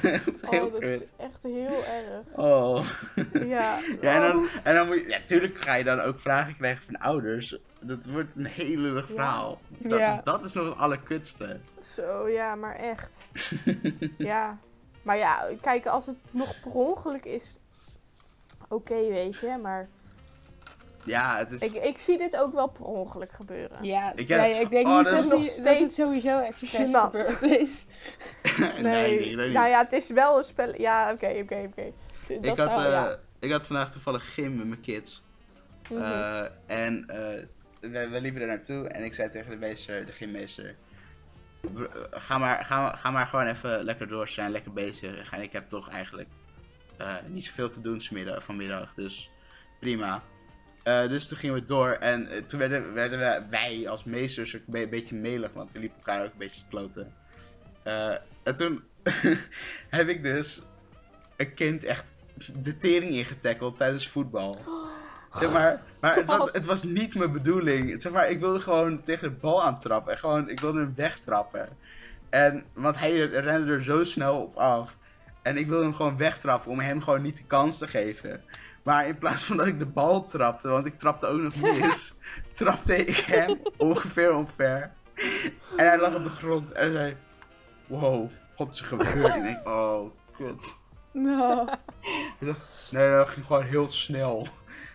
Heel 0.00 0.66
Oh, 0.66 0.72
dat 0.72 0.80
kut. 0.80 1.02
is 1.02 1.08
echt 1.16 1.38
heel 1.42 1.84
erg. 1.84 2.26
Oh. 2.36 2.86
Ja. 3.32 3.78
Ja, 4.00 4.14
en 4.14 4.22
oh, 4.22 4.32
dan, 4.32 4.48
en 4.64 4.74
dan 4.74 4.86
moet 4.86 4.96
je... 4.96 5.08
Ja, 5.08 5.18
tuurlijk 5.26 5.64
ga 5.64 5.74
je 5.74 5.84
dan 5.84 6.00
ook 6.00 6.20
vragen 6.20 6.56
krijgen 6.56 6.84
van 6.84 6.96
ouders. 6.98 7.58
Dat 7.80 8.06
wordt 8.06 8.34
een 8.34 8.44
heel 8.46 8.76
lullig 8.76 9.08
Ja. 9.08 9.14
verhaal. 9.14 9.60
Dat, 9.78 9.98
Ja. 9.98 10.20
dat 10.24 10.44
is 10.44 10.52
nog 10.52 10.68
het 10.68 10.76
allerkutste. 10.78 11.58
Zo, 11.80 12.28
ja, 12.28 12.54
maar 12.54 12.76
echt. 12.76 13.28
Ja. 14.18 14.58
Maar 15.02 15.16
ja, 15.16 15.48
kijk, 15.60 15.86
als 15.86 16.06
het 16.06 16.16
nog 16.30 16.60
per 16.60 16.70
ongeluk 16.72 17.24
is, 17.24 17.58
oké, 18.68 18.94
weet 19.08 19.38
je. 19.38 19.58
Maar 19.62 19.88
Ja, 21.04 21.38
het 21.38 21.50
is... 21.50 21.58
ik, 21.60 21.74
ik 21.74 21.98
zie 21.98 22.18
dit 22.18 22.36
ook 22.36 22.52
wel 22.54 22.68
per 22.68 22.84
ongeluk 22.84 23.32
gebeuren. 23.32 23.76
Ja, 23.84 24.12
Ik 24.12 24.18
ik, 24.18 24.28
heb- 24.28 24.60
ik 24.60 24.70
denk 24.70 24.86
Oh, 24.86 24.96
niet 24.98 25.04
dat 25.04 25.14
dat, 25.14 25.22
is 25.22 25.28
die- 25.28 25.36
nog 25.38 25.44
dat 25.46 25.52
steeds 25.52 25.80
het 25.80 25.92
sowieso 25.92 26.38
expres 26.38 26.80
gênant. 26.90 26.90
gebeurd 27.10 27.42
is. 27.42 27.84
nee, 28.82 29.18
ik 29.18 29.36
weet 29.36 29.44
niet. 29.46 29.54
nou 29.54 29.68
ja, 29.68 29.78
het 29.82 29.92
is 29.92 30.10
wel 30.10 30.36
een 30.36 30.44
spel. 30.44 30.80
Ja, 30.80 31.12
oké, 31.12 31.26
oké, 31.42 31.68
oké. 31.70 31.92
Dat 32.28 32.44
ik, 32.44 32.58
had, 32.58 32.70
zou, 32.70 32.84
eh, 32.84 32.90
ja. 32.90 33.18
ik 33.40 33.50
had 33.50 33.66
vandaag 33.66 33.90
toevallig 33.92 34.34
gym 34.34 34.56
met 34.56 34.66
mijn 34.66 34.80
kids. 34.80 35.22
Mhm. 35.88 36.02
Eh, 36.02 36.44
en 36.66 37.04
eh, 37.08 37.46
we, 37.90 38.08
we 38.08 38.20
liepen 38.20 38.40
er 38.40 38.46
naartoe 38.46 38.88
en 38.88 39.04
ik 39.04 39.14
zei 39.14 39.28
tegen 39.28 39.50
de 39.50 39.56
meester, 39.56 40.06
de 40.06 40.12
gymmeester... 40.12 40.74
"Br- 41.60 41.82
eh, 41.84 41.90
Ga 42.10 42.38
maar, 42.38 42.64
ga, 42.64 42.80
maar- 42.82 42.96
ga 42.96 43.10
maar 43.10 43.26
gewoon 43.26 43.46
even 43.46 43.82
lekker 43.84 44.08
door 44.08 44.28
zijn, 44.28 44.50
lekker 44.50 44.72
bezig. 44.72 45.32
En 45.32 45.40
ik 45.42 45.52
heb 45.52 45.68
toch 45.68 45.88
eigenlijk 45.90 46.28
eh, 46.96 47.14
niet 47.26 47.44
zoveel 47.44 47.68
te 47.68 47.80
doen 47.80 48.00
's 48.00 48.10
middag, 48.10 48.44
vanmiddag, 48.44 48.92
dus 48.94 49.30
prima. 49.80 50.22
Eh, 50.82 51.08
dus 51.08 51.26
toen 51.26 51.38
gingen 51.38 51.54
we 51.54 51.64
door 51.64 51.90
en 51.90 52.28
eh, 52.28 52.42
toen 52.42 52.58
werden, 52.58 52.94
werden 52.94 53.18
we, 53.18 53.42
wij 53.50 53.88
als 53.88 54.04
meesters 54.04 54.56
ook 54.56 54.62
een 54.66 54.72
be- 54.72 54.88
beetje 54.88 55.14
melig, 55.14 55.52
want 55.52 55.72
we 55.72 55.78
liepen 55.78 55.98
elkaar 55.98 56.24
ook 56.24 56.32
een 56.32 56.38
beetje 56.38 56.60
te 56.60 56.66
kloten. 56.68 57.14
Eh, 57.82 58.14
en 58.42 58.54
toen 58.54 58.82
heb 59.88 60.08
ik 60.08 60.22
dus 60.22 60.62
een 61.36 61.54
kind 61.54 61.84
echt 61.84 62.12
de 62.62 62.76
tering 62.76 63.12
ingetackeld 63.12 63.76
tijdens 63.76 64.08
voetbal. 64.08 64.58
Zeg 65.32 65.52
maar, 65.52 65.80
maar 66.00 66.14
het, 66.14 66.26
was, 66.26 66.52
het 66.52 66.64
was 66.64 66.82
niet 66.82 67.14
mijn 67.14 67.32
bedoeling. 67.32 68.00
Zeg 68.00 68.12
maar, 68.12 68.30
ik 68.30 68.40
wilde 68.40 68.60
gewoon 68.60 69.02
tegen 69.02 69.28
de 69.28 69.34
bal 69.34 69.62
aantrappen. 69.62 70.12
En 70.12 70.18
gewoon, 70.18 70.48
ik 70.48 70.60
wilde 70.60 70.80
hem 70.80 70.94
wegtrappen. 70.94 71.68
En, 72.30 72.64
want 72.72 72.98
hij 72.98 73.20
rende 73.26 73.72
er 73.72 73.82
zo 73.82 74.04
snel 74.04 74.40
op 74.40 74.56
af. 74.56 74.96
En 75.42 75.56
ik 75.56 75.66
wilde 75.68 75.84
hem 75.84 75.94
gewoon 75.94 76.16
wegtrappen 76.16 76.70
om 76.70 76.80
hem 76.80 77.02
gewoon 77.02 77.22
niet 77.22 77.36
de 77.36 77.44
kans 77.44 77.78
te 77.78 77.88
geven. 77.88 78.42
Maar 78.82 79.06
in 79.06 79.18
plaats 79.18 79.44
van 79.44 79.56
dat 79.56 79.66
ik 79.66 79.78
de 79.78 79.86
bal 79.86 80.24
trapte, 80.24 80.68
want 80.68 80.86
ik 80.86 80.98
trapte 80.98 81.26
ook 81.26 81.40
nog 81.40 81.56
mis, 81.56 82.14
trapte 82.52 82.96
ik 82.96 83.16
hem 83.16 83.58
ongeveer 83.76 84.34
omver. 84.34 84.90
En 85.76 85.86
hij 85.86 85.98
lag 85.98 86.14
op 86.14 86.24
de 86.24 86.30
grond 86.30 86.72
en 86.72 86.92
zei: 86.92 87.16
Wow, 87.86 88.30
wat 88.56 88.68
is 88.70 88.80
er 88.80 88.86
gebeurd? 88.86 89.14
En 89.14 89.34
ik 89.36 89.42
denk: 89.42 89.66
Oh. 89.68 90.10
Nou, 91.12 91.68
Nee, 92.90 93.10
dat 93.16 93.28
ging 93.28 93.46
gewoon 93.46 93.64
heel 93.64 93.88
snel. 93.88 94.48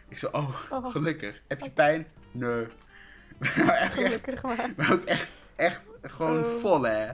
Ik 0.09 0.17
zo, 0.17 0.27
oh, 0.31 0.49
Oh. 0.69 0.89
gelukkig. 0.91 1.41
Heb 1.47 1.61
je 1.61 1.71
pijn? 1.71 2.07
Nee. 2.31 2.65
Maar 3.65 3.89
Gelukkig 3.93 4.43
maar. 4.43 4.73
maar 4.77 4.91
ook 4.91 5.03
echt, 5.03 5.29
echt 5.55 5.93
gewoon 6.01 6.43
Oh. 6.43 6.59
vol, 6.59 6.81
hè. 6.83 7.07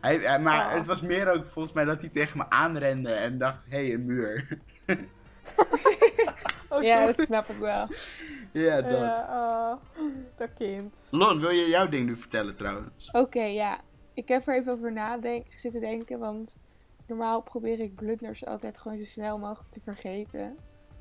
Hij, 0.00 0.40
maar 0.40 0.72
het 0.76 0.86
was 0.86 1.00
meer 1.00 1.32
ook 1.32 1.46
volgens 1.46 1.74
mij 1.74 1.84
dat 1.84 2.00
hij 2.00 2.10
tegen 2.10 2.38
me 2.38 2.50
aanrende 2.50 3.12
en 3.12 3.38
dacht, 3.38 3.64
hé, 3.68 3.76
hey, 3.86 3.94
een 3.94 4.04
muur. 4.04 4.46
Oh, 6.72 6.82
ja, 6.82 7.06
dat 7.06 7.20
snap 7.20 7.48
ik 7.48 7.56
wel. 7.58 7.86
ja, 8.52 8.82
dat. 8.82 8.98
Ja, 9.00 9.26
oh, 9.30 10.02
dat 10.36 10.48
kind. 10.58 11.08
Lon, 11.10 11.40
wil 11.40 11.50
je 11.50 11.68
jouw 11.68 11.88
ding 11.88 12.06
nu 12.06 12.16
vertellen 12.16 12.54
trouwens? 12.54 13.08
Oké, 13.12 13.42
ja. 13.42 13.80
Ik 14.14 14.28
heb 14.28 14.46
er 14.48 14.54
even 14.54 14.72
over 14.72 14.92
nadenken, 14.92 15.58
zitten 15.60 15.80
denken, 15.80 16.18
want 16.18 16.56
normaal 17.06 17.40
probeer 17.42 17.80
ik 17.80 17.94
blunders 17.94 18.46
altijd 18.46 18.78
gewoon 18.78 18.98
zo 18.98 19.04
snel 19.04 19.38
mogelijk 19.38 19.70
te 19.72 19.80
vergeten. 19.80 20.56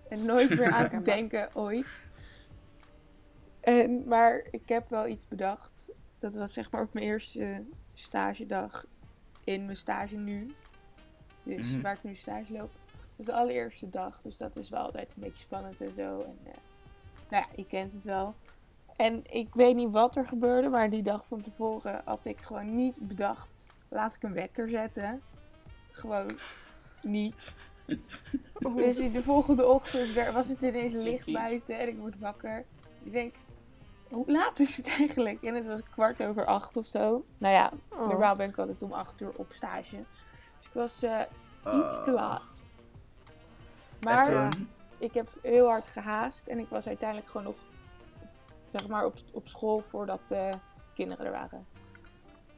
En 0.10 0.26
nooit 0.26 0.50
meer 0.50 0.72
aan 0.72 0.89
te 0.97 1.02
denken, 1.02 1.50
ooit. 1.54 2.02
En, 3.62 4.04
maar 4.08 4.43
ik 4.52 4.70
heb 4.70 4.89
wel 4.89 5.08
iets 5.08 5.28
bedacht. 5.28 5.89
Dat 6.20 6.36
was 6.36 6.54
zeg 6.54 6.72
maar 6.72 6.82
op 6.82 6.93
mijn 6.93 7.06
eerste 7.06 7.64
stagedag 7.93 8.86
in 9.43 9.66
mijn 9.66 9.78
stage 9.78 10.16
nu. 10.16 10.52
Dus 11.43 11.72
Mhm. 11.72 11.82
waar 11.82 11.93
ik 11.93 12.04
nu 12.04 12.16
stage 12.16 12.54
loop. 12.54 12.72
Is 13.20 13.26
de 13.26 13.34
allereerste 13.34 13.89
dag. 13.89 14.22
Dus 14.22 14.38
dat 14.38 14.55
is 14.55 14.70
wel 14.70 14.82
altijd 14.82 15.13
een 15.15 15.22
beetje 15.22 15.39
spannend 15.39 15.82
en 15.82 15.93
zo. 15.93 16.22
En, 16.22 16.38
eh, 16.43 16.51
nou 17.30 17.43
ja, 17.43 17.45
je 17.55 17.65
kent 17.65 17.91
het 17.91 18.03
wel. 18.03 18.36
En 18.95 19.22
ik 19.30 19.53
weet 19.53 19.76
niet 19.76 19.91
wat 19.91 20.15
er 20.15 20.26
gebeurde. 20.26 20.70
Maar 20.70 20.89
die 20.89 21.03
dag 21.03 21.26
van 21.26 21.41
tevoren 21.41 22.01
had 22.05 22.26
ik 22.26 22.39
gewoon 22.41 22.76
niet 22.76 22.97
bedacht. 23.01 23.67
Laat 23.89 24.15
ik 24.15 24.24
een 24.24 24.34
wekker 24.34 24.70
zetten. 24.70 25.22
Gewoon 25.91 26.30
niet. 27.01 27.51
Dus 28.76 29.11
de 29.11 29.24
volgende 29.24 29.65
ochtend 29.67 30.13
was 30.34 30.47
het 30.47 30.61
ineens 30.61 31.03
licht 31.03 31.32
buiten 31.34 31.80
en 31.80 31.88
ik 31.88 31.97
word 31.97 32.20
wakker. 32.20 32.65
Ik 33.03 33.11
denk, 33.11 33.36
hoe 34.09 34.32
laat 34.32 34.59
is 34.59 34.78
het 34.78 34.88
eigenlijk? 34.88 35.43
En 35.43 35.55
het 35.55 35.67
was 35.67 35.84
kwart 35.84 36.24
over 36.24 36.45
acht 36.45 36.78
of 36.78 36.86
zo. 36.88 37.26
Nou 37.38 37.53
ja, 37.53 37.72
Oh. 37.89 38.07
normaal 38.07 38.36
ben 38.36 38.49
ik 38.49 38.57
altijd 38.57 38.82
om 38.82 38.91
acht 38.91 39.22
uur 39.22 39.32
op 39.36 39.51
stage. 39.51 39.95
Dus 40.57 40.65
ik 40.65 40.74
was 40.74 41.03
eh, 41.03 41.20
iets 41.63 42.03
te 42.03 42.09
Oh. 42.09 42.13
laat. 42.13 42.63
Maar 44.02 44.50
ik 44.97 45.14
heb 45.14 45.28
heel 45.41 45.68
hard 45.68 45.88
gehaast 45.88 46.47
en 46.47 46.60
ik 46.60 46.70
was 46.70 46.88
uiteindelijk 46.88 47.30
gewoon 47.30 47.45
nog, 47.45 47.56
zeg 48.66 48.88
maar, 48.88 49.06
op, 49.06 49.14
op 49.32 49.47
school 49.47 49.84
voordat 49.89 50.28
de 50.28 50.50
kinderen 50.93 51.26
er 51.26 51.32
waren. 51.32 51.66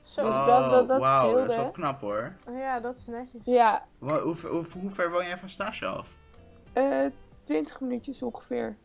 Zo. 0.02 0.22
Dus 0.24 0.34
dat- 0.36 0.72
dat- 0.72 0.88
dat 0.88 1.00
wauw, 1.00 1.34
dat 1.36 1.50
is 1.50 1.56
wel 1.56 1.72
knap 1.72 2.02
hoor. 2.02 2.36
Oh 2.48 2.58
ja, 2.58 2.80
dat 2.80 2.98
is 2.98 3.08
netjes. 3.08 3.46
Ja, 3.46 3.86
Hoe, 4.00 4.18
hoe, 4.20 4.66
hoe 4.80 4.90
ver 4.90 5.12
woon 5.12 5.26
jij 5.26 5.38
van 5.38 5.50
stage 5.50 5.86
af? 5.86 6.08
eh 6.74 7.06
20 7.44 7.82
minuutjes 7.82 8.22
ongeveer. 8.22 8.78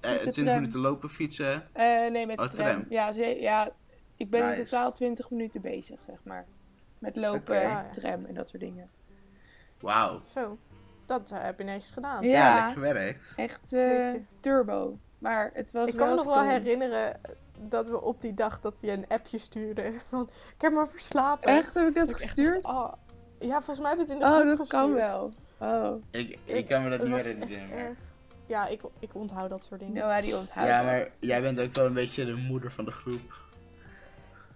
Eh, 0.00 0.10
de 0.12 0.18
20 0.18 0.32
tram. 0.44 0.54
minuten 0.54 0.80
lopen, 0.80 1.08
fietsen. 1.10 1.68
Eh, 1.72 2.10
nee, 2.10 2.26
met 2.26 2.38
de 2.38 2.44
Oh, 2.44 2.50
tram. 2.50 2.66
tram. 2.66 2.84
Ja, 2.88 3.12
ze, 3.12 3.22
ja, 3.40 3.70
ik 4.16 4.30
ben 4.30 4.48
in 4.56 4.64
totaal 4.64 4.92
20 4.92 5.30
minuten 5.30 5.60
bezig, 5.60 6.00
zeg 6.06 6.18
maar. 6.22 6.46
Met 6.98 7.16
lopen, 7.16 7.90
tram 7.92 8.24
en 8.24 8.34
dat 8.34 8.48
soort 8.48 8.62
dingen. 8.62 8.88
Wauw. 9.80 10.18
Zo. 10.26 10.58
Dat 11.06 11.30
eh, 11.30 11.38
heb 11.42 11.58
je 11.58 11.64
netjes 11.64 11.90
gedaan. 11.90 12.22
Ja. 12.24 12.56
Ja, 12.56 12.72
gewerkt. 12.72 13.32
Echt 13.36 13.72
eh, 13.72 14.08
turbo. 14.40 14.96
Maar 15.18 15.50
het 15.54 15.70
was 15.70 15.88
Ik 15.88 15.96
kan 15.96 16.08
me 16.08 16.14
wel 16.14 16.24
nog 16.24 16.34
wel 16.34 16.44
herinneren 16.44 17.20
dat 17.58 17.88
we 17.88 18.00
op 18.02 18.20
die 18.20 18.34
dag 18.34 18.60
dat 18.60 18.78
je 18.80 18.90
een 18.90 19.04
appje 19.08 19.38
stuurde 19.38 19.92
van 20.08 20.22
ik 20.54 20.60
heb 20.60 20.72
me 20.72 20.86
verslapen. 20.90 21.48
Echt, 21.56 21.74
heb 21.74 21.88
ik 21.88 21.94
dat 21.94 22.06
Dat 22.06 22.16
ik 22.16 22.22
echt 22.22 22.30
gestuurd? 22.30 22.62
dacht, 22.62 22.74
oh. 22.76 22.92
Ja, 23.38 23.54
volgens 23.62 23.78
mij 23.78 23.88
heb 23.88 23.96
je 23.98 24.04
het 24.04 24.12
in 24.12 24.18
de 24.18 24.24
Oh, 24.24 24.58
dat 24.58 24.68
kan 24.68 24.92
wel. 24.94 25.32
Oh, 25.58 26.02
Ik, 26.10 26.28
ik, 26.44 26.56
Ik- 26.56 26.66
kan 26.66 26.82
me 26.84 26.90
dat 26.90 27.00
niet 27.02 27.08
meer 27.08 27.24
herinneren. 27.24 27.96
Ja, 28.46 28.66
ik, 28.66 28.80
ik 28.98 29.10
onthoud 29.14 29.50
dat 29.50 29.64
soort 29.64 29.80
dingen. 29.80 29.94
Noah 29.94 30.22
die 30.22 30.36
onthoudt 30.36 30.68
Ja, 30.68 30.76
dat. 30.76 30.86
maar 30.86 31.08
jij 31.20 31.40
bent 31.40 31.60
ook 31.60 31.74
wel 31.74 31.86
een 31.86 31.92
beetje 31.94 32.24
de 32.24 32.34
moeder 32.34 32.72
van 32.72 32.84
de 32.84 32.90
groep. 32.90 33.42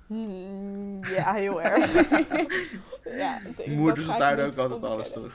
Hmm, 0.06 1.04
ja, 1.04 1.32
heel 1.34 1.62
erg. 1.70 1.92
ja, 3.22 3.38
ik- 3.56 3.66
Moeders 3.66 4.04
ik 4.06 4.10
onthouden 4.12 4.46
ook 4.46 4.56
altijd 4.56 4.84
alles, 4.84 5.12
toch? 5.12 5.32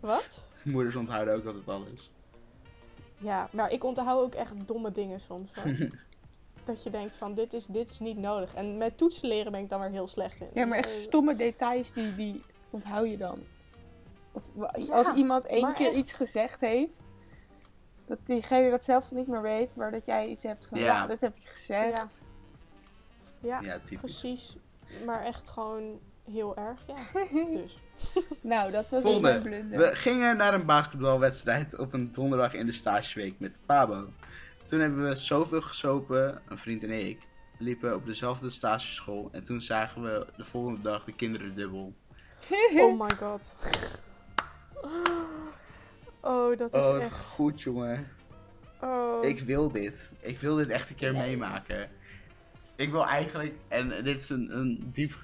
Wat? 0.00 0.28
Moeders 0.62 0.96
onthouden 0.96 1.34
ook 1.34 1.44
altijd 1.46 1.68
alles. 1.68 2.10
Ja, 3.18 3.48
maar 3.52 3.70
ik 3.72 3.84
onthoud 3.84 4.20
ook 4.22 4.34
echt 4.34 4.52
domme 4.66 4.92
dingen 4.92 5.20
soms. 5.20 5.52
dat 6.64 6.82
je 6.82 6.90
denkt 6.90 7.16
van 7.16 7.34
dit 7.34 7.52
is, 7.52 7.66
dit 7.66 7.90
is 7.90 7.98
niet 7.98 8.16
nodig. 8.18 8.54
En 8.54 8.76
met 8.78 8.98
toetsen 8.98 9.28
leren 9.28 9.52
ben 9.52 9.60
ik 9.60 9.68
dan 9.68 9.80
weer 9.80 9.90
heel 9.90 10.08
slecht 10.08 10.40
in. 10.40 10.48
Ja, 10.54 10.66
maar 10.66 10.78
echt 10.78 10.90
Eh, 10.96 11.00
stomme 11.02 11.36
details, 11.36 11.92
die, 11.92 12.14
die 12.14 12.42
onthoud 12.70 13.08
je 13.08 13.16
dan. 13.16 13.38
Of 14.32 14.42
Ja, 14.76 14.94
als 14.94 15.12
iemand 15.14 15.46
één 15.46 15.74
keer 15.74 15.88
echt. 15.88 15.96
iets 15.96 16.12
gezegd 16.12 16.60
heeft, 16.60 17.02
dat 18.06 18.18
diegene 18.24 18.70
dat 18.70 18.84
zelf 18.84 19.10
niet 19.10 19.26
meer 19.26 19.42
weet, 19.42 19.76
maar 19.76 19.90
dat 19.90 20.06
jij 20.06 20.28
iets 20.28 20.42
hebt 20.42 20.66
van, 20.66 20.78
ja, 20.78 20.84
Ja. 20.84 21.06
dat 21.06 21.20
heb 21.20 21.36
je 21.36 21.48
gezegd. 21.48 21.96
Ja. 21.96 22.08
Ja, 23.40 23.60
Ja, 23.60 23.78
typisch. 23.78 23.98
precies. 23.98 24.56
Maar 25.04 25.24
echt 25.24 25.48
gewoon 25.48 25.98
heel 26.30 26.56
erg, 26.56 26.84
ja. 26.86 27.22
Dus. 27.62 27.78
nou, 28.40 28.70
dat 28.70 28.90
was 28.90 29.02
dus 29.02 29.12
Volgende. 29.12 29.28
mijn 29.28 29.42
blunder. 29.42 29.78
We 29.78 29.96
gingen 29.96 30.36
naar 30.36 30.54
een 30.54 30.66
basketbalwedstrijd 30.66 31.78
op 31.78 31.92
een 31.92 32.12
donderdag 32.12 32.52
in 32.54 32.66
de 32.66 32.72
stageweek 32.72 33.34
met 33.38 33.58
Pabo. 33.66 34.08
Toen 34.64 34.80
hebben 34.80 35.08
we 35.08 35.16
zoveel 35.16 35.60
gesopen, 35.60 36.40
een 36.48 36.58
vriend 36.58 36.82
en 36.84 36.90
ik, 37.08 37.18
liepen 37.58 37.94
op 37.94 38.06
dezelfde 38.06 38.50
stageschool 38.50 39.28
en 39.32 39.44
toen 39.44 39.60
zagen 39.60 40.02
we 40.02 40.26
de 40.36 40.44
volgende 40.44 40.80
dag 40.82 41.04
de 41.04 41.12
kinderen 41.12 41.54
dubbel. 41.54 41.94
Oh 42.80 43.00
my 43.00 43.10
god. 43.16 43.54
Oh, 46.20 46.56
dat 46.58 46.74
is 46.74 46.82
Oh, 46.82 46.96
echt... 47.02 47.12
goed 47.12 47.62
jongen. 47.62 48.08
Oh. 48.80 49.24
Ik 49.24 49.40
wil 49.40 49.70
dit. 49.70 50.08
Ik 50.20 50.38
wil 50.40 50.56
dit 50.56 50.68
echt 50.68 50.90
een 50.90 50.96
keer 50.96 51.12
Nee. 51.12 51.28
meemaken. 51.28 51.88
Ik 52.76 52.90
wil 52.90 53.06
eigenlijk, 53.06 53.54
en 53.68 53.88
dit 54.04 54.20
is 54.22 54.28
een, 54.28 54.56
een 54.56 54.88
diep 54.92 55.14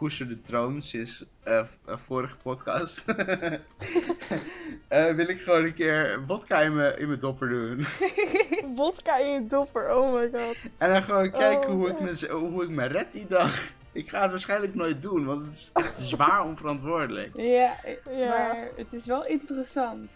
gekoesterde 0.00 0.40
droom 0.40 0.80
sinds 0.80 1.24
eh, 1.42 1.66
een 1.84 1.98
vorige 1.98 2.36
podcast. 2.36 3.04
Eh, 4.88 5.14
wil 5.14 5.28
ik 5.28 5.40
gewoon 5.40 5.64
een 5.64 5.74
keer 5.74 6.22
vodka 6.26 6.60
in 6.60 6.74
mijn, 6.74 6.98
in 6.98 7.08
mijn 7.08 7.20
dopper 7.20 7.48
doen. 7.48 7.86
Vodka 8.76 9.18
in 9.18 9.32
je 9.32 9.46
dopper, 9.46 9.96
oh 9.96 10.14
my 10.14 10.30
god. 10.32 10.56
En 10.78 10.92
dan 10.92 11.02
gewoon 11.02 11.30
kijken 11.30 11.68
Oh, 11.68 11.74
hoe, 11.74 11.88
ik 11.88 12.00
me, 12.00 12.28
hoe 12.28 12.62
ik 12.64 12.68
me 12.68 12.84
red 12.86 13.12
die 13.12 13.26
dag. 13.26 13.72
Ik 13.92 14.08
ga 14.08 14.22
het 14.22 14.30
waarschijnlijk 14.30 14.74
nooit 14.74 15.02
doen, 15.02 15.24
want 15.24 15.44
het 15.44 15.54
is 15.54 15.70
echt 15.72 15.98
zwaar 16.12 16.44
onverantwoordelijk. 16.44 17.30
Ja, 17.36 17.84
eh, 17.84 18.18
Ja. 18.18 18.28
maar 18.28 18.68
het 18.76 18.92
is 18.92 19.06
wel 19.06 19.26
interessant. 19.26 20.12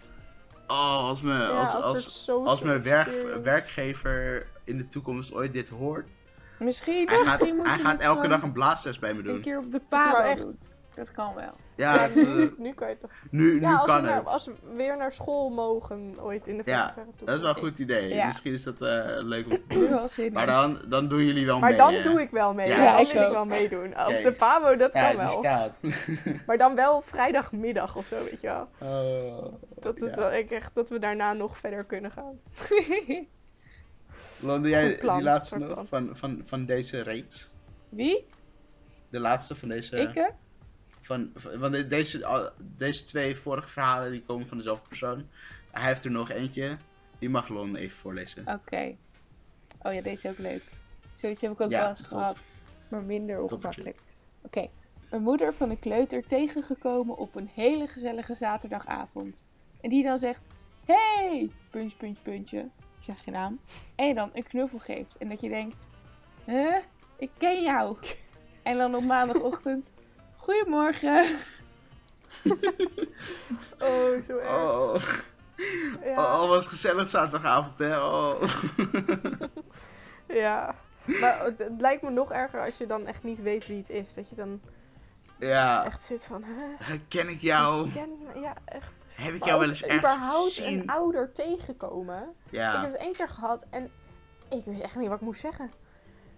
Oh, 0.67 1.09
als, 1.09 1.21
me, 1.21 1.33
Ja, 1.39 1.49
als, 1.49 1.75
als, 1.75 2.29
als 2.29 2.63
mijn 2.63 2.83
werk, 2.83 3.39
werkgever 3.43 4.47
in 4.65 4.77
de 4.77 4.87
toekomst 4.87 5.33
ooit 5.33 5.53
dit 5.53 5.69
hoort, 5.69 6.17
Misschien, 6.59 7.09
hij 7.09 7.17
gaat, 7.17 7.25
misschien 7.27 7.57
moet 7.57 7.67
hij 7.67 7.79
gaat 7.79 7.93
het 7.93 8.01
elke 8.01 8.29
dag 8.29 8.43
een 8.43 8.53
blaastest 8.53 9.01
bij 9.01 9.13
me 9.13 9.19
een 9.19 9.25
doen. 9.25 9.41
keer 9.41 9.59
op 9.59 9.73
de 9.73 9.81
Maar 9.91 10.13
pabo 10.13 10.23
echt. 10.29 10.41
doen. 10.41 10.59
Dat 10.95 11.13
kan 11.13 11.35
wel. 11.35 11.51
Ja, 11.77 11.99
het, 11.99 12.17
eh, 12.17 12.27
nu, 12.35 12.55
nu 12.67 12.73
kan 12.73 12.89
je 12.89 12.93
het 12.95 13.03
nog. 13.03 13.11
nu, 13.31 13.55
nu 13.55 13.61
Ja, 13.61 13.75
als, 13.77 13.87
kan 13.87 13.97
we 14.03 14.07
naar- 14.09 14.17
het. 14.17 14.27
als 14.27 14.47
we 14.47 14.53
weer 14.77 14.97
naar 14.97 15.13
school 15.13 15.51
mogen 15.51 16.15
ooit 16.21 16.47
in 16.49 16.57
de 16.57 16.63
Ja, 16.67 16.87
verre 16.93 16.95
toekomst. 17.07 17.27
Dat 17.27 17.35
is 17.35 17.41
wel 17.41 17.51
een 17.51 17.57
goed 17.57 17.79
idee. 17.79 18.15
Ja. 18.15 18.27
Misschien 18.27 18.53
is 18.53 18.63
dat 18.63 18.81
eh, 18.83 19.05
leuk 19.07 19.45
om 19.47 19.51
te 19.51 19.65
Nu 19.69 19.75
doen. 19.79 19.91
wel 19.91 20.09
zin 20.09 20.33
Maar 20.33 20.47
dan, 20.47 20.79
dan 20.89 21.09
doen 21.09 21.25
jullie 21.25 21.47
wel 21.47 21.59
Maar 21.59 21.69
mee. 21.69 21.79
dan 21.79 21.95
hè? 21.95 22.03
doe 22.03 22.21
ik 22.21 22.31
wel 22.31 22.55
mee. 22.55 22.69
Ja, 22.69 22.83
Ja, 22.83 22.93
dan 22.93 23.01
ik 23.01 23.13
wil 23.13 23.31
wel 23.33 23.45
meedoen. 23.45 23.87
Op 24.07 24.23
de 24.23 24.33
Pabo, 24.39 24.77
dat 24.77 24.93
Ja, 24.93 25.07
kan 25.09 25.17
wel. 25.17 25.29
staat. 25.29 25.77
Maar 26.47 26.59
dan 26.59 26.75
wel 26.75 27.03
vrijdagmiddag 27.03 27.97
of 27.97 28.07
zo, 28.07 28.17
weet 28.25 28.41
je 28.41 28.47
wel. 28.47 28.69
Oh, 28.91 29.53
Dat, 29.83 30.03
is 30.03 30.11
ja. 30.11 30.17
wel 30.17 30.33
ik 30.33 30.51
echt, 30.51 30.71
dat 30.75 30.89
we 30.89 30.99
daarna 30.99 31.33
nog 31.33 31.59
verder 31.59 31.85
kunnen 31.85 32.11
gaan. 32.11 32.39
Lon, 34.43 34.63
doe 34.63 34.71
jij 34.71 34.97
plan, 34.97 35.17
die 35.17 35.25
laatste 35.25 35.59
nog 35.59 35.89
van, 35.89 36.17
van, 36.17 36.41
van 36.45 36.65
deze 36.67 37.01
reeks? 37.01 37.51
Wie? 37.89 38.27
De 39.11 39.19
laatste 39.21 39.55
van 39.55 39.69
deze... 39.69 39.97
Ikke? 39.97 40.31
Van, 41.01 41.31
van, 41.35 41.59
want 41.59 41.75
de- 41.75 41.87
deze, 41.87 42.51
deze 42.59 43.05
twee 43.05 43.37
vorige 43.37 43.69
verhalen 43.69 44.11
die 44.11 44.23
komen 44.23 44.47
van 44.47 44.57
dezelfde 44.57 44.89
persoon. 44.89 45.29
Hij 45.71 45.87
heeft 45.89 46.05
er 46.05 46.11
nog 46.11 46.31
eentje. 46.31 46.77
Die 47.19 47.29
mag 47.29 47.49
Lon 47.49 47.77
even 47.77 47.97
voorlezen. 47.97 48.47
Oké. 48.49 48.97
Oh 49.83 49.93
ja, 49.95 50.01
deze 50.01 50.29
is 50.29 50.31
ook 50.33 50.39
leuk. 50.39 50.63
Zoiets 51.15 51.41
heb 51.41 51.53
ik 51.53 51.61
ook 51.61 51.71
Ja, 51.71 51.81
wel 51.81 51.89
eens 51.89 51.99
top. 51.99 52.07
gehad. 52.09 52.45
Maar 52.89 53.03
minder 53.03 53.43
ongemakkelijk. 53.43 53.99
Oké. 54.43 54.69
Een 55.11 55.23
moeder 55.23 55.55
van 55.55 55.71
een 55.71 55.79
kleuter 55.79 56.27
tegengekomen 56.27 57.17
op 57.17 57.35
een 57.35 57.51
hele 57.55 57.87
gezellige 57.87 58.35
zaterdagavond. 58.35 59.47
En 59.81 59.91
die 59.91 60.03
dan 60.05 60.19
zegt... 60.19 60.43
Hey! 60.85 61.51
Puntje, 61.71 61.97
puntje, 61.97 62.23
puntje. 62.23 62.69
Ik 63.05 63.11
zeg 63.15 63.25
geen 63.25 63.35
naam. 63.35 63.61
En 63.95 64.07
je 64.07 64.15
dan 64.15 64.31
een 64.33 64.43
knuffel 64.43 64.79
geeft. 64.79 65.17
En 65.17 65.29
dat 65.29 65.41
je 65.41 65.49
denkt... 65.49 65.87
Huh? 66.45 66.77
Ik 67.19 67.31
ken 67.39 67.63
jou. 67.63 67.97
En 68.63 68.79
dan 68.79 68.95
op 68.95 69.05
maandagochtend... 69.05 69.91
Goedemorgen. 70.37 71.25
Oh, 73.79 74.23
zo 74.27 74.37
erg. 74.37 74.51
Oh, 74.51 74.95
Ja. 76.05 76.43
oh, 76.43 76.49
wat 76.49 76.67
gezellig 76.67 77.09
zaterdagavond, 77.09 77.79
hè? 77.79 78.01
Oh. 78.05 78.43
ja. 80.43 80.75
Maar 81.05 81.45
het, 81.45 81.59
het 81.59 81.81
lijkt 81.81 82.03
me 82.03 82.11
nog 82.11 82.33
erger 82.33 82.61
als 82.65 82.79
je 82.79 82.87
dan 82.87 83.07
echt 83.07 83.23
niet 83.23 83.43
weet 83.43 83.67
wie 83.67 83.77
het 83.79 83.91
is. 83.91 84.15
Dat 84.15 84.29
je 84.29 84.35
dan 84.35 84.61
ja, 85.39 85.85
echt 85.85 86.01
zit 86.01 86.25
van... 86.25 86.43
Hè? 86.45 86.99
ken 87.09 87.29
ik 87.29 87.41
jou? 87.41 87.87
Ik 87.87 87.93
ken- 87.93 88.41
ja, 88.41 88.55
echt. 88.65 88.93
Heb 89.15 89.35
ik 89.35 89.41
Maar 89.41 89.49
jou 89.49 89.61
wel 89.61 89.69
eens 89.69 89.85
überhaupt 89.85 90.55
gezien? 90.55 90.79
een 90.81 90.87
ouder 90.91 91.33
tegenkomen. 91.33 92.23
Ik 92.23 92.51
Ja, 92.51 92.81
heb 92.81 92.93
het 92.93 93.01
één 93.01 93.13
keer 93.13 93.29
gehad 93.29 93.65
en 93.71 93.91
ik 94.51 94.65
wist 94.65 94.81
echt 94.81 94.97
niet 94.97 95.09
wat 95.09 95.17
ik 95.19 95.25
moest 95.25 95.41
zeggen. 95.41 95.71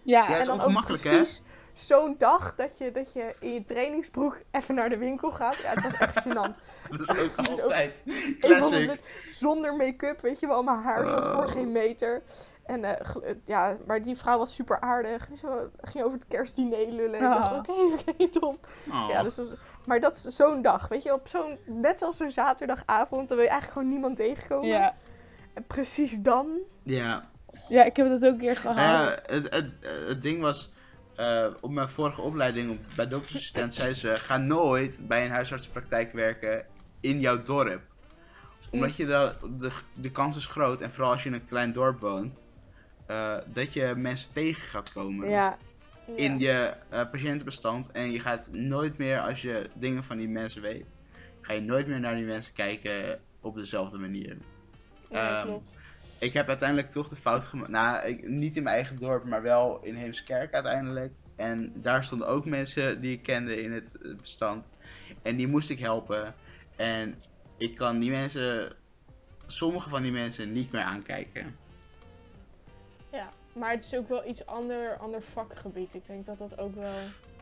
Ja, 0.02 0.18
Ja, 0.18 0.24
het 0.26 0.34
en 0.34 0.40
is 0.40 0.46
dan 0.46 0.54
ook 0.54 0.62
ongemakkelijk, 0.64 1.02
hè? 1.02 1.10
precies 1.10 1.42
zo'n 1.74 2.14
dag 2.18 2.54
dat 2.54 2.78
je, 2.78 2.90
dat 2.92 3.12
je 3.12 3.34
in 3.40 3.52
je 3.52 3.64
trainingsbroek 3.64 4.38
even 4.50 4.74
naar 4.74 4.88
de 4.88 4.96
winkel 4.96 5.30
gaat. 5.30 5.56
Ja, 5.56 5.70
het 5.70 5.82
was 5.82 5.94
echt 5.94 6.20
gênant. 6.26 6.54
dat 6.90 7.00
is 7.00 7.08
ook 7.08 7.36
Dat 7.36 7.48
is 7.48 7.60
ook 7.60 7.64
altijd 7.64 8.02
classic. 8.40 8.86
met- 8.86 9.00
zonder 9.30 9.74
make-up, 9.76 10.20
weet 10.20 10.40
je 10.40 10.46
wel. 10.46 10.62
Mijn 10.62 10.78
haar 10.82 11.06
zat 11.06 11.26
voor 11.26 11.44
Oh. 11.44 11.48
geen 11.50 11.72
meter. 11.72 12.22
En 12.66 12.84
eh, 12.84 12.90
eh, 13.30 13.36
ja, 13.44 13.76
maar 13.86 14.02
die 14.02 14.16
vrouw 14.16 14.38
was 14.38 14.54
super 14.54 14.80
aardig. 14.80 15.26
Dus 15.28 15.40
we 15.42 15.68
ging 15.80 16.04
over 16.04 16.18
het 16.18 16.26
kerstdiner 16.28 16.86
lullen. 16.90 17.14
Ik 17.14 17.20
dacht, 17.20 17.52
Oh. 17.52 17.58
oké, 17.58 17.72
oké, 18.10 18.28
Tom. 18.28 18.58
Oh. 18.90 19.06
Ja, 19.10 19.22
dus 19.22 19.36
was- 19.36 19.54
maar 19.86 20.00
dat 20.00 20.14
is 20.26 20.36
zo'n 20.36 20.62
dag, 20.62 20.88
weet 20.88 21.02
je. 21.02 21.12
Op 21.12 21.28
zo'n, 21.28 21.58
net 21.66 21.98
zoals 21.98 22.16
zo'n 22.16 22.30
zaterdagavond, 22.30 23.28
dan 23.28 23.36
wil 23.36 23.46
je 23.46 23.50
eigenlijk 23.52 23.72
gewoon 23.72 23.88
niemand 23.88 24.16
tegenkomen. 24.16 24.68
ja. 24.68 24.94
En 25.54 25.64
precies 25.66 26.16
dan... 26.18 26.58
ja. 26.82 27.28
ja, 27.68 27.84
ik 27.84 27.96
heb 27.96 28.08
dat 28.08 28.24
ook 28.24 28.32
een 28.32 28.38
keer 28.38 28.56
gehad. 28.56 28.76
Ja, 28.76 29.16
het, 29.26 29.54
het, 29.54 29.70
het 30.06 30.22
ding 30.22 30.40
was, 30.40 30.72
eh, 31.16 31.46
op 31.60 31.70
mijn 31.70 31.88
vorige 31.88 32.20
opleiding 32.20 32.70
op, 32.70 32.78
bij 32.96 33.08
doktersassistent 33.08 33.74
zei 33.74 33.94
ze: 33.94 34.10
ga 34.16 34.36
nooit 34.36 35.00
bij 35.08 35.24
een 35.24 35.30
huisartsenpraktijk 35.30 36.12
werken 36.12 36.66
in 37.00 37.20
jouw 37.20 37.42
dorp. 37.42 37.80
Omdat 38.70 38.96
je 38.96 39.06
de, 39.06 39.32
de, 39.58 39.70
de 39.94 40.10
kans 40.12 40.36
is 40.36 40.46
groot, 40.46 40.80
en 40.80 40.90
vooral 40.90 41.12
als 41.12 41.22
je 41.22 41.28
in 41.28 41.34
een 41.34 41.46
klein 41.46 41.72
dorp 41.72 42.00
woont, 42.00 42.48
eh, 43.06 43.36
dat 43.46 43.72
je 43.72 43.94
mensen 43.96 44.32
tegen 44.32 44.62
gaat 44.62 44.92
komen 44.92 45.28
Ja, 45.28 45.58
in 46.14 46.38
je 46.38 46.74
eh, 46.88 47.10
patiëntenbestand. 47.10 47.90
En 47.90 48.10
je 48.10 48.20
gaat 48.20 48.48
nooit 48.52 48.98
meer, 48.98 49.20
als 49.20 49.42
je 49.42 49.70
dingen 49.74 50.04
van 50.04 50.16
die 50.16 50.28
mensen 50.28 50.62
weet, 50.62 50.96
ga 51.40 51.52
je 51.52 51.60
nooit 51.60 51.86
meer 51.86 52.00
naar 52.00 52.14
die 52.14 52.24
mensen 52.24 52.52
kijken 52.52 53.20
op 53.40 53.54
dezelfde 53.54 53.98
manier. 53.98 54.36
Ja, 55.10 55.38
Ehm, 55.38 55.46
klopt. 55.46 55.78
Ik 56.18 56.32
heb 56.32 56.48
uiteindelijk 56.48 56.90
toch 56.90 57.08
de 57.08 57.16
fout 57.16 57.44
gemaakt. 57.44 57.70
Nou, 57.70 58.06
ik, 58.06 58.28
niet 58.28 58.56
in 58.56 58.62
mijn 58.62 58.76
eigen 58.76 58.98
dorp, 58.98 59.24
maar 59.24 59.42
wel 59.42 59.80
in 59.82 59.94
Heemskerk 59.94 60.52
uiteindelijk. 60.52 61.12
En 61.36 61.72
daar 61.74 62.04
stonden 62.04 62.28
ook 62.28 62.44
mensen 62.44 63.00
die 63.00 63.12
ik 63.12 63.22
kende 63.22 63.62
in 63.62 63.72
het 63.72 63.98
bestand. 64.20 64.70
En 65.22 65.36
die 65.36 65.48
moest 65.48 65.70
ik 65.70 65.78
helpen. 65.78 66.34
En 66.76 67.16
ik 67.58 67.74
kan 67.74 67.98
die 67.98 68.10
mensen, 68.10 68.72
sommige 69.46 69.88
van 69.88 70.02
die 70.02 70.12
mensen, 70.12 70.52
niet 70.52 70.72
meer 70.72 70.82
aankijken. 70.82 71.56
Maar 73.56 73.70
het 73.70 73.84
is 73.84 73.94
ook 73.94 74.08
wel 74.08 74.28
iets 74.28 74.46
ander, 74.46 74.96
ander 74.96 75.22
vakgebied. 75.22 75.94
Ik 75.94 76.06
denk 76.06 76.26
dat 76.26 76.38
dat 76.38 76.58
ook 76.58 76.74
wel... 76.74 76.94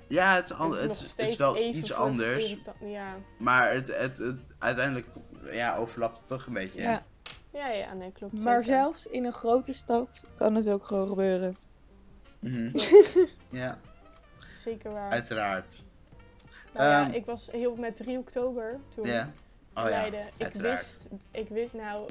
Ja, 0.07 0.35
het 0.35 0.45
is, 0.45 0.53
ander, 0.53 0.83
het 0.83 1.15
is 1.17 1.31
het 1.31 1.37
wel 1.37 1.57
iets 1.59 1.93
anders. 1.93 2.57
Ja. 2.81 3.15
Maar 3.39 3.73
het, 3.73 3.87
het, 3.97 4.19
het, 4.19 4.55
uiteindelijk 4.59 5.07
ja, 5.45 5.77
overlapt 5.77 6.19
het 6.19 6.27
toch 6.27 6.47
een 6.47 6.53
beetje. 6.53 6.81
ja. 6.81 7.03
ja, 7.51 7.69
ja, 7.69 7.93
nee, 7.93 8.13
klopt. 8.13 8.33
maar 8.33 8.65
zeker. 8.65 8.79
zelfs 8.79 9.07
in 9.07 9.25
een 9.25 9.33
grote 9.33 9.73
stad 9.73 10.25
kan 10.37 10.55
het 10.55 10.69
ook 10.69 10.85
gewoon 10.85 11.09
gebeuren. 11.09 11.57
Mhm. 12.39 12.79
ja 13.51 13.79
Zeker 14.65 14.93
waar. 14.93 15.11
uiteraard. 15.11 15.71
Nou 16.73 16.89
ja, 16.89 17.05
Ehm, 17.05 17.13
ik 17.13 17.25
was 17.27 17.51
heel 17.51 17.75
met 17.77 17.97
3 17.97 18.19
oktober 18.19 18.79
toen 18.95 19.07
Ja. 19.07 19.33
Oh 19.75 19.89
ja, 19.89 20.05
ik 20.05 20.15
uiteraard. 20.39 20.61
wist, 20.61 20.97
ik 21.31 21.49
wist 21.49 21.73
nou, 21.73 22.09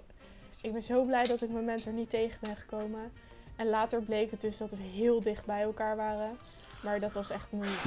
ik 0.62 0.72
ben 0.74 0.84
zo 0.84 1.04
blij 1.04 1.28
dat 1.28 1.42
ik 1.42 1.50
mijn 1.50 1.66
mentor 1.66 1.94
niet 1.94 2.10
tegen 2.10 2.38
ben 2.42 2.56
gekomen. 2.56 3.12
En 3.56 3.70
later 3.70 4.02
bleek 4.02 4.32
het 4.32 4.42
dus 4.42 4.58
dat 4.58 4.70
we 4.72 4.78
heel 4.84 5.22
dicht 5.22 5.46
bij 5.46 5.62
elkaar 5.62 5.96
waren. 5.96 6.32
Maar 6.84 7.00
dat 7.00 7.12
was 7.12 7.30
echt 7.30 7.46
niet. 7.50 7.84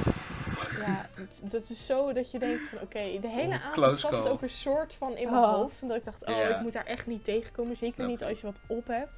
Ja, 0.87 1.07
het- 1.15 1.41
dat 1.43 1.71
is 1.71 1.87
zo 1.87 2.13
dat 2.13 2.31
je 2.31 2.39
denkt 2.39 2.65
van 2.65 2.79
oké, 2.81 3.19
de 3.21 3.29
hele 3.29 3.55
Oh, 3.55 3.67
avond 3.67 3.99
zat 3.99 4.17
het 4.17 4.29
ook 4.29 4.43
een 4.43 4.51
soort 4.51 4.95
van 4.95 5.17
in 5.17 5.31
mijn 5.31 5.43
Oh. 5.45 5.53
hoofd. 5.55 5.83
En 5.83 5.89
dat 5.89 5.97
ik 5.97 6.05
dacht, 6.05 6.25
oh, 6.27 6.49
ik 6.51 6.61
moet 6.61 6.73
daar 6.73 6.85
echt 6.87 7.07
niet 7.07 7.25
tegenkomen. 7.25 7.77
Zeker 7.77 7.95
Snap 7.95 8.07
niet 8.09 8.25
als 8.25 8.41
je 8.41 8.47
wat 8.47 8.57
op 8.67 8.87
hebt. 8.87 9.13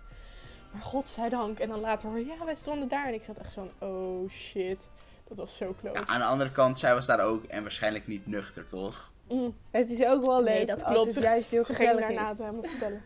Maar 0.72 0.82
godzijdank. 0.82 1.58
En 1.58 1.68
dan 1.68 1.80
later 1.80 2.08
hoor 2.08 2.18
je, 2.18 2.26
ja, 2.26 2.44
wij 2.44 2.54
stonden 2.54 2.88
daar. 2.88 3.06
En 3.06 3.14
ik 3.14 3.22
zat 3.26 3.36
echt 3.36 3.52
zo'n, 3.52 3.70
oh 3.78 4.30
shit. 4.30 4.88
Dat 5.28 5.36
was 5.36 5.56
zo 5.56 5.74
close. 5.80 5.98
Ja, 6.00 6.06
aan 6.06 6.18
de 6.18 6.24
andere 6.26 6.50
kant, 6.52 6.78
zij 6.78 6.94
was 6.94 7.06
daar 7.06 7.20
ook 7.20 7.44
en 7.44 7.62
waarschijnlijk 7.62 8.06
niet 8.06 8.26
nuchter, 8.26 8.66
toch? 8.66 9.10
Mm, 9.28 9.56
Het 9.70 9.88
is 9.90 10.04
ook 10.04 10.24
wel 10.24 10.42
leuk 10.42 10.54
Nee, 10.54 10.66
dat 10.66 10.84
als 10.84 10.94
klopt. 10.94 11.14
het 11.14 11.24
juist 11.24 11.50
heel 11.50 11.64
ze 11.64 11.74
ging 11.74 11.88
gezellig 11.88 12.06
daarna 12.06 12.22
is. 12.22 12.28
het 12.28 12.38
helemaal 12.38 12.62
vertellen. 12.64 13.02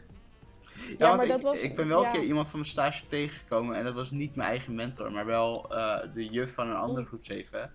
Ja, 0.99 1.17
maar 1.17 1.25
ik, 1.25 1.31
dat 1.31 1.43
was- 1.43 1.61
ik 1.61 1.77
ben 1.77 1.89
wel 1.89 2.01
ja. 2.03 2.07
een 2.07 2.13
keer 2.13 2.23
iemand 2.23 2.49
van 2.49 2.59
mijn 2.59 2.71
stage 2.71 3.07
tegengekomen 3.09 3.77
en 3.77 3.85
dat 3.85 3.95
was 3.95 4.11
niet 4.11 4.35
mijn 4.37 4.49
eigen 4.49 4.75
mentor, 4.75 5.13
maar 5.13 5.27
wel 5.27 5.71
eh, 5.77 5.99
de 6.15 6.27
juf 6.29 6.55
van 6.55 6.69
een 6.69 6.77
andere 6.77 7.07
groep 7.07 7.23
7. 7.23 7.73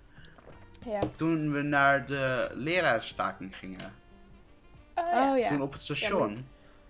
Ja. 0.85 0.99
Toen 1.15 1.51
we 1.51 1.61
naar 1.61 2.05
de 2.05 2.49
leraarstaking 2.53 3.55
gingen, 3.55 3.93
Oh, 4.95 5.03
ja. 5.11 5.31
Oh 5.31 5.37
ja. 5.37 5.47
toen 5.47 5.61
op 5.61 5.71
het 5.73 5.81
station. 5.81 6.47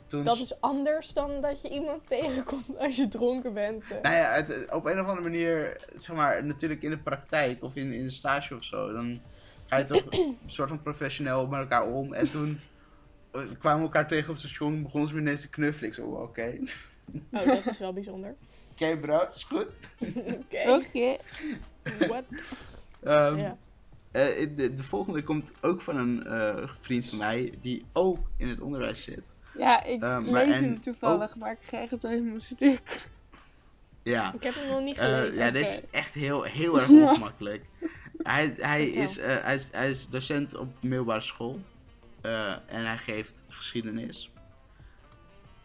toen 0.07 0.24
Dat 0.24 0.38
is 0.38 0.61
anders 0.61 1.13
dan 1.13 1.41
dat 1.41 1.61
je 1.61 1.70
iemand 1.70 2.07
tegenkomt 2.09 2.78
als 2.80 2.95
je 2.95 3.07
dronken 3.07 3.53
bent. 3.53 3.84
eh. 3.84 4.01
Nou 4.01 4.15
ja, 4.15 4.32
het, 4.32 4.47
het- 4.47 4.74
op 4.74 4.86
een 4.86 4.99
of 4.99 5.05
andere 5.07 5.30
manier, 5.30 5.82
zeg 5.95 6.15
maar, 6.15 6.45
natuurlijk 6.45 6.82
in 6.82 6.89
de 6.89 6.97
praktijk 6.97 7.63
of 7.63 7.76
in, 7.76 7.91
in 7.91 8.03
een 8.03 8.11
stage 8.11 8.55
of 8.55 8.63
zo, 8.63 8.91
dan 8.93 9.20
ga 9.65 9.78
je 9.78 9.84
toch 9.86 10.03
een 10.11 10.38
soort 10.45 10.70
van 10.70 10.82
professioneel 10.82 11.47
met 11.47 11.59
elkaar 11.59 11.88
om. 11.88 12.13
En 12.13 12.30
toen 12.30 12.59
eh, 13.38 13.43
kwamen 13.59 13.79
we 13.79 13.85
elkaar 13.85 14.07
tegen 14.07 14.29
op 14.29 14.35
het 14.35 14.45
station, 14.45 14.83
begonnen 14.83 15.09
ze 15.09 15.15
me 15.15 15.21
ineens 15.21 15.41
te 15.41 15.49
knuffelen. 15.49 15.89
Ik 15.89 15.95
zo, 15.95 16.01
oh, 16.05 16.21
oké. 16.21 16.53
Oh, 17.31 17.45
dat 17.45 17.65
is 17.65 17.79
wel 17.79 17.93
bijzonder. 17.93 18.35
Oké 18.71 18.97
bro, 18.97 19.19
het 19.19 19.33
is 19.35 19.43
goed. 19.43 19.67
Oké. 20.15 20.71
Oké. 20.75 21.15
What? 22.07 22.23
Ehm, 23.03 23.38
Ja. 23.38 23.57
eh, 24.11 24.47
de, 24.55 24.73
de 24.73 24.83
volgende 24.83 25.23
komt 25.23 25.51
ook 25.61 25.81
van 25.81 25.97
een 25.97 26.23
eh, 26.25 26.69
vriend 26.79 27.05
van 27.09 27.17
mij, 27.17 27.53
die 27.61 27.85
ook 27.93 28.19
in 28.38 28.47
het 28.47 28.59
onderwijs 28.59 29.03
zit. 29.03 29.33
Ja, 29.57 29.83
ik 29.83 30.01
Eh, 30.03 30.09
maar 30.19 30.21
lees 30.45 30.55
en 30.55 30.63
hem 30.63 30.81
toevallig, 30.81 31.35
maar 31.35 31.51
ik 31.51 31.59
krijg 31.67 31.89
het 31.89 32.01
helemaal 32.01 32.39
stuk. 32.39 33.07
Ja. 34.03 34.33
Ik 34.33 34.43
heb 34.43 34.53
hem 34.55 34.67
nog 34.69 34.81
niet 34.81 34.97
gelezen. 34.99 35.35
ja, 35.35 35.51
dit 35.51 35.61
Oké. 35.67 35.71
is 35.71 35.83
echt 35.91 36.13
heel, 36.13 36.43
heel 36.43 36.77
erg 36.81 36.89
Ja. 36.89 37.09
ongemakkelijk. 37.09 37.65
Hij, 38.17 38.53
hij, 38.57 38.88
is, 38.89 39.15
hij, 39.19 39.55
is, 39.55 39.67
hij 39.71 39.89
is 39.89 40.07
docent 40.09 40.55
op 40.55 40.67
middelbare 40.81 41.21
school. 41.21 41.59
Eh, 42.28 42.51
en 42.65 42.86
hij 42.86 42.97
geeft 42.97 43.43
geschiedenis. 43.47 44.32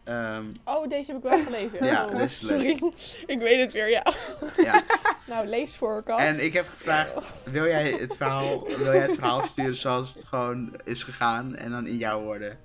Ehm, 0.04 0.44
Oh, 0.64 0.88
deze 0.88 1.12
heb 1.12 1.24
ik 1.24 1.30
wel 1.30 1.44
gelezen. 1.44 1.84
Ja, 1.84 2.06
oh, 2.06 2.20
is 2.20 2.40
leuk. 2.40 2.78
sorry. 2.78 2.92
ik 3.26 3.38
weet 3.38 3.60
het 3.60 3.72
weer, 3.72 3.88
ja. 3.90 4.14
ja. 4.56 4.82
Nou, 5.26 5.46
lees 5.46 5.76
voor, 5.76 6.02
Kas. 6.02 6.20
En 6.20 6.44
ik 6.44 6.52
heb 6.52 6.68
gevraagd, 6.68 7.12
wil 7.44 7.66
jij, 7.66 7.90
het 7.90 8.16
verhaal, 8.16 8.66
wil 8.66 8.92
jij 8.92 9.02
het 9.02 9.14
verhaal 9.14 9.42
sturen 9.42 9.76
zoals 9.76 10.14
het 10.14 10.24
gewoon 10.24 10.80
is 10.84 11.02
gegaan? 11.02 11.56
En 11.56 11.70
dan 11.70 11.86
in 11.86 11.96
jouw 11.96 12.22
woorden. 12.22 12.58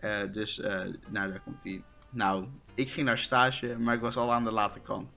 Eh, 0.00 0.18
dus, 0.32 0.60
eh, 0.60 0.80
nou, 1.08 1.30
daar 1.30 1.40
komt 1.44 1.64
hij. 1.64 1.82
Nou, 2.10 2.46
ik 2.74 2.90
ging 2.90 3.06
naar 3.06 3.18
stage, 3.18 3.78
maar 3.78 3.94
ik 3.94 4.00
was 4.00 4.16
al 4.16 4.32
aan 4.32 4.44
de 4.44 4.52
late 4.52 4.80
kant. 4.80 5.16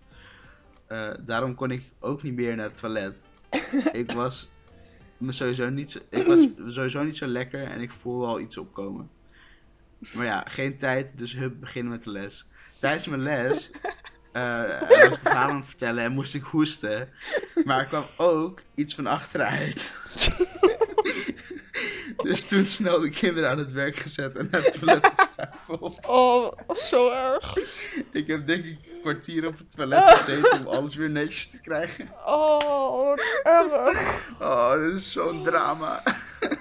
Daarom 1.25 1.55
kon 1.55 1.71
ik 1.71 1.83
ook 1.99 2.23
niet 2.23 2.36
meer 2.36 2.55
naar 2.55 2.65
het 2.65 2.79
toilet. 2.79 3.29
ik 3.91 4.11
was 4.11 4.49
me 5.18 5.32
sowieso 5.32 5.70
niet 5.70 5.91
zo, 5.91 5.99
ik 6.09 6.26
was 6.26 6.47
sowieso 6.68 7.03
niet 7.03 7.18
zo 7.18 7.26
lekker 7.26 7.63
en 7.63 7.82
ik 7.82 7.91
voelde 7.91 8.26
al 8.26 8.39
iets 8.39 8.57
opkomen. 8.57 9.09
Maar 10.13 10.26
ja, 10.26 10.43
geen 10.47 10.78
tijd, 10.78 11.18
dus 11.18 11.36
hup, 11.36 11.59
beginnen 11.59 11.91
met 11.91 12.03
de 12.03 12.11
les. 12.11 12.47
Tijdens 12.80 13.07
mijn 13.07 13.22
les 13.22 13.72
eh, 14.32 14.80
was 14.89 15.03
ik 15.03 15.20
verhaal 15.22 15.49
aan 15.49 15.55
het 15.55 15.66
vertellen 15.66 16.03
en 16.03 16.11
moest 16.11 16.36
ik 16.36 16.43
hoesten. 16.43 17.09
Maar 17.66 17.80
er 17.80 17.86
kwam 17.86 18.05
ook 18.18 18.61
iets 18.76 18.95
van 18.95 19.07
achteruit. 19.07 19.91
dus 22.24 22.43
toen 22.43 22.66
snel 22.66 22.99
de 22.99 23.09
kinderen 23.09 23.49
aan 23.49 23.57
het 23.57 23.72
werk 23.72 23.95
gezet 23.95 24.36
en 24.36 24.47
naar 24.51 24.63
het 24.63 24.80
toilet 24.80 25.11
Oh, 26.07 26.51
zo 26.75 27.09
erg. 27.09 27.57
Ik 28.11 28.27
heb 28.27 28.47
denk 28.47 28.65
ik 28.65 28.77
een 28.93 29.01
kwartier 29.01 29.47
op 29.47 29.57
het 29.57 29.75
toilet 29.75 30.03
gezeten 30.11 30.59
om 30.59 30.67
alles 30.67 30.95
weer 30.95 31.11
netjes 31.11 31.47
te 31.49 31.59
krijgen. 31.59 32.09
Oh, 32.25 33.05
wat 33.05 33.39
erg. 33.43 34.27
Oh, 34.39 34.71
dit 34.73 34.93
is 34.93 35.11
zo'n 35.11 35.43
drama. 35.43 36.03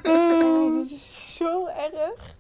Oh, 0.03 0.81
dat 0.81 0.91
is 0.91 1.37
zo 1.37 1.67
erg. 1.67 2.35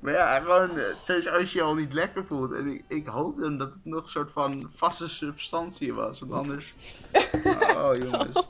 Maar 0.00 0.12
ja, 0.12 0.40
gewoon, 0.40 0.78
eh, 0.78 1.34
als 1.38 1.52
je 1.52 1.58
je 1.58 1.62
al 1.64 1.74
niet 1.74 1.92
lekker 1.92 2.26
voelt. 2.26 2.52
En 2.52 2.66
ik, 2.66 2.84
ik 2.88 3.06
hoop 3.06 3.38
dan 3.38 3.58
dat 3.58 3.72
het 3.72 3.84
nog 3.84 4.02
een 4.02 4.08
soort 4.08 4.32
van 4.32 4.68
vaste 4.72 5.08
substantie 5.08 5.94
was. 5.94 6.20
Want 6.20 6.32
anders. 6.32 6.74
Oh 7.76 7.90
jongens. 8.02 8.46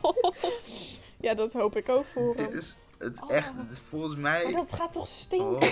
Ja, 1.21 1.35
dat 1.35 1.53
hoop 1.53 1.77
ik 1.77 1.89
ook 1.89 2.05
voor 2.13 2.37
Dit 2.37 2.53
is 2.53 2.77
het 2.99 3.17
Oh. 3.23 3.31
echt, 3.33 3.51
het- 3.69 3.79
volgens 3.89 4.17
Maar 4.17 4.43
mij. 4.43 4.53
dat 4.53 4.73
gaat 4.73 4.93
toch 4.93 5.07
stinken? 5.09 5.47
Oh. 5.57 5.63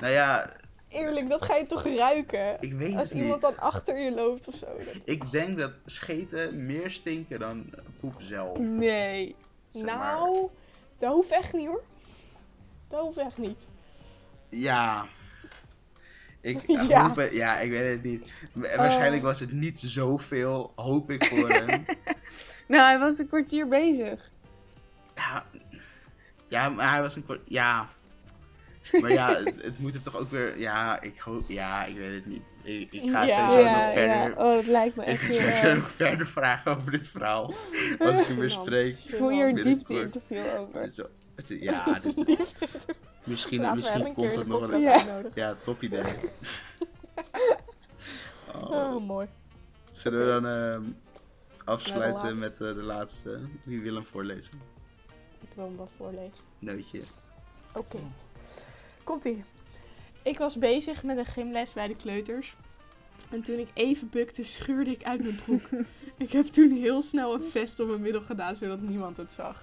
Nou 0.00 0.12
ja, 0.12 0.50
Eerlijk, 0.88 1.28
dat 1.28 1.44
ga 1.44 1.54
je 1.56 1.66
toch 1.66 1.84
ruiken? 1.86 2.56
ik 2.60 2.72
weet 2.72 2.94
Als 2.96 3.08
het 3.08 3.18
iemand 3.18 3.32
niet. 3.32 3.40
dan 3.40 3.58
achter 3.58 3.98
je 3.98 4.10
loopt 4.14 4.48
of 4.48 4.54
zo. 4.54 4.66
Dat... 4.66 5.02
Ik 5.04 5.30
denk 5.30 5.58
dat 5.58 5.72
scheten 5.86 6.66
meer 6.66 6.90
stinken 6.90 7.38
dan 7.38 7.70
poep 8.00 8.14
zelf. 8.18 8.58
Nee. 8.58 9.36
zeg 9.72 9.84
maar. 9.84 9.96
Nou, 9.96 10.48
dat 10.98 11.12
hoeft 11.12 11.30
echt 11.30 11.52
niet 11.52 11.66
hoor. 11.66 11.82
Dat 12.88 13.00
hoeft 13.00 13.18
echt 13.18 13.38
niet. 13.38 13.58
Ja. 14.48 15.06
Ik 16.40 16.62
Ja. 16.88 17.06
hoop 17.06 17.16
het, 17.16 17.32
ja, 17.32 17.58
ik 17.58 17.70
weet 17.70 17.90
het 17.92 18.02
niet. 18.02 18.32
Wa- 18.52 18.76
Waarschijnlijk 18.76 19.22
was 19.22 19.40
het 19.40 19.52
niet 19.52 19.78
zoveel, 19.80 20.72
hoop 20.74 21.10
ik 21.10 21.24
voor 21.24 21.48
hem. 21.48 21.84
Nou, 22.68 22.82
hij 22.84 22.98
was 22.98 23.18
een 23.18 23.26
kwartier 23.28 23.68
bezig. 23.68 24.30
Ja, 25.16 25.44
ja, 26.48 26.68
maar 26.68 26.90
hij 26.90 27.00
was 27.02 27.16
een 27.16 27.24
kwart. 27.24 27.40
Ja. 27.44 27.88
Maar 29.00 29.12
ja, 29.12 29.34
het, 29.36 29.62
het 29.62 29.78
moet 29.78 29.92
hem 29.92 30.02
toch 30.02 30.16
ook 30.16 30.30
weer. 30.30 30.58
Ja, 30.58 31.00
ik 31.02 31.18
hoop. 31.18 31.42
Ja, 31.48 31.84
ik 31.84 31.96
weet 31.96 32.14
het 32.14 32.26
niet. 32.26 32.44
Ik, 32.62 32.92
ik 32.92 33.10
ga 33.10 33.22
Ja. 33.22 33.48
sowieso 33.48 33.68
ja, 33.68 33.84
nog 33.84 33.92
verder. 33.92 34.16
ja. 34.16 34.30
Oh, 34.30 34.54
dat 34.54 34.66
lijkt 34.66 34.96
me 34.96 35.02
Ik 35.02 35.08
echt 35.08 35.20
ga 35.22 35.26
heel 35.26 35.36
sowieso 35.36 35.74
nog 35.74 35.90
verder 35.90 36.26
vragen 36.26 36.76
over 36.76 36.90
dit 36.90 37.08
verhaal. 37.08 37.44
Als 37.98 38.20
ik 38.20 38.26
hem 38.26 38.36
weer 38.36 38.50
spreek. 38.50 38.98
Ik 39.04 39.18
wil 39.18 39.28
hier 39.30 39.48
een 39.48 39.54
diepte-interview 39.54 40.44
over. 40.58 40.80
Het 41.36 41.48
Ja, 41.48 41.98
dit, 42.02 42.38
misschien, 43.24 43.74
misschien 43.74 44.14
komt 44.14 44.34
het 44.34 44.46
nog 44.46 44.60
wel 44.66 44.72
eens. 44.72 45.02
Ja. 45.34 45.54
top 45.62 45.82
idee. 45.82 46.02
Oh, 48.54 48.70
Oh, 48.70 49.06
mooi. 49.06 49.26
zullen 49.92 50.18
we 50.26 50.26
dan 50.40 50.46
ehm, 50.46 50.82
afsluiten 51.64 52.38
met 52.38 52.52
eh, 52.52 52.58
de 52.58 52.82
laatste? 52.82 53.40
Wie 53.62 53.80
wil 53.80 53.94
hem 53.94 54.04
voorlezen? 54.06 54.52
Ik 55.40 55.48
wil 55.54 55.64
hem 55.64 55.76
wel 55.76 55.88
voorlezen. 55.96 56.44
Neutje. 56.58 57.02
Oké. 57.74 57.98
Komt-ie. 59.08 59.44
Ik 60.22 60.38
was 60.38 60.58
bezig 60.58 61.02
met 61.02 61.16
een 61.18 61.26
gymles 61.26 61.72
bij 61.72 61.86
de 61.86 61.96
kleuters. 61.96 62.54
En 63.30 63.42
toen 63.42 63.58
ik 63.58 63.68
even 63.74 64.08
bukte, 64.10 64.44
scheurde 64.44 64.90
ik 64.90 65.02
uit 65.02 65.22
mijn 65.22 65.40
broek. 65.44 65.62
ik 66.26 66.32
heb 66.32 66.46
toen 66.46 66.70
heel 66.76 67.02
snel 67.02 67.34
een 67.34 67.50
vest 67.50 67.80
om 67.80 67.86
mijn 67.88 68.00
middel 68.00 68.20
gedaan, 68.22 68.56
zodat 68.56 68.80
niemand 68.80 69.16
het 69.16 69.32
zag. 69.32 69.62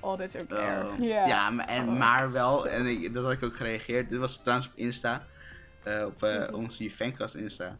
Oh, 0.00 0.18
dit 0.18 0.34
is 0.34 0.42
ook 0.42 0.50
erg. 0.50 0.84
Oh. 0.84 0.98
Ja. 1.04 1.26
Ja, 1.26 1.50
maar, 1.50 1.66
en, 1.66 1.88
Oh. 1.88 1.98
maar 1.98 2.32
wel, 2.32 2.68
en 2.68 2.86
ik, 2.86 3.14
dat 3.14 3.24
had 3.24 3.32
ik 3.32 3.42
ook 3.42 3.56
gereageerd. 3.56 4.08
Dit 4.10 4.18
was 4.18 4.42
trouwens 4.42 4.68
op 4.68 4.76
Insta. 4.78 5.26
eh, 5.82 6.04
op 6.06 6.22
eh, 6.22 6.38
Mhm. 6.38 6.54
onze 6.54 6.90
fancast 6.90 7.34
Insta. 7.34 7.76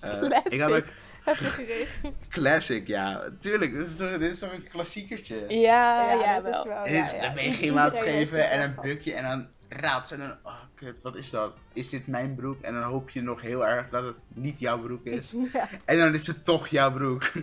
Eh, 0.00 0.18
Classic. 0.18 0.52
ik 0.52 0.60
had 0.60 0.70
ook 0.72 0.84
Heb 1.24 1.36
je 1.36 1.44
gereageerd? 1.44 2.28
classic, 2.38 2.86
ja. 2.86 3.24
Tuurlijk, 3.38 3.72
dit 3.72 3.86
is 3.86 3.96
toch, 3.96 4.10
dit 4.10 4.32
is 4.32 4.38
toch 4.38 4.52
een 4.52 4.68
klassiekertje. 4.68 5.44
Ja, 5.48 6.12
ja, 6.12 6.40
dat 6.40 6.52
wel. 6.52 6.62
is 6.62 6.68
wel. 6.68 6.82
Het 6.82 6.90
ja, 6.92 7.04
is 7.04 7.10
ja. 7.10 7.20
dan 7.20 7.34
ben 7.34 7.44
je 7.44 7.52
geen 7.52 7.94
geven 7.94 8.50
en 8.50 8.62
een 8.62 8.74
bukje 8.82 9.12
en 9.14 9.22
dan 9.22 9.48
raadt 9.68 10.08
ze 10.08 10.14
en 10.14 10.20
dan, 10.20 10.36
oh 10.42 10.60
kut, 10.74 11.02
wat 11.02 11.16
is 11.16 11.30
dat? 11.30 11.52
Is 11.72 11.88
dit 11.88 12.06
mijn 12.06 12.34
broek? 12.34 12.60
En 12.60 12.72
dan 12.74 12.82
hoop 12.82 13.10
je 13.10 13.22
nog 13.22 13.40
heel 13.40 13.66
erg 13.66 13.88
dat 13.88 14.04
het 14.04 14.16
niet 14.28 14.58
jouw 14.58 14.78
broek 14.78 15.04
is. 15.04 15.34
Ja. 15.52 15.68
En 15.84 15.98
dan 15.98 16.14
is 16.14 16.26
het 16.26 16.44
toch 16.44 16.68
jouw 16.68 16.92
broek. 16.92 17.32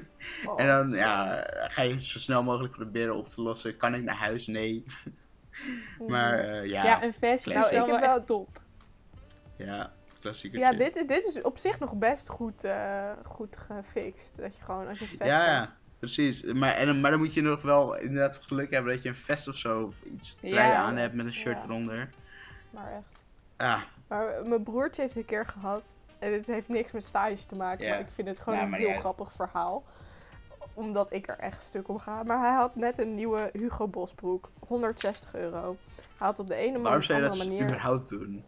Oh. 0.45 0.61
En 0.61 0.67
dan 0.67 0.91
ja, 0.91 1.43
ga 1.67 1.82
je 1.82 1.99
zo 1.99 2.19
snel 2.19 2.43
mogelijk 2.43 2.74
proberen 2.74 3.15
op 3.15 3.28
te 3.28 3.41
lossen. 3.41 3.78
Kan 3.78 3.93
ik 3.95 4.03
naar 4.03 4.15
huis? 4.15 4.47
Nee. 4.47 4.84
Maar 6.07 6.39
eh, 6.39 6.69
ja, 6.69 6.84
Ja, 6.84 7.03
een 7.03 7.13
vest 7.13 7.45
Nou, 7.45 7.76
ik 7.76 7.86
heb 7.91 7.99
wel- 7.99 8.24
top. 8.24 8.61
ja, 9.57 9.93
klassiekertje. 10.19 10.71
Ja, 10.71 10.78
dit 10.78 10.95
is, 10.95 11.07
dit 11.07 11.26
is 11.26 11.41
op 11.41 11.57
zich 11.57 11.80
nog 11.80 11.93
best 11.93 12.30
goed, 12.30 12.63
eh, 12.63 13.11
goed 13.26 13.57
gefixt. 13.57 14.38
Dat 14.38 14.57
je 14.57 14.63
gewoon 14.63 14.88
als 14.88 14.99
je 14.99 15.05
vest 15.05 15.24
Ja, 15.24 15.59
hebt. 15.59 15.71
Precies. 16.04 16.43
Maar, 16.43 16.74
en, 16.74 17.01
maar 17.01 17.12
dan 17.12 17.20
moet 17.20 17.34
je 17.34 17.41
nog 17.41 17.62
wel 17.62 17.97
inderdaad 17.97 18.36
het 18.36 18.45
geluk 18.45 18.72
hebben 18.72 18.93
dat 18.93 19.04
je 19.04 19.10
een 19.10 19.16
vest 19.16 19.47
of 19.47 19.56
zo 19.56 19.82
of 19.84 19.95
iets 20.14 20.36
trui 20.36 20.54
Ja, 20.54 20.76
aan 20.76 20.97
hebt 20.97 21.14
met 21.14 21.26
een 21.26 21.34
shirt 21.34 21.58
ja. 21.58 21.64
eronder. 21.64 22.10
Maar 22.70 22.91
echt. 22.91 23.22
Ah, 23.58 23.82
Maar 24.08 24.34
mijn 24.45 24.64
broertje 24.64 25.01
heeft 25.01 25.16
een 25.16 25.26
keer 25.26 25.45
gehad. 25.45 25.93
En 26.20 26.34
het 26.34 26.45
heeft 26.47 26.68
niks 26.68 26.91
met 26.91 27.04
stage 27.04 27.45
te 27.45 27.56
maken. 27.56 27.89
Maar 27.89 27.99
ik 27.99 28.08
vind 28.14 28.28
het 28.28 28.39
gewoon 28.39 28.60
Nou, 28.60 28.72
een 28.74 28.80
heel 28.80 28.89
uit. 28.89 28.99
grappig 28.99 29.32
verhaal. 29.36 29.84
Omdat 30.74 31.14
ik 31.14 31.28
er 31.28 31.38
echt 31.39 31.62
stuk 31.62 31.88
om 31.88 31.99
ga. 31.99 32.24
Maar 32.24 32.39
hij 32.39 32.54
had 32.54 32.76
net 32.76 32.99
een 32.99 33.16
nieuwe 33.16 33.49
Hugo 33.54 33.88
Boss 33.88 34.14
broek. 34.14 34.49
160 34.68 35.36
euro. 35.36 35.78
Hij 35.95 36.06
had 36.28 36.39
op 36.39 36.47
de 36.47 36.56
ene 36.56 36.82
waarom 36.82 36.84
manier, 36.84 37.04
zou 37.04 37.22
je 37.51 37.58
dat 37.58 37.62
überhaupt 37.70 38.10
doen? 38.10 38.43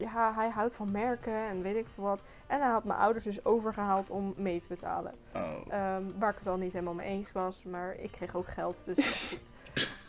Ja, 0.00 0.34
hij 0.34 0.48
houdt 0.50 0.74
van 0.74 0.90
merken 0.90 1.34
en 1.46 1.62
weet 1.62 1.76
ik 1.76 1.86
veel 1.94 2.04
wat. 2.04 2.22
En 2.46 2.60
hij 2.60 2.70
had 2.70 2.84
mijn 2.84 2.98
ouders 2.98 3.24
dus 3.24 3.44
overgehaald 3.44 4.10
om 4.10 4.34
mee 4.36 4.60
te 4.60 4.68
betalen. 4.68 5.14
Oh. 5.34 5.52
Ehm, 5.68 6.04
waar 6.18 6.30
ik 6.30 6.38
het 6.38 6.46
al 6.46 6.56
niet 6.56 6.72
helemaal 6.72 6.94
mee 6.94 7.06
eens 7.08 7.32
was. 7.32 7.62
Maar 7.64 7.94
ik 7.94 8.10
kreeg 8.12 8.36
ook 8.36 8.48
geld, 8.48 8.84
dus 8.84 9.28
goed. 9.30 9.50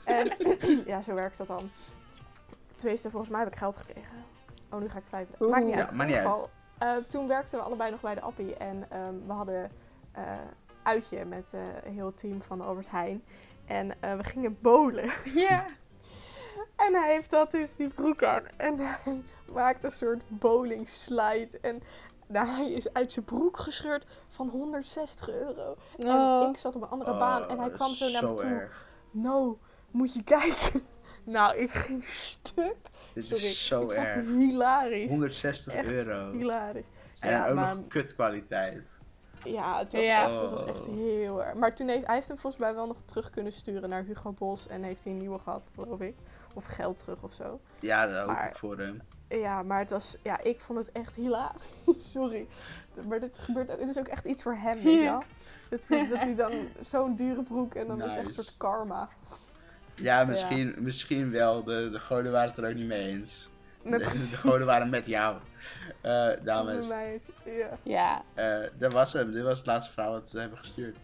En 0.06 0.32
ja, 0.92 1.02
zo 1.02 1.14
werkt 1.14 1.38
dat 1.38 1.48
dan. 1.48 1.70
Tenminste, 2.76 3.10
volgens 3.10 3.32
mij 3.32 3.40
heb 3.42 3.52
ik 3.52 3.58
geld 3.58 3.76
gekregen. 3.78 4.24
Oh, 4.74 4.80
nu 4.80 4.90
ga 4.90 4.98
ik 4.98 5.04
twijfelen. 5.04 5.50
Maakt 5.50 5.66
niet 5.66 5.74
Ja, 5.74 5.80
uit. 5.80 5.92
maakt 5.92 6.10
In 6.10 6.16
niet 6.16 6.26
geval, 6.26 6.50
eh, 6.78 6.96
toen 6.96 7.28
werkten 7.28 7.60
we 7.60 7.66
allebei 7.66 7.92
nog 7.92 8.02
bij 8.02 8.14
de 8.16 8.22
Appie. 8.22 8.56
En 8.56 8.86
ehm, 8.90 9.14
we 9.28 9.34
hadden 9.34 9.72
eh 10.12 10.24
uitje 10.84 11.26
met 11.26 11.54
eh, 11.54 11.60
een 11.84 11.94
heel 11.94 12.14
team 12.14 12.42
van 12.42 12.62
Albert 12.62 12.90
Heijn. 12.90 13.24
En 13.66 13.88
we 14.00 14.24
gingen 14.24 14.58
bowlen. 14.62 15.10
Ja. 15.34 15.66
En 16.76 16.94
hij 16.94 17.14
heeft 17.14 17.30
dat 17.30 17.52
dus 17.52 17.76
die 17.76 17.88
broek 17.88 18.24
aan. 18.24 18.44
En 18.58 18.78
hij 18.80 19.22
maakt 19.54 19.84
een 19.84 19.92
soort 19.92 20.22
bowling 20.28 20.90
slide. 20.90 21.50
En 21.62 21.84
nou, 22.28 22.48
hij 22.48 22.72
is 22.72 22.94
uit 22.94 23.12
zijn 23.12 23.26
broek 23.26 23.58
gescheurd 23.58 24.06
van 24.30 24.50
160 24.50 25.30
euro. 25.30 25.76
Oh. 25.98 26.44
En 26.44 26.50
ik 26.50 26.58
zat 26.58 26.76
op 26.76 26.82
een 26.82 26.90
andere 26.90 27.18
baan 27.18 27.50
en 27.50 27.58
hij 27.60 27.68
Oh, 27.68 27.74
kwam 27.74 27.90
zo 27.92 28.10
naar 28.12 28.22
me 28.24 28.28
zo 28.28 28.36
toe. 28.36 28.46
erg. 28.46 28.86
No, 29.12 29.58
moet 29.92 30.14
je 30.14 30.24
kijken. 30.24 30.82
nou, 31.24 31.58
ik 31.58 31.70
ging 31.70 32.06
stuk. 32.06 32.76
Dit 33.14 33.26
Sorry, 33.26 33.46
is 33.46 33.66
zo 33.68 33.82
ik 33.82 33.88
vond 33.92 34.08
het 34.08 34.16
erg. 34.16 34.26
hilarisch. 34.26 35.10
160 35.10 35.74
Echt 35.74 35.88
euro. 35.88 36.32
Hilarisch. 36.32 36.84
En 37.20 37.30
Ja, 37.32 37.50
ook 37.50 37.56
maar- 37.56 37.76
nog 37.76 37.88
kutkwaliteit. 37.88 38.96
Ja, 39.44 39.78
het 39.78 39.92
was, 39.94 40.06
Ja. 40.06 40.24
Echt, 40.32 40.42
het 40.42 40.50
was 40.50 40.66
echt 40.66 40.88
Oh. 40.88 40.96
heel 40.96 41.44
erg. 41.44 41.54
Maar 41.56 41.76
toen 41.76 41.88
heeft 41.88 42.06
hij 42.06 42.16
heeft 42.16 42.28
hem 42.28 42.38
volgens 42.38 42.62
mij 42.62 42.74
wel 42.76 42.88
nog 42.88 43.02
terug 43.06 43.30
kunnen 43.30 43.52
sturen 43.52 43.90
naar 43.90 44.04
Hugo 44.04 44.32
Bos. 44.32 44.68
En 44.68 44.84
heeft 44.84 45.04
hij 45.04 45.14
een 45.14 45.20
nieuwe 45.20 45.40
gehad, 45.40 45.72
geloof 45.76 46.00
ik. 46.00 46.16
Of 46.54 46.66
geld 46.66 46.98
terug 46.98 47.24
of 47.24 47.34
zo. 47.34 47.60
Ja, 47.80 48.08
dat 48.08 48.28
Maar- 48.28 48.48
ik 48.50 48.56
voor 48.56 48.78
hem. 48.78 49.02
Ja, 49.28 49.64
maar 49.64 49.80
het 49.80 49.90
was, 49.90 50.18
ja, 50.24 50.42
ik 50.42 50.60
vond 50.60 50.80
het 50.80 50.92
echt 50.92 51.16
hilarisch. 51.16 51.74
Sorry. 52.14 52.48
Maar 53.08 53.20
dit 53.20 53.38
gebeurt 53.38 53.72
ook, 53.72 53.80
het 53.80 53.90
is 53.90 53.98
ook 53.98 54.08
echt 54.08 54.26
iets 54.26 54.44
voor 54.44 54.56
hem, 54.56 54.74
weet 54.74 54.84
je 54.84 55.04
wel? 55.04 55.24
Dat, 55.70 55.88
dat 56.10 56.20
hij 56.20 56.36
dan 56.36 56.52
zo'n 56.80 57.16
dure 57.16 57.44
broek 57.44 57.76
en 57.76 57.88
dan 57.88 57.98
is 58.04 58.10
het 58.12 58.20
echt 58.20 58.38
een 58.38 58.44
soort 58.44 58.58
karma. 58.58 59.10
Ja, 59.96 60.24
misschien, 60.24 60.76
misschien 60.78 61.32
wel. 61.32 61.64
De, 61.64 61.90
de 61.92 62.00
goden 62.00 62.32
waren 62.32 62.50
het 62.50 62.58
er 62.58 62.70
ook 62.70 62.76
niet 62.76 62.88
mee 62.88 63.08
eens. 63.08 63.50
Nee, 63.82 64.00
de, 64.00 64.06
goden 64.38 64.68
waren 64.68 64.90
met 64.90 65.06
jou. 65.06 65.38
Eh, 66.02 66.30
dames, 66.44 66.88
Bij 66.88 66.98
mij 66.98 67.16
is, 67.16 67.30
ja. 67.44 67.70
Ja. 67.84 68.22
eh, 68.34 68.70
dat 68.78 68.94
was 68.94 69.14
hem. 69.14 69.32
Dit 69.32 69.44
was 69.44 69.58
het 69.58 69.68
laatste 69.68 69.94
verhaal 69.94 70.12
wat 70.12 70.32
we 70.32 70.40
hebben 70.40 70.58
gestuurd. 70.58 70.98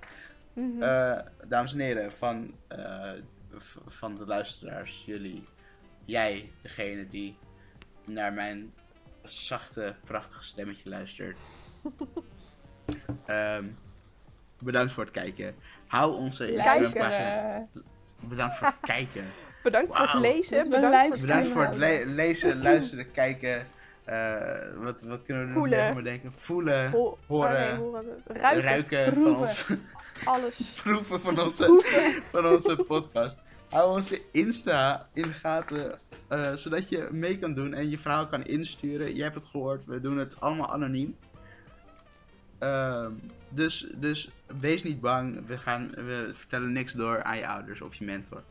Mhm. 0.54 0.82
Eh, 0.84 1.20
dames 1.46 1.74
en 1.74 1.80
heren, 1.80 2.12
van, 2.12 2.54
eh, 2.68 3.12
van 3.88 4.16
de 4.16 4.26
luisteraars, 4.26 5.04
jullie, 5.06 5.44
jij, 6.06 6.52
degene 6.62 7.08
die 7.10 7.38
naar 8.06 8.34
mijn 8.34 8.74
zachte, 9.24 9.96
prachtige 10.06 10.44
stemmetje 10.44 10.90
luistert. 10.90 11.38
Ehm, 13.26 13.66
bedankt 14.60 14.94
voor 14.94 15.04
het 15.04 15.14
kijken. 15.14 15.56
Hou 15.88 16.16
onze 16.16 16.46
Kijken. 16.46 16.78
Instagram-pagina. 16.84 17.68
Bedankt 18.30 18.58
voor 18.58 18.68
het 18.68 18.76
kijken. 18.82 19.26
Bedankt 19.64 19.96
voor 19.96 20.06
het 20.08 20.22
lezen. 20.22 20.58
Dus 20.58 20.68
bedankt 20.68 20.72
voor 20.72 20.82
het 20.84 20.92
luisteren. 20.92 21.22
Bedankt 21.22 21.48
voor 21.50 21.64
het 21.66 21.76
le- 21.76 22.04
lezen, 22.06 22.62
luisteren, 22.70 23.12
kijken. 23.12 23.68
Eh, 24.04 24.42
wat, 24.76 25.02
wat 25.02 25.24
kunnen 25.24 25.46
we 25.48 25.52
Voelen. 25.54 25.86
nog 25.86 25.94
meer 25.94 26.04
denken? 26.04 26.32
Voelen, 26.36 26.92
Ho- 26.92 27.18
horen, 27.28 27.60
nee, 27.62 27.76
horen 27.78 28.06
het. 28.24 28.38
Ruiken. 28.64 29.06
van 29.06 29.14
proeven. 29.14 29.40
ons, 29.40 29.66
Alles. 30.26 30.74
proeven 30.84 31.22
van 31.22 31.40
onze, 31.40 31.82
van 32.32 32.48
onze 32.48 32.76
podcast. 32.76 33.44
Hou 33.70 33.96
onze 33.96 34.22
Insta 34.32 35.08
in 35.14 35.22
de 35.22 35.34
gaten, 35.34 36.00
eh, 36.28 36.54
zodat 36.54 36.90
je 36.90 37.08
mee 37.12 37.40
kan 37.40 37.54
doen 37.54 37.74
en 37.74 37.90
je 37.90 37.98
verhaal 37.98 38.28
kan 38.28 38.46
insturen. 38.46 39.16
Je 39.16 39.24
hebt 39.24 39.36
het 39.36 39.46
gehoord, 39.46 39.86
we 39.86 40.02
doen 40.02 40.18
het 40.18 40.40
allemaal 40.40 40.74
anoniem. 40.74 41.16
Ehm, 42.60 43.12
dus, 43.50 43.88
dus 43.96 44.30
wees 44.60 44.84
niet 44.84 45.02
bang, 45.02 45.46
we, 45.46 45.58
gaan, 45.58 45.92
we 45.96 46.30
vertellen 46.34 46.72
niks 46.72 46.94
door 46.94 47.24
aan 47.24 47.38
je 47.38 47.48
ouders 47.48 47.82
of 47.82 47.96
je 47.96 48.06
mentor. 48.06 48.44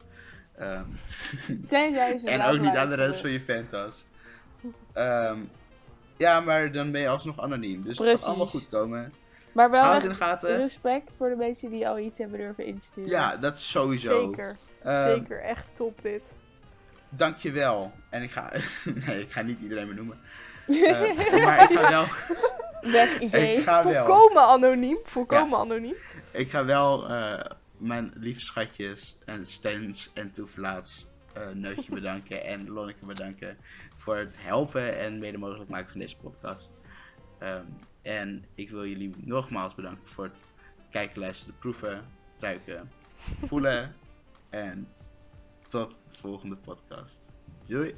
Ehm, 0.59 0.85
Tenzij 1.69 2.19
ze 2.19 2.31
en 2.31 2.43
ook 2.43 2.61
niet 2.61 2.77
aan 2.77 2.89
de 2.89 2.95
rest 2.95 3.21
van 3.21 3.31
je 3.31 3.41
fantas. 3.41 4.05
Ehm, 4.93 5.39
ja, 6.17 6.41
maar 6.41 6.73
dan 6.73 6.91
ben 6.91 7.01
je 7.01 7.09
alsnog 7.09 7.41
anoniem. 7.41 7.83
Dus 7.83 7.99
het 7.99 8.09
gaat 8.09 8.25
allemaal 8.25 8.47
goed 8.47 8.69
komen. 8.69 9.12
Maar 9.53 9.71
wel 9.71 9.93
echt 9.93 10.43
respect 10.43 11.17
voor 11.17 11.29
de 11.29 11.37
mensen 11.37 11.71
die 11.71 11.89
al 11.89 11.99
iets 11.99 12.19
hebben 12.19 12.39
durven 12.39 12.64
insturen. 12.64 13.11
Ja, 13.11 13.37
dat 13.37 13.57
is 13.57 13.71
sowieso. 13.71 14.25
Zeker. 14.25 14.57
Ehm, 14.87 15.14
Zeker. 15.14 15.41
Echt 15.41 15.68
top 15.74 16.03
dit. 16.03 16.32
Dankjewel. 17.09 17.93
En 18.11 18.22
ik 18.22 18.30
ga... 18.30 18.53
nee, 19.07 19.20
ik 19.20 19.30
ga 19.30 19.43
niet 19.43 19.61
iedereen 19.61 19.89
benoemen. 19.89 20.18
Eh, 20.66 21.45
maar 21.45 21.70
ik 21.70 21.78
ga 21.78 21.91
wel... 21.91 22.05
Weg 22.93 23.18
idee. 23.18 23.57
Ik 23.57 23.62
ga 23.62 23.84
wel... 23.84 24.07
Volkomen 24.07 24.43
anoniem. 24.43 24.99
Volkomen 25.05 25.59
anoniem. 25.59 25.95
Ik 26.30 26.51
ga 26.51 26.64
wel 26.64 27.09
eh, 27.09 27.51
mijn 27.76 28.12
lieve 28.14 28.41
schatjes 28.41 29.18
en 29.24 29.47
steens 29.47 30.11
en 30.14 30.30
toeverlaats 30.30 31.07
eh 31.32 31.49
Neutje 31.55 31.93
bedanken 31.93 32.45
en 32.45 32.68
Lonneke 32.68 33.07
bedanken 33.07 33.57
voor 33.97 34.16
het 34.16 34.37
helpen 34.39 34.99
en 34.99 35.18
mede 35.18 35.39
mogelijk 35.39 35.70
maken 35.70 35.91
van 35.91 36.01
deze 36.01 36.16
podcast. 36.16 36.74
Ehm, 37.39 37.64
en 38.03 38.45
ik 38.55 38.70
wil 38.70 38.87
jullie 38.87 39.14
nogmaals 39.16 39.74
bedanken 39.74 40.07
voor 40.07 40.24
het 40.24 40.41
kijken, 40.91 41.20
luisteren, 41.20 41.55
proeven, 41.59 42.03
ruiken, 42.39 42.91
voelen 43.39 43.95
en 44.51 44.89
tot 45.69 45.91
de 45.91 46.17
volgende 46.19 46.57
podcast. 46.57 47.33
Doei! 47.65 47.95